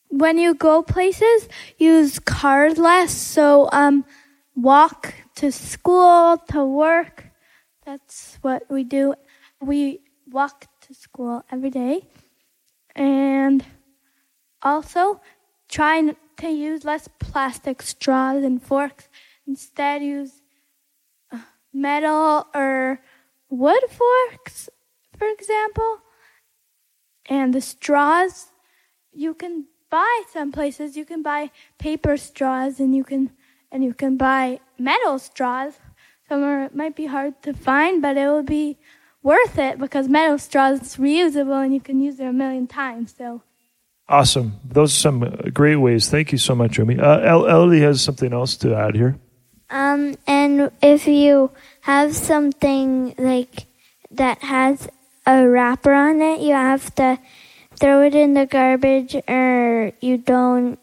when 0.08 0.38
you 0.38 0.54
go 0.54 0.82
places, 0.82 1.50
use 1.78 2.20
cars 2.20 2.78
less. 2.78 3.12
So 3.12 3.68
um, 3.74 4.06
walk 4.56 5.14
to 5.36 5.52
school, 5.52 6.38
to 6.50 6.64
work. 6.64 7.23
That's 7.86 8.38
what 8.42 8.64
we 8.70 8.84
do. 8.84 9.16
We 9.62 10.02
walk 10.30 10.68
to 10.82 10.94
school 10.94 11.44
every 11.52 11.70
day. 11.70 12.08
And 12.96 13.66
also 14.62 15.22
try 15.70 15.98
n- 16.00 16.16
to 16.38 16.50
use 16.50 16.86
less 16.86 17.10
plastic 17.20 17.82
straws 17.82 18.44
and 18.44 18.62
forks. 18.62 19.10
Instead, 19.48 20.04
use 20.04 20.42
uh, 21.32 21.40
metal 21.74 22.48
or 22.56 23.02
wood 23.50 23.84
forks, 23.90 24.70
for 25.18 25.28
example. 25.28 26.00
And 27.28 27.54
the 27.54 27.62
straws, 27.62 28.52
you 29.14 29.34
can 29.34 29.68
buy 29.90 30.24
some 30.32 30.52
places. 30.52 30.98
You 30.98 31.06
can 31.06 31.22
buy 31.24 31.52
paper 31.80 32.18
straws, 32.18 32.80
and 32.80 32.96
you 32.96 33.04
can 33.04 33.32
and 33.72 33.84
you 33.84 33.94
can 33.94 34.18
buy 34.18 34.60
metal 34.80 35.20
straws. 35.20 35.80
Somewhere 36.30 36.66
it 36.66 36.76
might 36.76 36.96
be 36.96 37.06
hard 37.06 37.42
to 37.44 37.54
find, 37.54 38.02
but 38.02 38.18
it 38.18 38.28
will 38.28 38.44
be 38.44 38.78
worth 39.22 39.58
it 39.58 39.78
because 39.78 40.08
metal 40.08 40.38
straws 40.38 40.82
is 40.82 40.98
reusable 40.98 41.64
and 41.64 41.74
you 41.74 41.80
can 41.82 42.00
use 42.00 42.20
it 42.20 42.26
a 42.26 42.34
million 42.34 42.68
times. 42.68 43.14
So 43.18 43.42
Awesome. 44.08 44.60
Those 44.66 44.92
are 44.92 45.00
some 45.00 45.24
uh, 45.24 45.30
great 45.54 45.78
ways. 45.78 46.10
Thank 46.10 46.32
you 46.32 46.38
so 46.38 46.56
much, 46.56 46.78
Umi. 46.78 47.00
Uh, 47.00 47.20
El- 47.20 47.46
Elodie 47.46 47.82
has 47.82 48.02
something 48.02 48.34
else 48.34 48.58
to 48.58 48.76
add 48.76 48.96
here. 48.96 49.18
Um, 49.70 50.16
and 50.28 50.72
if 50.82 51.08
you 51.08 51.52
have 51.82 52.16
something 52.16 53.16
like 53.18 53.66
that 54.12 54.40
has 54.44 54.90
a 55.26 55.48
wrapper 55.48 55.94
on 55.94 56.22
it, 56.22 56.42
you 56.42 56.54
have 56.54 56.94
to 56.96 57.18
throw 57.80 58.04
it 58.04 58.14
in 58.14 58.34
the 58.34 58.46
garbage, 58.46 59.16
or 59.28 59.94
you 60.02 60.18
don't. 60.18 60.78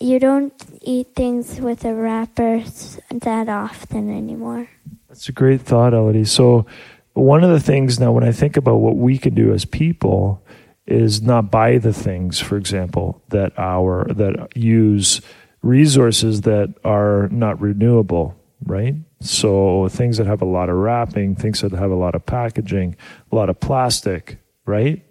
You 0.00 0.18
don't 0.18 0.52
eat 0.82 1.14
things 1.14 1.60
with 1.60 1.84
a 1.84 1.94
wrapper 1.94 2.62
that 3.10 3.48
often 3.48 4.10
anymore. 4.10 4.68
That's 5.08 5.28
a 5.28 5.32
great 5.32 5.60
thought, 5.60 5.94
Elodie. 5.94 6.24
So, 6.24 6.66
one 7.14 7.42
of 7.42 7.50
the 7.50 7.60
things 7.60 7.98
now, 7.98 8.12
when 8.12 8.24
I 8.24 8.32
think 8.32 8.56
about 8.56 8.76
what 8.76 8.96
we 8.96 9.16
can 9.16 9.34
do 9.34 9.54
as 9.54 9.64
people, 9.64 10.44
is 10.86 11.22
not 11.22 11.50
buy 11.50 11.78
the 11.78 11.92
things, 11.92 12.38
for 12.40 12.56
example, 12.56 13.22
that 13.28 13.52
our 13.58 14.06
that 14.14 14.56
use 14.56 15.20
resources 15.62 16.42
that 16.42 16.74
are 16.84 17.28
not 17.30 17.60
renewable, 17.60 18.36
right? 18.64 18.94
So 19.20 19.88
things 19.88 20.18
that 20.18 20.26
have 20.26 20.42
a 20.42 20.46
lot 20.46 20.68
of 20.68 20.76
wrapping, 20.76 21.34
things 21.34 21.60
that 21.62 21.72
have 21.72 21.90
a 21.90 21.96
lot 21.96 22.14
of 22.14 22.24
packaging, 22.24 22.96
a 23.32 23.34
lot 23.34 23.50
of 23.50 23.58
plastic, 23.58 24.38
right? 24.64 25.04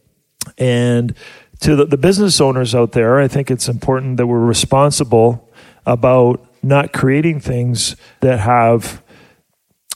And 0.57 1.15
to 1.61 1.75
the, 1.75 1.85
the 1.85 1.97
business 1.97 2.41
owners 2.41 2.75
out 2.75 2.91
there, 2.91 3.19
I 3.19 3.27
think 3.27 3.49
it's 3.49 3.67
important 3.67 4.17
that 4.17 4.27
we're 4.27 4.39
responsible 4.39 5.49
about 5.85 6.45
not 6.63 6.93
creating 6.93 7.39
things 7.39 7.95
that 8.21 8.39
have 8.39 9.01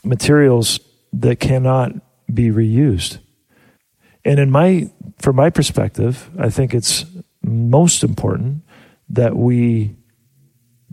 materials 0.04 0.80
that 1.12 1.40
cannot 1.40 1.92
be 2.32 2.48
reused. 2.48 3.18
And 4.24 4.38
in 4.38 4.50
my 4.50 4.90
from 5.18 5.36
my 5.36 5.50
perspective, 5.50 6.30
I 6.38 6.48
think 6.48 6.72
it's 6.72 7.04
most 7.42 8.04
important 8.04 8.62
that 9.08 9.36
we 9.36 9.96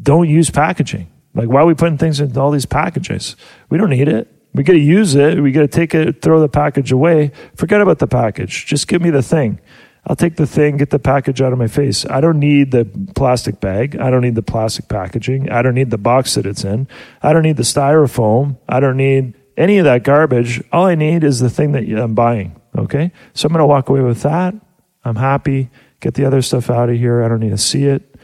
don't 0.02 0.30
use 0.30 0.50
packaging. 0.50 1.12
Like 1.34 1.50
why 1.50 1.62
are 1.62 1.66
we 1.66 1.76
putting 1.76 1.98
things 1.98 2.20
in 2.20 2.36
all 2.38 2.52
these 2.52 2.66
packages? 2.66 3.36
We 3.70 3.78
don't 3.78 3.90
need 3.90 4.08
it. 4.08 4.34
We 4.54 4.64
got 4.64 4.74
to 4.74 4.80
use 4.80 5.14
it. 5.14 5.40
We 5.40 5.52
got 5.52 5.62
to 5.62 5.68
take 5.68 5.94
it, 5.94 6.22
throw 6.22 6.40
the 6.40 6.50
package 6.50 6.92
away. 6.92 7.32
Forget 7.56 7.80
about 7.80 8.00
the 8.00 8.08
package. 8.08 8.66
Just 8.66 8.88
give 8.88 9.02
me 9.02 9.12
the 9.12 9.22
thing. 9.22 9.60
I'll 10.08 10.16
take 10.16 10.38
the 10.38 10.48
thing, 10.48 10.78
get 10.78 10.90
the 10.90 11.00
package 11.00 11.42
out 11.42 11.52
of 11.52 11.60
my 11.60 11.68
face. 11.68 12.06
I 12.06 12.22
don't 12.22 12.40
need 12.40 12.72
the 12.72 12.86
plastic 13.14 13.60
bag. 13.60 13.98
I 13.98 14.10
don't 14.10 14.22
need 14.22 14.36
the 14.36 14.42
plastic 14.42 14.88
packaging. 14.88 15.52
I 15.52 15.62
don't 15.62 15.76
need 15.76 15.90
the 15.90 15.98
box 15.98 16.36
that 16.36 16.46
it's 16.46 16.64
in. 16.64 16.88
I 17.22 17.34
don't 17.34 17.44
need 17.44 17.58
the 17.58 17.64
styrofoam. 17.64 18.58
I 18.70 18.80
don't 18.80 18.96
need 18.96 19.34
any 19.58 19.80
of 19.80 19.84
that 19.84 20.04
garbage. 20.04 20.64
All 20.72 20.86
I 20.86 20.96
need 20.96 21.26
is 21.26 21.42
the 21.42 21.50
thing 21.50 21.74
that 21.74 21.84
I'm 21.90 22.16
buying. 22.16 22.56
Okay? 22.78 23.12
So 23.34 23.48
I'm 23.48 23.52
going 23.52 23.60
to 23.60 23.66
walk 23.66 23.90
away 23.90 24.00
with 24.00 24.22
that. 24.22 24.56
I'm 25.04 25.18
happy. 25.18 25.70
Get 26.00 26.14
the 26.14 26.24
other 26.24 26.42
stuff 26.42 26.70
out 26.70 26.90
of 26.90 26.96
here. 26.96 27.22
I 27.22 27.28
don't 27.28 27.42
need 27.42 27.50
to 27.50 27.58
see 27.58 27.84
it. 27.84 28.16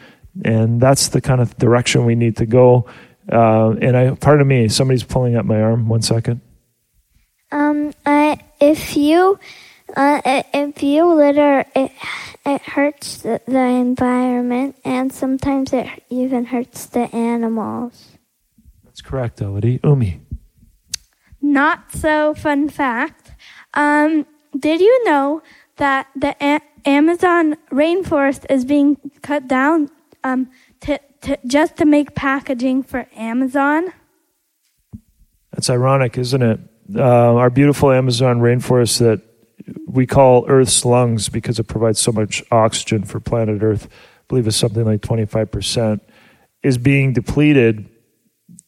And 0.45 0.79
that's 0.79 1.09
the 1.09 1.19
kind 1.19 1.41
of 1.41 1.57
direction 1.57 2.05
we 2.05 2.15
need 2.15 2.37
to 2.37 2.45
go. 2.45 2.85
Uh, 3.29 3.71
and 3.81 3.97
I, 3.97 4.15
pardon 4.15 4.47
me, 4.47 4.69
somebody's 4.69 5.03
pulling 5.03 5.35
up 5.35 5.45
my 5.45 5.61
arm. 5.61 5.89
One 5.89 6.01
second. 6.01 6.39
Um, 7.51 7.93
I, 8.05 8.39
if 8.61 8.95
you, 8.95 9.37
uh, 9.95 10.21
if 10.25 10.81
you 10.83 11.13
litter, 11.13 11.65
it 11.75 11.91
it 12.45 12.61
hurts 12.61 13.17
the, 13.17 13.41
the 13.45 13.59
environment, 13.59 14.75
and 14.83 15.13
sometimes 15.13 15.71
it 15.71 15.87
even 16.09 16.45
hurts 16.45 16.87
the 16.87 17.13
animals. 17.15 18.17
That's 18.83 19.01
correct, 19.01 19.41
Elodie. 19.41 19.79
Umi. 19.83 20.19
Not 21.41 21.91
so 21.91 22.33
fun 22.33 22.69
fact. 22.69 23.31
Um, 23.73 24.25
did 24.57 24.81
you 24.81 25.03
know 25.05 25.41
that 25.77 26.07
the 26.15 26.35
a- 26.41 26.61
Amazon 26.85 27.55
rainforest 27.71 28.45
is 28.49 28.65
being 28.65 28.97
cut 29.21 29.47
down 29.47 29.89
um, 30.23 30.49
to, 30.81 30.99
to 31.21 31.37
just 31.45 31.77
to 31.77 31.85
make 31.85 32.15
packaging 32.15 32.83
for 32.83 33.07
Amazon? 33.15 33.93
That's 35.51 35.69
ironic, 35.69 36.17
isn't 36.17 36.41
it? 36.41 36.59
Uh, 36.95 37.35
our 37.35 37.49
beautiful 37.49 37.91
Amazon 37.91 38.39
rainforest 38.39 38.99
that 38.99 39.21
we 39.85 40.05
call 40.05 40.45
Earth's 40.47 40.85
lungs 40.85 41.29
because 41.29 41.59
it 41.59 41.65
provides 41.65 41.99
so 41.99 42.11
much 42.11 42.43
oxygen 42.51 43.03
for 43.03 43.19
planet 43.19 43.61
Earth, 43.61 43.87
I 43.87 44.23
believe 44.27 44.47
it's 44.47 44.57
something 44.57 44.85
like 44.85 45.01
25%, 45.01 45.99
is 46.63 46.77
being 46.77 47.13
depleted 47.13 47.89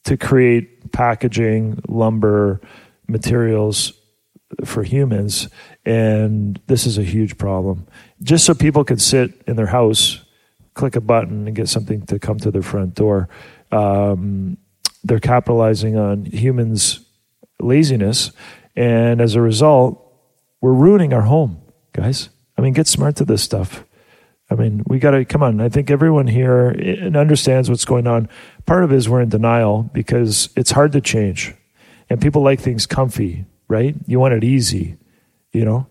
to 0.04 0.18
create 0.18 0.92
packaging, 0.92 1.82
lumber, 1.88 2.62
materials 3.08 3.94
for 4.64 4.84
humans. 4.84 5.50
And 5.86 6.60
this 6.68 6.86
is 6.86 6.98
a 6.98 7.04
huge 7.04 7.38
problem. 7.38 7.88
Just 8.22 8.46
so 8.46 8.54
people 8.54 8.84
can 8.84 9.00
sit 9.00 9.42
in 9.48 9.56
their 9.56 9.68
house, 9.68 10.24
click 10.74 10.96
a 10.96 11.02
button, 11.02 11.48
and 11.48 11.56
get 11.56 11.70
something 11.70 12.06
to 12.08 12.20
come 12.20 12.38
to 12.40 12.52
their 12.52 12.62
front 12.62 12.96
door. 12.96 13.30
Um, 13.72 14.58
they're 15.04 15.20
capitalizing 15.20 15.98
on 15.98 16.26
humans' 16.26 17.00
laziness. 17.60 18.32
And 18.76 19.22
as 19.22 19.36
a 19.36 19.42
result, 19.42 20.05
we're 20.62 20.74
ruining 20.74 21.14
our 21.14 21.22
home, 21.22 21.62
guys. 21.93 22.30
I 22.58 22.62
mean, 22.62 22.74
get 22.74 22.88
smart 22.88 23.16
to 23.18 23.26
this 23.26 23.43
stuff. 23.43 23.84
I 24.49 24.56
mean, 24.56 24.84
we 24.88 24.99
got 24.99 25.12
to 25.12 25.26
come 25.26 25.41
on. 25.41 25.60
I 25.60 25.70
think 25.70 25.89
everyone 25.89 26.28
here 26.28 26.76
understands 27.16 27.70
what's 27.70 27.86
going 27.86 28.06
on. 28.06 28.30
Part 28.66 28.84
of 28.84 28.91
it 28.91 28.95
is 28.95 29.10
we're 29.10 29.22
in 29.22 29.30
denial 29.30 29.89
because 29.93 30.49
it's 30.56 30.72
hard 30.72 30.91
to 30.91 31.01
change, 31.01 31.53
and 32.10 32.22
people 32.22 32.43
like 32.43 32.60
things 32.60 32.86
comfy, 32.86 33.45
right? 33.68 33.95
You 34.06 34.20
want 34.20 34.36
it 34.36 34.43
easy, 34.43 34.97
you 35.51 35.66
know. 35.66 35.88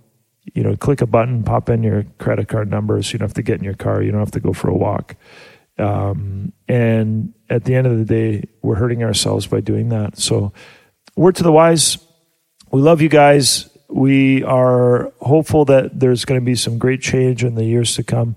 You 0.53 0.63
know, 0.63 0.77
click 0.77 1.01
a 1.01 1.07
button, 1.07 1.43
pop 1.43 1.71
in 1.71 1.83
your 1.83 2.05
credit 2.19 2.49
card 2.49 2.71
numbers. 2.71 3.13
You 3.13 3.19
don't 3.19 3.29
have 3.29 3.35
to 3.35 3.43
get 3.43 3.59
in 3.59 3.65
your 3.65 3.75
car. 3.75 4.03
You 4.03 4.13
don't 4.13 4.21
have 4.21 4.31
to 4.33 4.41
go 4.41 4.53
for 4.53 4.69
a 4.69 4.75
walk. 4.75 5.17
Um, 5.79 6.53
and 6.69 7.33
at 7.49 7.65
the 7.65 7.75
end 7.75 7.87
of 7.87 7.99
the 7.99 8.05
day, 8.05 8.49
we're 8.63 8.77
hurting 8.77 9.03
ourselves 9.03 9.47
by 9.47 9.61
doing 9.61 9.89
that. 9.89 10.19
So, 10.19 10.53
word 11.17 11.37
to 11.37 11.43
the 11.43 11.51
wise, 11.51 11.99
we 12.71 12.81
love 12.81 13.01
you 13.01 13.09
guys. 13.09 13.69
We 13.95 14.43
are 14.43 15.13
hopeful 15.21 15.67
that 15.67 16.01
there's 16.01 16.25
going 16.25 16.41
to 16.41 16.45
be 16.45 16.57
some 16.57 16.79
great 16.79 17.01
change 17.01 17.45
in 17.45 17.55
the 17.55 17.65
years 17.65 17.95
to 17.95 18.03
come. 18.03 18.35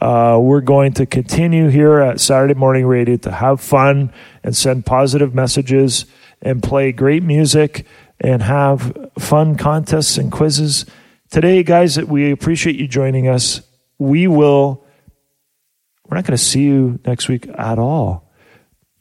Uh, 0.00 0.38
we're 0.40 0.62
going 0.62 0.94
to 0.94 1.04
continue 1.04 1.68
here 1.68 1.98
at 1.98 2.20
Saturday 2.20 2.54
Morning 2.54 2.86
Radio 2.86 3.18
to 3.18 3.30
have 3.30 3.60
fun 3.60 4.10
and 4.42 4.56
send 4.56 4.86
positive 4.86 5.34
messages 5.34 6.06
and 6.40 6.62
play 6.62 6.90
great 6.90 7.22
music 7.22 7.86
and 8.18 8.40
have 8.40 9.10
fun 9.18 9.56
contests 9.56 10.16
and 10.16 10.32
quizzes. 10.32 10.86
Today, 11.30 11.62
guys, 11.62 12.02
we 12.02 12.30
appreciate 12.30 12.76
you 12.76 12.88
joining 12.88 13.28
us. 13.28 13.60
We 13.98 14.26
will, 14.26 14.86
we're 16.08 16.16
not 16.16 16.24
going 16.24 16.38
to 16.38 16.42
see 16.42 16.62
you 16.62 16.98
next 17.04 17.28
week 17.28 17.46
at 17.58 17.78
all. 17.78 18.32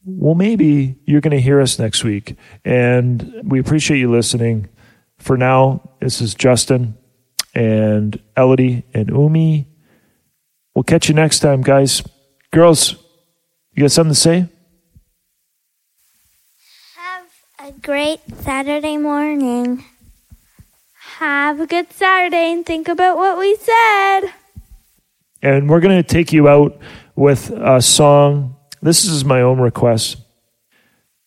Well, 0.04 0.36
maybe 0.36 0.98
you're 1.06 1.22
going 1.22 1.32
to 1.32 1.42
hear 1.42 1.62
us 1.62 1.80
next 1.80 2.04
week. 2.04 2.36
And 2.66 3.42
we 3.42 3.58
appreciate 3.58 4.00
you 4.00 4.12
listening. 4.12 4.68
For 5.20 5.38
now, 5.38 5.92
this 6.04 6.20
is 6.20 6.36
Justin 6.36 6.98
and 7.56 8.20
Elodie 8.36 8.84
and 8.94 9.08
Umi. 9.08 9.70
We'll 10.76 10.84
catch 10.84 11.08
you 11.08 11.16
next 11.16 11.40
time, 11.40 11.62
guys. 11.62 12.04
Girls, 12.52 12.96
you 13.74 13.84
got 13.84 13.92
something 13.92 14.14
to 14.14 14.20
say? 14.20 14.50
Have 16.96 17.26
a 17.60 17.72
great 17.80 18.20
Saturday 18.42 18.98
morning. 18.98 19.86
Have 21.20 21.62
a 21.62 21.68
good 21.68 21.92
Saturday 21.94 22.52
and 22.52 22.66
think 22.66 22.90
about 22.90 23.16
what 23.16 23.40
we 23.40 23.56
said. 23.56 24.34
And 25.42 25.70
we're 25.70 25.80
going 25.80 25.96
to 25.96 26.04
take 26.04 26.34
you 26.34 26.50
out 26.50 26.78
with 27.16 27.50
a 27.52 27.82
song. 27.82 28.58
This 28.82 29.06
is 29.06 29.24
my 29.24 29.40
own 29.40 29.62
request. 29.62 30.18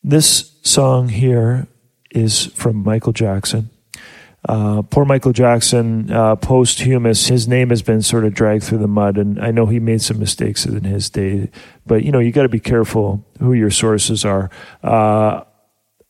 This 0.04 0.58
song 0.62 1.08
here 1.08 1.66
is 2.10 2.46
from 2.46 2.84
Michael 2.84 3.14
Jackson. 3.14 3.70
Uh, 4.48 4.82
poor 4.82 5.04
Michael 5.04 5.32
Jackson, 5.32 6.10
uh, 6.10 6.36
posthumous, 6.36 7.26
his 7.26 7.48
name 7.48 7.70
has 7.70 7.82
been 7.82 8.00
sort 8.00 8.24
of 8.24 8.32
dragged 8.32 8.62
through 8.62 8.78
the 8.78 8.86
mud, 8.86 9.18
and 9.18 9.40
I 9.40 9.50
know 9.50 9.66
he 9.66 9.80
made 9.80 10.02
some 10.02 10.20
mistakes 10.20 10.64
in 10.64 10.84
his 10.84 11.10
day, 11.10 11.50
but 11.84 12.04
you 12.04 12.12
know, 12.12 12.20
you 12.20 12.30
got 12.30 12.42
to 12.42 12.48
be 12.48 12.60
careful 12.60 13.26
who 13.40 13.52
your 13.52 13.70
sources 13.70 14.24
are. 14.24 14.48
Uh, 14.84 15.42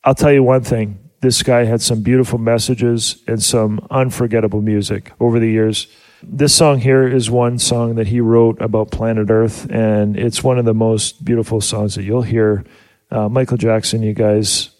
I'll 0.04 0.14
tell 0.14 0.32
you 0.32 0.42
one 0.42 0.62
thing 0.62 0.98
this 1.22 1.42
guy 1.42 1.64
had 1.64 1.80
some 1.80 2.02
beautiful 2.02 2.38
messages 2.38 3.22
and 3.26 3.42
some 3.42 3.86
unforgettable 3.90 4.60
music 4.60 5.12
over 5.18 5.40
the 5.40 5.50
years. 5.50 5.86
This 6.22 6.54
song 6.54 6.80
here 6.80 7.08
is 7.08 7.30
one 7.30 7.58
song 7.58 7.94
that 7.94 8.08
he 8.08 8.20
wrote 8.20 8.60
about 8.60 8.90
planet 8.90 9.30
Earth, 9.30 9.66
and 9.70 10.16
it's 10.16 10.44
one 10.44 10.58
of 10.58 10.66
the 10.66 10.74
most 10.74 11.24
beautiful 11.24 11.60
songs 11.60 11.94
that 11.94 12.02
you'll 12.02 12.22
hear. 12.22 12.64
Uh, 13.10 13.28
Michael 13.28 13.56
Jackson, 13.56 14.02
you 14.02 14.12
guys, 14.12 14.70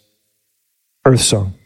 Earth 1.05 1.21
Song. 1.21 1.56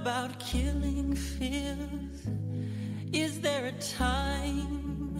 About 0.00 0.38
killing 0.38 1.14
fears? 1.14 2.18
Is 3.12 3.40
there 3.40 3.66
a 3.66 3.72
time? 3.72 5.14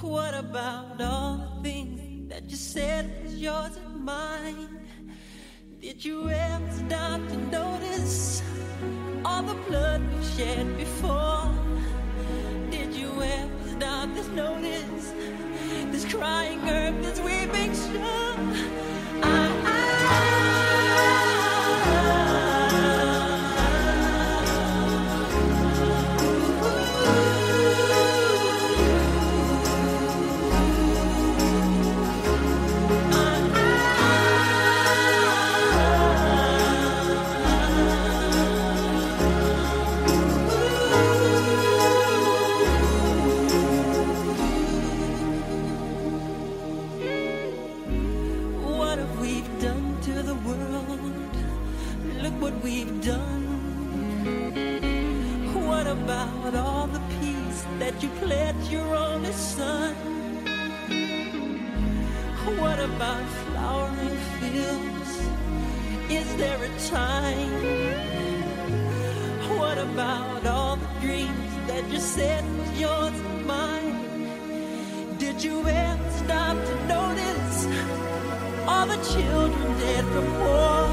What 0.00 0.34
about 0.34 1.00
all 1.00 1.36
the 1.38 1.62
things 1.62 2.28
that 2.28 2.50
you 2.50 2.56
said 2.56 3.04
was 3.22 3.36
yours 3.36 3.76
and 3.76 4.04
mine? 4.04 4.80
Did 5.80 6.04
you 6.04 6.28
ever 6.28 6.72
stop 6.72 7.20
to 7.28 7.36
notice 7.58 8.42
all 9.24 9.42
the 9.42 9.58
blood 9.68 10.02
we've 10.12 10.30
shed 10.36 10.76
before? 10.76 11.50
Did 12.70 12.94
you 12.94 13.10
ever 13.22 13.68
stop 13.76 14.08
to 14.14 14.24
notice 14.34 15.12
this 15.92 16.04
crying 16.12 16.60
earth, 16.68 16.98
this 17.02 17.20
weeping 17.20 17.72
shore? 17.74 18.36
What 19.22 19.55
About 62.96 63.26
flowering 63.44 64.16
fields? 64.38 65.10
Is 66.10 66.36
there 66.36 66.60
a 66.64 66.72
time? 66.88 67.52
What 69.58 69.78
about 69.78 70.46
all 70.46 70.76
the 70.76 70.88
dreams 71.00 71.52
that 71.66 71.86
you 71.90 72.00
said 72.00 72.42
was 72.58 72.80
yours 72.80 73.20
and 73.20 73.46
mine? 73.46 75.16
Did 75.18 75.44
you 75.44 75.66
ever 75.68 76.10
stop 76.10 76.56
to 76.56 76.86
notice? 76.86 77.96
all 78.68 78.86
the 78.86 78.96
children 79.14 79.78
dead 79.78 80.04
war. 80.40 80.88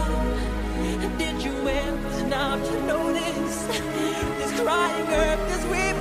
Did 1.18 1.44
you 1.44 1.56
ever 1.68 2.12
stop 2.28 2.60
to 2.60 2.86
notice 2.86 3.58
this 4.38 4.62
crying 4.62 5.08
earth, 5.10 5.42
this 5.50 5.64
weeping? 5.72 5.93